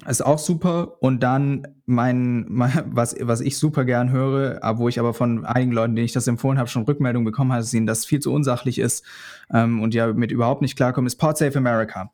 ist 0.04 0.24
auch 0.24 0.38
super. 0.38 1.00
Und 1.00 1.22
dann 1.22 1.66
mein, 1.86 2.44
mein 2.48 2.84
was, 2.86 3.16
was 3.20 3.40
ich 3.40 3.56
super 3.58 3.84
gern 3.84 4.10
höre, 4.10 4.60
wo 4.78 4.88
ich 4.88 4.98
aber 4.98 5.14
von 5.14 5.44
einigen 5.44 5.72
Leuten, 5.72 5.96
denen 5.96 6.04
ich 6.04 6.12
das 6.12 6.26
empfohlen 6.26 6.58
habe, 6.58 6.68
schon 6.68 6.82
Rückmeldung 6.82 7.24
bekommen 7.24 7.52
habe, 7.52 7.62
dass 7.62 7.72
ihnen 7.72 7.86
das 7.86 8.04
viel 8.04 8.20
zu 8.20 8.32
unsachlich 8.32 8.78
ist 8.78 9.04
ähm, 9.52 9.82
und 9.82 9.94
ja 9.94 10.12
mit 10.12 10.32
überhaupt 10.32 10.62
nicht 10.62 10.76
klarkommen, 10.76 11.06
ist 11.06 11.16
Pod 11.16 11.38
Safe 11.38 11.56
America. 11.56 12.12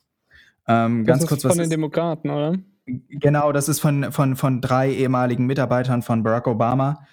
Ähm, 0.69 1.05
das 1.05 1.07
ganz 1.07 1.23
ist 1.25 1.29
kurz, 1.29 1.43
von 1.43 1.51
was 1.51 1.57
den 1.57 1.65
ist, 1.65 1.73
Demokraten, 1.73 2.31
oder? 2.31 2.57
Genau, 2.87 3.53
das 3.53 3.69
ist 3.69 3.81
von, 3.81 4.13
von, 4.13 4.37
von 4.37 4.61
drei 4.61 4.93
ehemaligen 4.93 5.47
Mitarbeitern 5.47 6.03
von 6.03 6.23
Barack 6.23 6.47
Obama. 6.47 7.07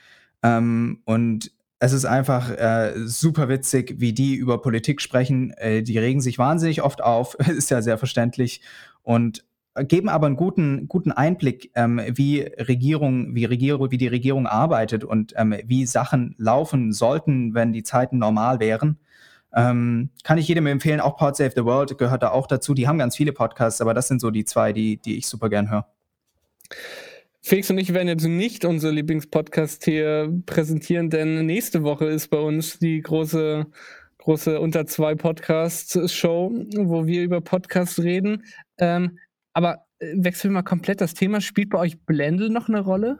Ähm, 0.43 1.01
und 1.05 1.51
es 1.79 1.93
ist 1.93 2.05
einfach 2.05 2.51
äh, 2.51 2.93
super 3.05 3.49
witzig, 3.49 3.95
wie 3.99 4.13
die 4.13 4.35
über 4.35 4.61
Politik 4.61 5.01
sprechen. 5.01 5.51
Äh, 5.51 5.81
die 5.81 5.97
regen 5.97 6.21
sich 6.21 6.37
wahnsinnig 6.37 6.83
oft 6.83 7.01
auf, 7.01 7.35
ist 7.47 7.71
ja 7.71 7.81
sehr 7.81 7.97
verständlich. 7.97 8.61
Und 9.01 9.45
geben 9.83 10.09
aber 10.09 10.27
einen 10.27 10.35
guten, 10.35 10.87
guten 10.87 11.11
Einblick, 11.11 11.71
ähm, 11.75 12.01
wie 12.13 12.41
Regierung, 12.41 13.35
wie 13.35 13.45
Regierung, 13.45 13.91
wie 13.91 13.97
die 13.97 14.07
Regierung 14.07 14.47
arbeitet 14.47 15.03
und 15.03 15.33
ähm, 15.37 15.55
wie 15.65 15.85
Sachen 15.85 16.35
laufen 16.37 16.91
sollten, 16.91 17.53
wenn 17.53 17.73
die 17.73 17.83
Zeiten 17.83 18.17
normal 18.17 18.59
wären. 18.59 18.97
Ähm, 19.55 20.09
kann 20.23 20.37
ich 20.37 20.47
jedem 20.47 20.67
empfehlen, 20.67 20.99
auch 20.99 21.17
Pod 21.17 21.35
Save 21.35 21.53
the 21.55 21.65
World 21.65 21.97
gehört 21.97 22.23
da 22.23 22.29
auch 22.31 22.47
dazu. 22.47 22.73
Die 22.73 22.87
haben 22.87 22.99
ganz 22.99 23.15
viele 23.15 23.33
Podcasts, 23.33 23.81
aber 23.81 23.93
das 23.93 24.07
sind 24.07 24.21
so 24.21 24.29
die 24.29 24.45
zwei, 24.45 24.73
die, 24.73 24.97
die 24.97 25.17
ich 25.17 25.27
super 25.27 25.49
gern 25.49 25.69
höre. 25.71 25.87
Felix 27.41 27.69
und 27.69 27.77
ich 27.77 27.93
werden 27.93 28.09
jetzt 28.09 28.27
nicht 28.27 28.65
unsere 28.65 28.93
Lieblingspodcast 28.93 29.85
hier 29.85 30.31
präsentieren, 30.45 31.09
denn 31.09 31.45
nächste 31.45 31.83
Woche 31.83 32.05
ist 32.05 32.27
bei 32.27 32.37
uns 32.37 32.79
die 32.79 33.01
große, 33.01 33.65
große 34.19 34.59
Unter 34.59 34.85
zwei 34.85 35.15
Podcast-Show, 35.15 36.51
wo 36.75 37.07
wir 37.07 37.23
über 37.23 37.41
Podcasts 37.41 37.99
reden. 37.99 38.43
Ähm, 38.77 39.17
aber 39.59 39.83
äh, 39.99 40.13
wechseln 40.15 40.51
wir 40.51 40.55
mal 40.55 40.63
komplett 40.63 41.01
das 41.01 41.13
Thema. 41.13 41.41
Spielt 41.41 41.69
bei 41.69 41.79
euch 41.79 41.99
Blendl 42.05 42.49
noch 42.49 42.69
eine 42.69 42.79
Rolle? 42.79 43.19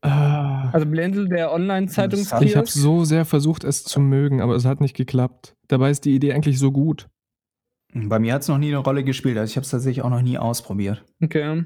Ah, 0.00 0.70
Also 0.72 0.86
Blendl, 0.86 1.28
der 1.28 1.52
Online-Zeitungskiosk? 1.52 2.44
ich 2.44 2.56
habe 2.56 2.66
so 2.66 3.04
sehr 3.04 3.24
versucht, 3.26 3.62
es 3.64 3.84
zu 3.84 4.00
mögen, 4.00 4.40
aber 4.40 4.54
es 4.54 4.64
hat 4.64 4.80
nicht 4.80 4.96
geklappt. 4.96 5.54
Dabei 5.68 5.90
ist 5.90 6.04
die 6.06 6.14
Idee 6.14 6.32
eigentlich 6.32 6.58
so 6.58 6.72
gut. 6.72 7.08
Bei 7.94 8.18
mir 8.18 8.34
hat 8.34 8.42
es 8.42 8.48
noch 8.48 8.58
nie 8.58 8.68
eine 8.68 8.78
Rolle 8.78 9.04
gespielt, 9.04 9.38
also 9.38 9.48
ich 9.50 9.56
habe 9.56 9.64
es 9.64 9.70
tatsächlich 9.70 10.02
auch 10.02 10.10
noch 10.10 10.20
nie 10.20 10.36
ausprobiert. 10.36 11.04
Okay. 11.22 11.62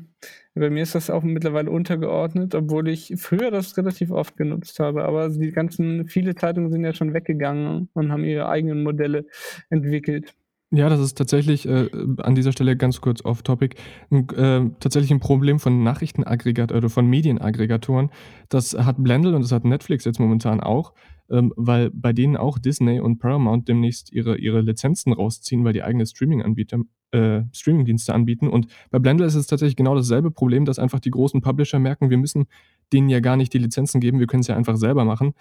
Bei 0.55 0.69
mir 0.69 0.83
ist 0.83 0.95
das 0.95 1.09
auch 1.09 1.23
mittlerweile 1.23 1.71
untergeordnet, 1.71 2.55
obwohl 2.55 2.89
ich 2.89 3.15
früher 3.17 3.51
das 3.51 3.77
relativ 3.79 4.11
oft 4.11 4.37
genutzt 4.37 4.79
habe. 4.79 5.05
Aber 5.05 5.31
die 5.31 5.53
ganzen, 5.53 6.07
viele 6.07 6.35
Zeitungen 6.35 6.71
sind 6.71 6.85
ja 6.85 6.93
schon 6.93 7.15
weggegangen 7.15 7.89
und 7.95 8.13
haben 8.13 8.25
ihre 8.25 8.49
eigenen 8.49 8.83
Modelle 8.83 9.25
entwickelt. 9.71 10.35
Ja, 10.71 10.91
das 10.91 11.01
ist 11.01 11.17
tatsächlich 11.17 11.67
äh, 11.67 11.89
an 12.19 12.35
dieser 12.35 12.53
Stelle 12.53 12.77
ganz 12.77 13.01
kurz 13.01 13.25
off-topic. 13.25 13.77
ein, 14.11 14.29
Äh, 14.29 14.71
tatsächlich 14.81 15.11
ein 15.11 15.21
Problem 15.21 15.59
von 15.59 15.83
Nachrichtenaggregat 15.83 16.73
oder 16.73 16.91
von 16.91 17.07
Medienaggregatoren. 17.07 18.11
Das 18.51 18.75
hat 18.75 18.97
Blendl 19.03 19.35
und 19.35 19.41
das 19.43 19.53
hat 19.53 19.65
Netflix 19.65 20.05
jetzt 20.05 20.21
momentan 20.21 20.61
auch, 20.61 20.93
ähm, 21.31 21.55
weil 21.57 21.91
bei 21.91 22.13
denen 22.13 22.37
auch 22.37 22.59
Disney 22.59 23.01
und 23.01 23.19
Paramount 23.19 23.67
demnächst 23.67 24.13
ihre, 24.13 24.37
ihre 24.37 24.61
Lizenzen 24.61 25.15
rausziehen, 25.15 25.65
weil 25.65 25.73
die 25.73 25.83
eigene 25.83 26.05
Streaming-Anbieter, 26.05 26.81
äh, 27.13 27.45
Streaming-Dienste 27.53 28.13
anbieten. 28.13 28.49
Und 28.49 28.67
bei 28.91 28.99
Blendl 28.99 29.25
ist 29.25 29.37
es 29.37 29.47
tatsächlich 29.47 29.77
genau 29.77 29.95
dasselbe 29.95 30.31
Problem, 30.31 30.67
dass 30.67 30.79
einfach 30.79 31.01
die 31.01 31.11
großen 31.11 31.41
Publisher 31.41 31.79
merken, 31.79 32.11
wir 32.11 32.19
müssen 32.19 32.47
denen 32.93 33.09
ja 33.09 33.21
gar 33.21 33.39
nicht 33.39 33.55
die 33.55 33.59
Lizenzen 33.59 34.03
geben, 34.03 34.19
wir 34.19 34.27
können 34.27 34.43
es 34.43 34.49
ja 34.49 34.57
einfach 34.57 34.77
selber 34.77 35.07
machen. 35.07 35.33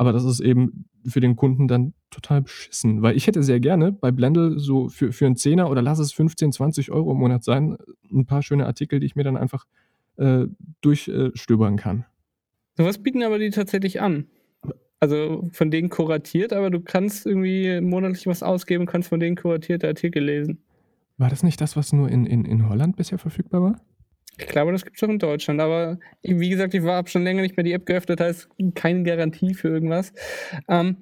Aber 0.00 0.14
das 0.14 0.24
ist 0.24 0.40
eben 0.40 0.86
für 1.06 1.20
den 1.20 1.36
Kunden 1.36 1.68
dann 1.68 1.92
total 2.08 2.40
beschissen. 2.40 3.02
Weil 3.02 3.18
ich 3.18 3.26
hätte 3.26 3.42
sehr 3.42 3.60
gerne 3.60 3.92
bei 3.92 4.10
Blendl 4.10 4.58
so 4.58 4.88
für, 4.88 5.12
für 5.12 5.26
einen 5.26 5.36
Zehner 5.36 5.68
oder 5.68 5.82
lass 5.82 5.98
es 5.98 6.14
15, 6.14 6.52
20 6.52 6.90
Euro 6.90 7.12
im 7.12 7.18
Monat 7.18 7.44
sein, 7.44 7.76
ein 8.10 8.24
paar 8.24 8.42
schöne 8.42 8.64
Artikel, 8.64 8.98
die 8.98 9.04
ich 9.04 9.14
mir 9.14 9.24
dann 9.24 9.36
einfach 9.36 9.66
äh, 10.16 10.46
durchstöbern 10.80 11.76
kann. 11.76 12.06
Sowas 12.78 12.96
bieten 12.96 13.22
aber 13.22 13.38
die 13.38 13.50
tatsächlich 13.50 14.00
an. 14.00 14.24
Also 15.00 15.46
von 15.52 15.70
denen 15.70 15.90
kuratiert, 15.90 16.54
aber 16.54 16.70
du 16.70 16.80
kannst 16.80 17.26
irgendwie 17.26 17.82
monatlich 17.82 18.26
was 18.26 18.42
ausgeben, 18.42 18.86
kannst 18.86 19.10
von 19.10 19.20
denen 19.20 19.36
kuratierte 19.36 19.86
Artikel 19.86 20.24
lesen. 20.24 20.62
War 21.18 21.28
das 21.28 21.42
nicht 21.42 21.60
das, 21.60 21.76
was 21.76 21.92
nur 21.92 22.08
in, 22.08 22.24
in, 22.24 22.46
in 22.46 22.70
Holland 22.70 22.96
bisher 22.96 23.18
verfügbar 23.18 23.62
war? 23.62 23.76
Ich 24.40 24.46
glaube, 24.46 24.72
das 24.72 24.84
gibt 24.84 24.96
es 24.96 25.02
auch 25.02 25.08
in 25.08 25.18
Deutschland. 25.18 25.60
Aber 25.60 25.98
wie 26.22 26.48
gesagt, 26.48 26.74
ich 26.74 26.82
habe 26.82 27.08
schon 27.08 27.24
länger 27.24 27.42
nicht 27.42 27.56
mehr 27.56 27.64
die 27.64 27.72
App 27.72 27.86
geöffnet, 27.86 28.20
heißt 28.20 28.48
keine 28.74 29.02
Garantie 29.02 29.54
für 29.54 29.68
irgendwas. 29.68 30.12
Ähm, 30.68 30.98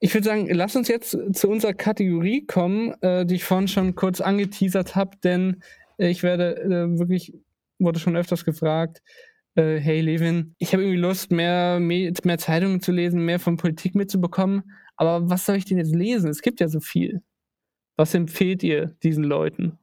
ich 0.00 0.12
würde 0.14 0.26
sagen, 0.26 0.48
lass 0.50 0.76
uns 0.76 0.88
jetzt 0.88 1.16
zu 1.32 1.48
unserer 1.48 1.74
Kategorie 1.74 2.44
kommen, 2.46 2.94
äh, 3.02 3.24
die 3.26 3.36
ich 3.36 3.44
vorhin 3.44 3.68
schon 3.68 3.94
kurz 3.94 4.20
angeteasert 4.20 4.96
habe, 4.96 5.16
denn 5.22 5.62
äh, 5.98 6.08
ich 6.08 6.22
werde 6.22 6.56
äh, 6.62 6.98
wirklich, 6.98 7.34
wurde 7.78 8.00
schon 8.00 8.16
öfters 8.16 8.44
gefragt, 8.44 9.02
äh, 9.54 9.76
hey 9.78 10.00
Levin, 10.00 10.54
ich 10.58 10.72
habe 10.72 10.82
irgendwie 10.82 11.00
Lust, 11.00 11.30
mehr, 11.30 11.78
mehr, 11.80 12.12
mehr 12.24 12.38
Zeitungen 12.38 12.80
zu 12.80 12.92
lesen, 12.92 13.24
mehr 13.24 13.38
von 13.38 13.56
Politik 13.56 13.94
mitzubekommen, 13.94 14.64
aber 14.96 15.30
was 15.30 15.46
soll 15.46 15.56
ich 15.56 15.64
denn 15.64 15.78
jetzt 15.78 15.94
lesen? 15.94 16.30
Es 16.30 16.42
gibt 16.42 16.60
ja 16.60 16.68
so 16.68 16.80
viel. 16.80 17.22
Was 17.96 18.14
empfehlt 18.14 18.62
ihr 18.62 18.96
diesen 19.02 19.24
Leuten? 19.24 19.78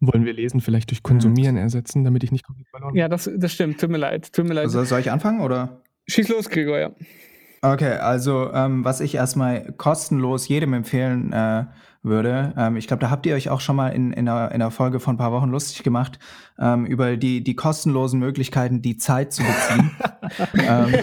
Wollen 0.00 0.24
wir 0.24 0.32
Lesen 0.32 0.60
vielleicht 0.60 0.90
durch 0.90 1.02
Konsumieren 1.02 1.56
ersetzen, 1.56 2.04
damit 2.04 2.24
ich 2.24 2.32
nicht 2.32 2.44
komplett 2.44 2.68
verloren 2.68 2.94
bin? 2.94 3.00
Ja, 3.00 3.08
das, 3.08 3.30
das 3.36 3.52
stimmt. 3.52 3.80
Tut 3.80 3.90
mir 3.90 3.98
leid. 3.98 4.32
Tut 4.32 4.46
mir 4.46 4.54
leid. 4.54 4.64
Also, 4.64 4.82
soll 4.84 5.00
ich 5.00 5.10
anfangen 5.10 5.40
oder? 5.40 5.82
Schieß 6.08 6.28
los, 6.28 6.48
Gregor, 6.48 6.78
ja. 6.78 6.90
Okay, 7.62 7.92
also 7.92 8.50
ähm, 8.54 8.84
was 8.86 9.00
ich 9.00 9.14
erstmal 9.14 9.72
kostenlos 9.76 10.48
jedem 10.48 10.72
empfehlen 10.72 11.30
äh, 11.34 11.66
würde, 12.02 12.54
ähm, 12.56 12.76
ich 12.76 12.86
glaube, 12.86 13.02
da 13.02 13.10
habt 13.10 13.26
ihr 13.26 13.34
euch 13.34 13.50
auch 13.50 13.60
schon 13.60 13.76
mal 13.76 13.88
in, 13.88 14.14
in, 14.14 14.26
einer, 14.26 14.48
in 14.48 14.62
einer 14.62 14.70
Folge 14.70 14.98
von 14.98 15.16
ein 15.16 15.18
paar 15.18 15.32
Wochen 15.32 15.50
lustig 15.50 15.82
gemacht, 15.82 16.18
ähm, 16.58 16.86
über 16.86 17.18
die, 17.18 17.44
die 17.44 17.54
kostenlosen 17.54 18.18
Möglichkeiten, 18.18 18.80
die 18.80 18.96
Zeit 18.96 19.34
zu 19.34 19.42
beziehen. 19.42 19.90
ähm, 20.54 20.94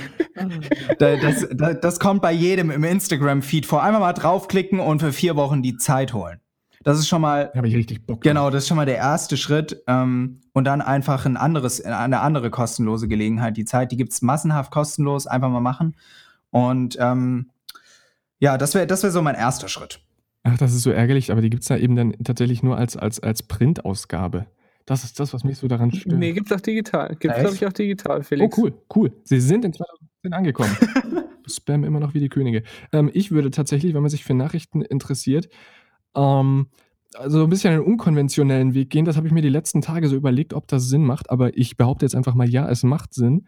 das, 0.97 1.47
das, 1.51 1.79
das 1.79 1.99
kommt 1.99 2.23
bei 2.23 2.31
jedem 2.31 2.71
im 2.71 2.83
Instagram-Feed 2.83 3.67
vor. 3.67 3.83
Einmal 3.83 4.01
mal 4.01 4.13
draufklicken 4.13 4.79
und 4.79 4.99
für 4.99 5.13
vier 5.13 5.35
Wochen 5.35 5.61
die 5.61 5.77
Zeit 5.77 6.13
holen. 6.15 6.39
Das 6.87 6.99
ist 6.99 7.09
schon 7.09 7.19
mal. 7.19 7.51
Habe 7.53 7.67
ich 7.67 7.75
richtig 7.75 8.05
Bock. 8.05 8.21
Genau, 8.21 8.49
das 8.49 8.63
ist 8.63 8.69
schon 8.69 8.77
mal 8.77 8.85
der 8.85 8.95
erste 8.95 9.35
Schritt. 9.35 9.83
Ähm, 9.87 10.39
und 10.53 10.63
dann 10.63 10.81
einfach 10.81 11.25
ein 11.25 11.35
anderes, 11.35 11.83
eine 11.83 12.21
andere 12.21 12.49
kostenlose 12.49 13.09
Gelegenheit. 13.09 13.57
Die 13.57 13.65
Zeit, 13.65 13.91
die 13.91 13.97
gibt 13.97 14.13
es 14.13 14.21
massenhaft 14.21 14.71
kostenlos, 14.71 15.27
einfach 15.27 15.49
mal 15.49 15.59
machen. 15.59 15.97
Und 16.49 16.97
ähm, 17.01 17.49
ja, 18.39 18.57
das 18.57 18.73
wäre 18.73 18.87
das 18.87 19.03
wär 19.03 19.11
so 19.11 19.21
mein 19.21 19.35
erster 19.35 19.67
Schritt. 19.67 19.99
Ach, 20.43 20.57
das 20.57 20.73
ist 20.73 20.83
so 20.83 20.91
ärgerlich, 20.91 21.29
aber 21.29 21.41
die 21.41 21.49
gibt 21.49 21.63
es 21.63 21.67
ja 21.67 21.75
eben 21.75 21.97
dann 21.97 22.13
tatsächlich 22.23 22.63
nur 22.63 22.77
als, 22.77 22.95
als, 22.95 23.19
als 23.19 23.43
Printausgabe. 23.43 24.45
Das 24.85 25.03
ist 25.03 25.19
das, 25.19 25.33
was 25.33 25.43
mich 25.43 25.57
so 25.57 25.67
daran 25.67 25.91
stört. 25.91 26.17
Nee, 26.17 26.31
gibt 26.31 26.49
es 26.49 26.57
auch 26.57 26.61
digital. 26.61 27.17
Gibt 27.19 27.33
es, 27.33 27.41
glaube 27.41 27.55
ich, 27.55 27.65
auch 27.65 27.73
digital, 27.73 28.23
Felix. 28.23 28.57
Oh, 28.57 28.61
cool, 28.61 28.73
cool. 28.95 29.11
Sie 29.25 29.41
sind 29.41 29.65
in 29.65 29.73
2010 29.73 30.31
angekommen. 30.31 30.77
Spam 31.47 31.83
immer 31.83 31.99
noch 31.99 32.13
wie 32.13 32.21
die 32.21 32.29
Könige. 32.29 32.63
Ähm, 32.93 33.11
ich 33.13 33.31
würde 33.31 33.51
tatsächlich, 33.51 33.93
wenn 33.93 34.01
man 34.01 34.09
sich 34.09 34.23
für 34.23 34.33
Nachrichten 34.33 34.81
interessiert, 34.81 35.49
ähm, 36.15 36.67
also 37.15 37.43
ein 37.43 37.49
bisschen 37.49 37.73
einen 37.73 37.83
unkonventionellen 37.83 38.73
Weg 38.73 38.89
gehen. 38.89 39.05
Das 39.05 39.17
habe 39.17 39.27
ich 39.27 39.33
mir 39.33 39.41
die 39.41 39.49
letzten 39.49 39.81
Tage 39.81 40.07
so 40.07 40.15
überlegt, 40.15 40.53
ob 40.53 40.67
das 40.67 40.87
Sinn 40.87 41.03
macht. 41.03 41.29
Aber 41.29 41.57
ich 41.57 41.77
behaupte 41.77 42.05
jetzt 42.05 42.15
einfach 42.15 42.35
mal, 42.35 42.49
ja, 42.49 42.69
es 42.69 42.83
macht 42.83 43.13
Sinn. 43.13 43.47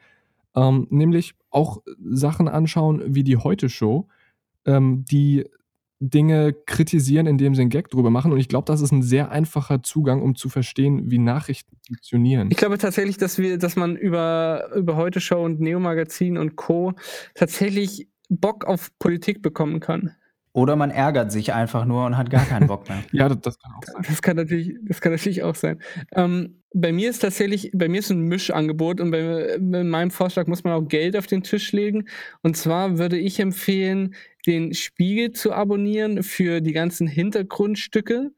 Ähm, 0.56 0.88
nämlich 0.90 1.36
auch 1.52 1.82
Sachen 2.04 2.48
anschauen 2.48 3.02
wie 3.14 3.24
die 3.24 3.38
Heute-Show, 3.38 4.08
ähm, 4.66 5.06
die 5.06 5.46
Dinge 6.00 6.54
kritisieren, 6.66 7.28
indem 7.28 7.54
sie 7.56 7.62
einen 7.62 7.70
Gag 7.70 7.90
drüber 7.90 8.10
machen. 8.10 8.32
Und 8.32 8.40
ich 8.40 8.48
glaube, 8.48 8.66
das 8.66 8.82
ist 8.82 8.92
ein 8.92 9.04
sehr 9.04 9.32
einfacher 9.32 9.84
Zugang, 9.84 10.22
um 10.22 10.36
zu 10.36 10.48
verstehen, 10.48 11.12
wie 11.12 11.20
Nachrichten 11.20 11.76
funktionieren. 11.86 12.50
Ich 12.52 12.58
glaube 12.58 12.78
tatsächlich, 12.78 13.18
dass 13.18 13.38
wir, 13.38 13.58
dass 13.58 13.76
man 13.76 13.98
über, 13.98 14.70
über 14.76 14.96
Heute 14.96 15.20
Show 15.20 15.44
und 15.44 15.60
Neo 15.60 15.80
Magazin 15.80 16.38
und 16.38 16.56
Co. 16.56 16.94
tatsächlich 17.36 18.08
Bock 18.30 18.66
auf 18.66 18.92
Politik 18.98 19.42
bekommen 19.42 19.82
kann. 19.82 20.16
Oder 20.60 20.76
man 20.76 20.92
ärgert 20.92 21.32
sich 21.32 21.54
einfach 21.54 21.86
nur 21.86 22.06
und 22.06 22.18
hat 22.18 22.30
gar 22.30 22.46
keinen 22.46 22.68
Bock 22.68 22.90
mehr. 22.90 23.02
ja, 23.14 23.30
das, 23.30 23.40
das, 23.40 23.60
kann 23.60 23.72
auch 23.72 23.84
sein. 23.86 24.06
Das 24.06 24.22
kann 24.22 24.36
natürlich, 24.36 24.76
das 24.84 25.00
kann 25.00 25.14
natürlich 25.14 25.42
auch 25.44 25.56
sein. 25.56 25.80
Ähm, 26.14 26.62
bei 26.74 26.92
mir 26.92 27.10
ist 27.10 27.20
tatsächlich, 27.20 27.72
bei 27.74 27.88
mir 27.88 28.00
ist 28.00 28.12
ein 28.12 28.24
Mischangebot 28.24 29.00
und 29.00 29.12
bei, 29.12 29.58
bei, 29.58 29.86
meinem 29.86 30.12
Vorschlag 30.12 30.48
muss 30.48 30.66
man 30.66 30.74
auch 30.74 30.86
Geld 30.86 31.16
auf 31.16 31.28
den 31.28 31.44
Tisch 31.44 31.72
legen. 31.72 32.10
Und 32.42 32.58
zwar 32.58 32.98
würde 32.98 33.18
ich 33.18 33.40
empfehlen, 33.40 34.16
den 34.46 34.74
Spiegel 34.74 35.32
zu 35.32 35.54
abonnieren 35.54 36.24
für 36.24 36.60
die 36.60 36.74
ganzen 36.74 37.08
Hintergrundstücke 37.08 38.32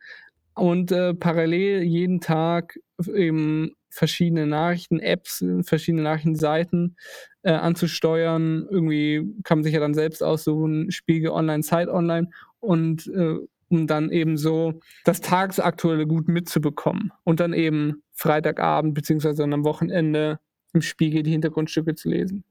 und 0.53 0.91
äh, 0.91 1.15
parallel 1.15 1.81
jeden 1.81 2.21
Tag 2.21 2.77
eben 3.15 3.71
verschiedene 3.91 4.47
Nachrichten-Apps, 4.47 5.45
verschiedene 5.61 6.01
Nachrichtenseiten 6.03 6.95
äh, 7.43 7.51
anzusteuern. 7.51 8.67
Irgendwie 8.69 9.35
kann 9.43 9.59
man 9.59 9.63
sich 9.63 9.73
ja 9.73 9.79
dann 9.79 9.93
selbst 9.93 10.23
aussuchen, 10.23 10.91
Spiegel 10.91 11.31
Online, 11.31 11.61
Zeit 11.61 11.89
Online 11.89 12.29
und 12.59 13.07
äh, 13.07 13.35
um 13.69 13.87
dann 13.87 14.09
eben 14.09 14.37
so 14.37 14.79
das 15.05 15.21
Tagesaktuelle 15.21 16.07
gut 16.07 16.27
mitzubekommen 16.27 17.11
und 17.23 17.39
dann 17.39 17.53
eben 17.53 18.03
Freitagabend 18.11 18.93
beziehungsweise 18.93 19.43
am 19.43 19.63
Wochenende 19.63 20.39
im 20.73 20.81
Spiegel 20.81 21.23
die 21.23 21.31
Hintergrundstücke 21.31 21.95
zu 21.95 22.09
lesen. 22.09 22.43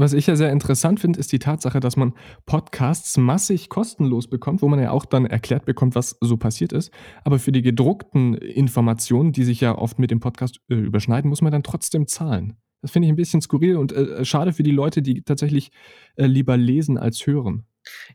Was 0.00 0.12
ich 0.12 0.28
ja 0.28 0.36
sehr 0.36 0.52
interessant 0.52 1.00
finde, 1.00 1.18
ist 1.18 1.32
die 1.32 1.40
Tatsache, 1.40 1.80
dass 1.80 1.96
man 1.96 2.14
Podcasts 2.46 3.16
massig 3.16 3.68
kostenlos 3.68 4.28
bekommt, 4.28 4.62
wo 4.62 4.68
man 4.68 4.78
ja 4.78 4.92
auch 4.92 5.04
dann 5.04 5.26
erklärt 5.26 5.64
bekommt, 5.64 5.96
was 5.96 6.16
so 6.20 6.36
passiert 6.36 6.72
ist. 6.72 6.92
Aber 7.24 7.40
für 7.40 7.50
die 7.50 7.62
gedruckten 7.62 8.34
Informationen, 8.34 9.32
die 9.32 9.42
sich 9.42 9.60
ja 9.60 9.76
oft 9.76 9.98
mit 9.98 10.12
dem 10.12 10.20
Podcast 10.20 10.60
äh, 10.68 10.76
überschneiden, 10.76 11.28
muss 11.28 11.42
man 11.42 11.50
dann 11.50 11.64
trotzdem 11.64 12.06
zahlen. 12.06 12.56
Das 12.80 12.92
finde 12.92 13.06
ich 13.06 13.12
ein 13.12 13.16
bisschen 13.16 13.40
skurril 13.40 13.76
und 13.76 13.90
äh, 13.90 14.24
schade 14.24 14.52
für 14.52 14.62
die 14.62 14.70
Leute, 14.70 15.02
die 15.02 15.22
tatsächlich 15.22 15.72
äh, 16.14 16.26
lieber 16.26 16.56
lesen 16.56 16.96
als 16.96 17.26
hören. 17.26 17.64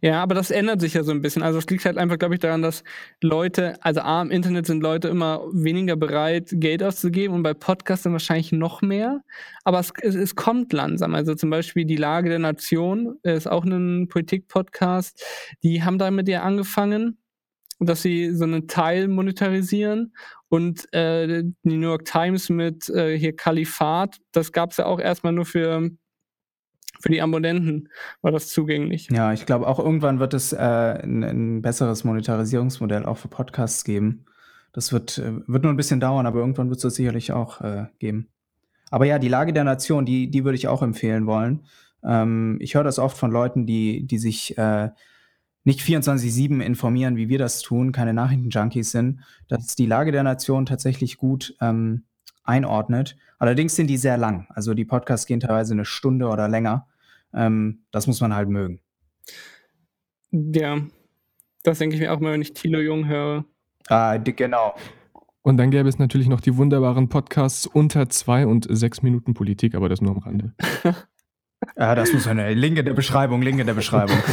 Ja, 0.02 0.22
aber 0.22 0.36
das 0.36 0.52
ändert 0.52 0.82
sich 0.82 0.94
ja 0.94 1.04
so 1.04 1.12
ein 1.12 1.22
bisschen. 1.22 1.44
Also 1.44 1.60
es 1.60 1.68
liegt 1.68 1.86
halt 1.86 1.98
einfach, 1.98 2.18
glaube 2.18 2.36
ich, 2.36 2.40
daran, 2.40 2.62
dass 2.62 2.84
Leute, 3.22 3.76
also 3.82 4.02
A, 4.02 4.22
im 4.22 4.32
Internet 4.32 4.66
sind 4.66 4.82
Leute 4.82 5.08
immer 5.08 5.42
weniger 5.54 5.96
bereit, 5.96 6.50
Geld 6.52 6.84
auszugeben 6.84 7.36
und 7.36 7.44
bei 7.44 7.54
Podcasts 7.54 8.04
dann 8.04 8.14
wahrscheinlich 8.14 8.52
noch 8.52 8.82
mehr. 8.82 9.22
Aber 9.64 9.80
es, 9.80 9.94
es, 10.02 10.16
es 10.16 10.36
kommt 10.36 10.74
langsam. 10.74 11.16
Also 11.16 11.36
zum 11.36 11.50
Beispiel 11.50 11.86
die 11.86 11.96
Lage 11.96 12.30
der 12.30 12.40
Nation 12.40 13.18
ist 13.24 13.48
auch 13.48 13.66
ein 13.66 14.08
Politik-Podcast. 14.10 15.24
Die 15.64 15.84
haben 15.84 15.98
damit 15.98 16.28
ja 16.28 16.44
angefangen 16.44 17.18
dass 17.80 18.02
sie 18.02 18.34
so 18.34 18.44
einen 18.44 18.68
Teil 18.68 19.08
monetarisieren 19.08 20.14
und 20.50 20.92
äh, 20.94 21.44
die 21.64 21.78
New 21.78 21.88
York 21.88 22.06
Times 22.06 22.50
mit 22.50 22.90
äh, 22.90 23.18
hier 23.18 23.36
Kalifat, 23.36 24.18
das 24.32 24.52
gab 24.52 24.72
es 24.72 24.78
ja 24.78 24.86
auch 24.86 25.00
erstmal 25.00 25.34
nur 25.34 25.46
für 25.46 25.90
für 27.04 27.10
die 27.10 27.22
Abonnenten 27.22 27.90
war 28.22 28.32
das 28.32 28.48
zugänglich. 28.48 29.10
Ja, 29.12 29.34
ich 29.34 29.46
glaube 29.46 29.68
auch 29.68 29.78
irgendwann 29.78 30.20
wird 30.22 30.34
es 30.34 30.54
äh, 30.54 30.58
ein, 30.58 31.22
ein, 31.22 31.62
besseres 31.62 32.06
Monetarisierungsmodell 32.06 33.06
auch 33.06 33.18
für 33.18 33.28
Podcasts 33.28 33.84
geben. 33.84 34.24
Das 34.72 34.94
wird, 34.94 35.18
äh, 35.18 35.34
wird 35.46 35.64
nur 35.64 35.74
ein 35.74 35.76
bisschen 35.76 36.00
dauern, 36.00 36.26
aber 36.26 36.40
irgendwann 36.40 36.70
wird 36.70 36.78
es 36.78 36.84
das 36.84 36.96
sicherlich 36.96 37.34
auch 37.34 37.60
äh, 37.60 37.88
geben. 38.00 38.30
Aber 38.90 39.06
ja, 39.06 39.20
die 39.20 39.28
Lage 39.28 39.52
der 39.52 39.66
Nation, 39.66 40.06
die, 40.06 40.32
die 40.32 40.46
würde 40.46 40.56
ich 40.56 40.70
auch 40.70 40.82
empfehlen 40.82 41.26
wollen. 41.26 41.66
Ähm, 42.06 42.58
ich 42.62 42.76
höre 42.76 42.86
das 42.86 43.00
oft 43.00 43.18
von 43.18 43.32
Leuten, 43.32 43.66
die, 43.66 44.08
die 44.08 44.18
sich 44.18 44.58
äh, 44.58 44.90
nicht 45.66 45.82
24-7 45.82 46.62
informieren, 46.62 47.18
wie 47.18 47.28
wir 47.28 47.38
das 47.38 47.62
tun, 47.62 47.92
keine 47.92 48.14
Nachrichtenjunkies 48.14 48.92
sind, 48.92 49.20
dass 49.50 49.76
die 49.76 49.88
Lage 49.88 50.14
der 50.14 50.24
Nation 50.24 50.66
tatsächlich 50.66 51.18
gut 51.18 51.54
ähm, 51.60 52.06
einordnet. 52.46 53.18
Allerdings 53.40 53.76
sind 53.76 53.88
die 53.88 53.98
sehr 53.98 54.16
lang. 54.16 54.48
Also 54.52 54.74
die 54.74 54.86
Podcasts 54.86 55.26
gehen 55.26 55.42
teilweise 55.42 55.74
eine 55.74 55.84
Stunde 55.84 56.30
oder 56.30 56.48
länger. 56.48 56.88
Ähm, 57.34 57.86
das 57.92 58.08
muss 58.08 58.22
man 58.22 58.34
halt 58.34 58.50
mögen. 58.50 58.80
Ja, 60.32 60.82
das 61.64 61.80
denke 61.80 61.96
ich 61.96 62.02
mir 62.02 62.14
auch 62.14 62.20
mal, 62.20 62.34
wenn 62.34 62.42
ich 62.42 62.54
Thilo 62.54 62.80
Jung 62.80 63.08
höre. 63.08 63.46
Ah, 63.88 64.18
genau. 64.18 64.74
Und 65.42 65.58
dann 65.58 65.72
gäbe 65.72 65.90
es 65.90 66.00
natürlich 66.00 66.30
noch 66.30 66.42
die 66.42 66.56
wunderbaren 66.58 67.10
Podcasts 67.10 67.68
unter 67.68 68.10
zwei 68.10 68.48
und 68.48 68.66
sechs 68.70 69.02
Minuten 69.02 69.34
Politik, 69.34 69.76
aber 69.76 69.90
das 69.90 70.02
nur 70.02 70.12
am 70.12 70.20
Rande. 70.20 70.56
ja, 71.78 71.96
das 71.96 72.14
muss 72.14 72.28
eine 72.28 72.54
Link 72.54 72.78
in 72.78 72.86
der 72.86 72.94
Beschreibung, 72.94 73.42
Link 73.42 73.60
in 73.60 73.68
der 73.68 73.74
Beschreibung. 73.74 74.18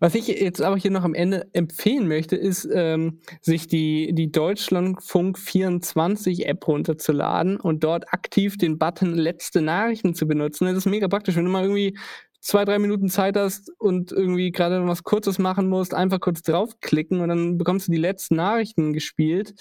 Was 0.00 0.14
ich 0.14 0.26
jetzt 0.26 0.62
aber 0.62 0.76
hier 0.76 0.90
noch 0.90 1.04
am 1.04 1.14
Ende 1.14 1.48
empfehlen 1.52 2.08
möchte, 2.08 2.36
ist, 2.36 2.68
ähm, 2.72 3.20
sich 3.40 3.66
die, 3.68 4.12
die 4.12 4.30
Deutschlandfunk 4.30 5.38
24 5.38 6.46
App 6.46 6.66
runterzuladen 6.66 7.58
und 7.58 7.84
dort 7.84 8.12
aktiv 8.12 8.56
den 8.56 8.78
Button 8.78 9.14
Letzte 9.14 9.60
Nachrichten 9.62 10.14
zu 10.14 10.26
benutzen. 10.26 10.66
Das 10.66 10.76
ist 10.76 10.86
mega 10.86 11.08
praktisch, 11.08 11.36
wenn 11.36 11.44
du 11.44 11.50
mal 11.50 11.62
irgendwie 11.62 11.96
zwei, 12.40 12.64
drei 12.64 12.78
Minuten 12.78 13.08
Zeit 13.08 13.36
hast 13.36 13.72
und 13.78 14.12
irgendwie 14.12 14.52
gerade 14.52 14.86
was 14.86 15.02
Kurzes 15.02 15.38
machen 15.38 15.68
musst, 15.68 15.94
einfach 15.94 16.20
kurz 16.20 16.42
draufklicken 16.42 17.20
und 17.20 17.28
dann 17.28 17.56
bekommst 17.56 17.88
du 17.88 17.92
die 17.92 17.98
letzten 17.98 18.36
Nachrichten 18.36 18.92
gespielt. 18.92 19.54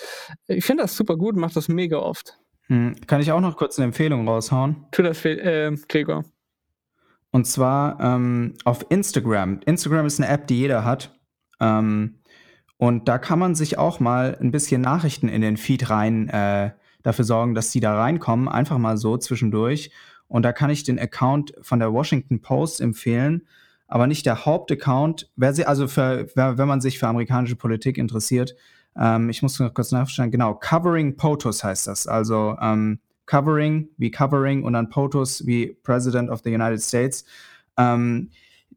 Ich 0.47 0.65
finde 0.65 0.83
das 0.83 0.95
super 0.95 1.15
gut, 1.15 1.35
mach 1.37 1.53
das 1.53 1.69
mega 1.69 1.97
oft. 1.97 2.37
Hm, 2.67 2.95
kann 3.07 3.21
ich 3.21 3.31
auch 3.31 3.41
noch 3.41 3.57
kurz 3.57 3.77
eine 3.77 3.85
Empfehlung 3.85 4.27
raushauen? 4.27 4.85
Tu 4.91 5.03
das, 5.03 5.23
äh, 5.25 5.75
Gregor. 5.87 6.23
Und 7.31 7.45
zwar 7.45 7.99
ähm, 7.99 8.53
auf 8.63 8.85
Instagram. 8.89 9.59
Instagram 9.65 10.05
ist 10.05 10.19
eine 10.19 10.29
App, 10.29 10.47
die 10.47 10.59
jeder 10.59 10.85
hat. 10.85 11.17
Ähm, 11.59 12.19
und 12.77 13.07
da 13.07 13.17
kann 13.17 13.39
man 13.39 13.55
sich 13.55 13.77
auch 13.77 13.99
mal 13.99 14.37
ein 14.39 14.51
bisschen 14.51 14.81
Nachrichten 14.81 15.29
in 15.29 15.41
den 15.41 15.57
Feed 15.57 15.89
rein 15.89 16.29
äh, 16.29 16.71
dafür 17.01 17.25
sorgen, 17.25 17.55
dass 17.55 17.71
die 17.71 17.79
da 17.79 17.97
reinkommen. 17.97 18.47
Einfach 18.47 18.77
mal 18.77 18.97
so 18.97 19.17
zwischendurch. 19.17 19.91
Und 20.27 20.43
da 20.43 20.51
kann 20.51 20.69
ich 20.69 20.83
den 20.83 20.99
Account 20.99 21.53
von 21.61 21.79
der 21.79 21.93
Washington 21.93 22.41
Post 22.41 22.81
empfehlen, 22.81 23.47
aber 23.87 24.07
nicht 24.07 24.25
der 24.25 24.45
Hauptaccount. 24.45 25.31
Wer 25.35 25.53
sie, 25.53 25.65
also 25.65 25.87
für, 25.87 26.27
wenn 26.35 26.67
man 26.67 26.81
sich 26.81 26.99
für 26.99 27.07
amerikanische 27.07 27.55
Politik 27.55 27.97
interessiert, 27.97 28.55
ähm, 28.99 29.29
ich 29.29 29.41
muss 29.41 29.59
noch 29.59 29.73
kurz 29.73 29.91
nachschauen, 29.91 30.31
genau, 30.31 30.53
Covering 30.55 31.15
POTUS 31.15 31.63
heißt 31.63 31.87
das. 31.87 32.07
Also 32.07 32.57
ähm, 32.61 32.99
Covering 33.25 33.89
wie 33.97 34.11
Covering 34.11 34.63
und 34.63 34.73
dann 34.73 34.89
POTUS 34.89 35.45
wie 35.45 35.77
President 35.83 36.29
of 36.29 36.41
the 36.43 36.53
United 36.53 36.81
States. 36.81 37.25
Ähm, 37.77 38.29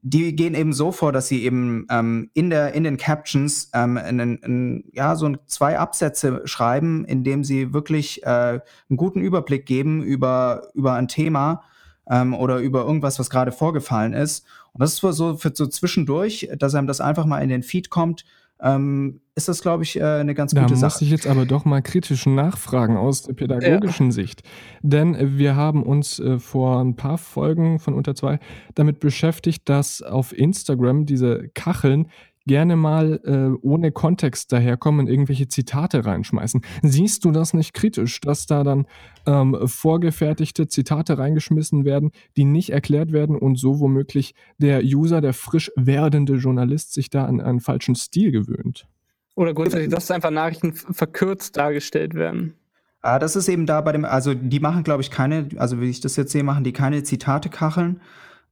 die 0.03 0.37
gehen 0.37 0.55
eben 0.55 0.73
so 0.73 0.93
vor, 0.93 1.11
dass 1.11 1.27
sie 1.27 1.43
eben 1.43 1.87
ähm, 1.91 2.31
in, 2.33 2.51
der, 2.51 2.75
in 2.75 2.85
den 2.85 2.97
Captions 2.97 3.71
ähm, 3.75 3.97
in, 3.97 4.21
in, 4.21 4.85
ja, 4.93 5.17
so 5.17 5.35
zwei 5.47 5.79
Absätze 5.79 6.43
schreiben, 6.45 7.05
in 7.07 7.25
dem 7.25 7.43
sie 7.43 7.73
wirklich 7.73 8.23
äh, 8.23 8.61
einen 8.89 8.97
guten 8.97 9.21
Überblick 9.21 9.67
geben 9.67 10.05
über, 10.05 10.69
über 10.75 10.95
ein 10.95 11.09
Thema 11.09 11.65
ähm, 12.09 12.35
oder 12.35 12.59
über 12.59 12.85
irgendwas, 12.85 13.19
was 13.19 13.31
gerade 13.31 13.51
vorgefallen 13.51 14.13
ist. 14.13 14.47
Und 14.73 14.81
das 14.81 14.93
ist 14.93 15.01
so 15.01 15.37
für 15.39 15.51
so 15.53 15.67
zwischendurch, 15.67 16.49
dass 16.57 16.75
einem 16.77 16.87
das 16.87 17.01
einfach 17.01 17.27
mal 17.27 17.43
in 17.43 17.49
den 17.49 17.65
Feed 17.65 17.91
kommt 17.91 18.25
ähm, 18.61 19.21
ist 19.35 19.49
das, 19.49 19.61
glaube 19.61 19.83
ich, 19.83 19.99
äh, 19.99 20.03
eine 20.03 20.35
ganz 20.35 20.53
da 20.53 20.63
gute 20.63 20.77
Sache. 20.77 20.81
Da 20.81 20.95
muss 20.95 21.03
ich 21.03 21.11
jetzt 21.11 21.27
aber 21.27 21.45
doch 21.45 21.65
mal 21.65 21.83
kritisch 21.83 22.25
nachfragen 22.27 22.97
aus 22.97 23.23
der 23.23 23.35
pädagogischen 23.35 24.07
ja. 24.07 24.13
Sicht. 24.13 24.43
Denn 24.83 25.39
wir 25.39 25.57
haben 25.57 25.83
uns 25.83 26.19
äh, 26.19 26.39
vor 26.39 26.81
ein 26.81 26.97
paar 26.97 27.19
Folgen 27.19 27.79
von 27.79 27.93
Unter 27.93 28.15
zwei 28.15 28.39
damit 28.75 29.01
beschäftigt, 29.01 29.69
dass 29.69 30.01
auf 30.01 30.37
Instagram 30.37 31.05
diese 31.05 31.49
Kacheln 31.55 32.09
gerne 32.47 32.77
mal 32.77 33.21
äh, 33.25 33.59
ohne 33.67 33.93
Kontext 33.93 34.53
daherkommen 34.53 35.01
und 35.01 35.13
irgendwelche 35.13 35.49
Zitate 35.49 36.05
reinschmeißen. 36.05 36.63
Siehst 36.83 37.25
du 37.25 37.33
das 37.33 37.55
nicht 37.55 37.75
kritisch, 37.75 38.21
dass 38.21 38.47
da 38.47 38.65
dann 38.65 38.87
ähm, 39.27 39.57
vorgefertigte 39.67 40.69
Zitate 40.69 41.19
reingeschmissen 41.19 41.85
werden, 41.85 42.13
die 42.37 42.45
nicht 42.45 42.71
erklärt 42.71 43.13
werden 43.13 43.37
und 43.37 43.57
so 43.57 43.81
womöglich 43.81 44.35
der 44.59 44.83
User, 44.83 45.21
der 45.21 45.35
frisch 45.35 45.71
werdende 45.77 46.35
Journalist, 46.37 46.93
sich 46.95 47.11
da 47.11 47.25
an 47.25 47.41
einen 47.41 47.61
falschen 47.61 47.95
Stil 47.95 48.31
gewöhnt? 48.31 48.87
Oder 49.35 49.53
grundsätzlich, 49.53 49.91
dass 49.91 50.11
einfach 50.11 50.31
Nachrichten 50.31 50.73
verkürzt 50.73 51.57
dargestellt 51.57 52.15
werden. 52.15 52.55
Ah, 53.03 53.19
das 53.19 53.37
ist 53.37 53.49
eben 53.49 53.67
da 53.67 53.81
bei 53.83 53.93
dem, 53.93 54.05
also 54.05 54.35
die 54.35 54.61
machen, 54.61 54.83
glaube 54.83 55.03
ich, 55.03 55.11
keine, 55.11 55.49
also 55.59 55.81
wie 55.81 55.91
ich 55.91 56.01
das 56.01 56.17
jetzt 56.17 56.33
sehe, 56.33 56.43
machen 56.43 56.65
die 56.65 56.73
keine 56.73 57.03
Zitate 57.03 57.51
kacheln. 57.51 58.01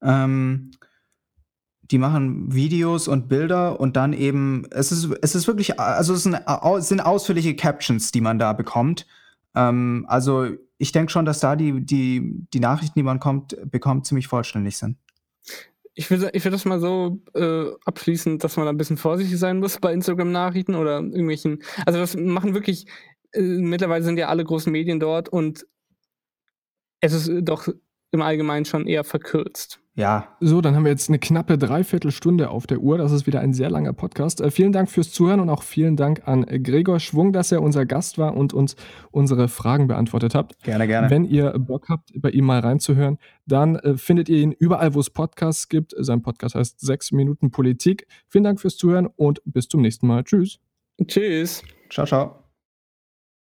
Ähm, 0.03 0.70
die 1.91 1.99
machen 1.99 2.53
Videos 2.53 3.09
und 3.09 3.28
Bilder 3.28 3.78
und 3.78 3.97
dann 3.97 4.12
eben, 4.12 4.66
es 4.70 4.91
ist, 4.91 5.09
es 5.20 5.35
ist 5.35 5.47
wirklich, 5.47 5.78
also 5.78 6.14
es 6.14 6.22
sind, 6.22 6.39
es 6.78 6.89
sind 6.89 7.01
ausführliche 7.01 7.55
Captions, 7.57 8.11
die 8.11 8.20
man 8.20 8.39
da 8.39 8.53
bekommt. 8.53 9.07
Ähm, 9.55 10.07
also 10.09 10.49
ich 10.78 10.93
denke 10.93 11.12
schon, 11.12 11.24
dass 11.24 11.41
da 11.41 11.57
die, 11.57 11.85
die, 11.85 12.47
die 12.53 12.61
Nachrichten, 12.61 12.99
die 12.99 13.03
man 13.03 13.20
kommt, 13.20 13.57
bekommt, 13.70 14.07
ziemlich 14.07 14.28
vollständig 14.28 14.76
sind. 14.76 14.97
Ich 15.95 16.11
würde 16.11 16.30
ich 16.32 16.43
das 16.43 16.64
mal 16.64 16.80
so 16.80 17.20
äh, 17.35 17.66
abschließen, 17.85 18.39
dass 18.39 18.57
man 18.57 18.66
ein 18.66 18.76
bisschen 18.76 18.97
vorsichtig 18.97 19.39
sein 19.39 19.61
muss 19.61 19.78
bei 19.78 19.93
Instagram-Nachrichten 19.93 20.74
oder 20.74 20.97
irgendwelchen. 20.97 21.62
Also 21.87 22.01
das 22.01 22.16
machen 22.16 22.55
wirklich, 22.55 22.87
äh, 23.32 23.41
mittlerweile 23.41 24.03
sind 24.03 24.18
ja 24.18 24.28
alle 24.28 24.43
großen 24.43 24.72
Medien 24.72 24.99
dort 24.99 25.28
und 25.28 25.66
es 27.01 27.12
ist 27.12 27.30
doch 27.43 27.68
im 28.11 28.22
Allgemeinen 28.22 28.64
schon 28.64 28.87
eher 28.87 29.05
verkürzt. 29.05 29.84
Ja. 29.97 30.36
So, 30.40 30.61
dann 30.61 30.74
haben 30.74 30.84
wir 30.84 30.90
jetzt 30.90 31.09
eine 31.09 31.20
knappe 31.20 31.57
Dreiviertelstunde 31.57 32.51
auf 32.51 32.66
der 32.66 32.80
Uhr. 32.80 32.99
Das 32.99 33.12
ist 33.12 33.26
wieder 33.28 33.40
ein 33.40 33.53
sehr 33.53 33.70
langer 33.70 33.92
Podcast. 33.92 34.40
Äh, 34.40 34.51
vielen 34.51 34.72
Dank 34.72 34.90
fürs 34.90 35.12
Zuhören 35.12 35.38
und 35.38 35.49
auch 35.51 35.62
vielen 35.62 35.97
Dank 35.97 36.26
an 36.26 36.45
Gregor 36.62 36.99
Schwung, 36.99 37.32
dass 37.32 37.53
er 37.53 37.62
unser 37.62 37.86
Gast 37.86 38.18
war 38.18 38.36
und 38.36 38.53
uns 38.53 38.74
unsere 39.12 39.47
Fragen 39.47 39.86
beantwortet 39.86 40.34
hat. 40.34 40.61
Gerne, 40.64 40.88
gerne. 40.88 41.11
Wenn 41.11 41.24
ihr 41.24 41.57
Bock 41.59 41.88
habt, 41.88 42.11
bei 42.16 42.30
ihm 42.30 42.45
mal 42.45 42.59
reinzuhören, 42.59 43.18
dann 43.47 43.76
äh, 43.76 43.97
findet 43.97 44.28
ihr 44.28 44.38
ihn 44.38 44.51
überall, 44.51 44.95
wo 44.95 45.01
es 45.01 45.11
Podcasts 45.11 45.68
gibt. 45.68 45.95
Sein 45.97 46.22
Podcast 46.22 46.57
heißt 46.57 46.80
6 46.80 47.12
Minuten 47.12 47.53
Politik. 47.53 48.09
Vielen 48.28 48.45
Dank 48.45 48.61
fürs 48.61 48.76
Zuhören 48.76 49.07
und 49.07 49.42
bis 49.45 49.68
zum 49.68 49.80
nächsten 49.80 50.09
Mal. 50.09 50.24
Tschüss. 50.24 50.59
Tschüss. 51.07 51.62
Ciao, 51.88 52.07
ciao. 52.07 52.43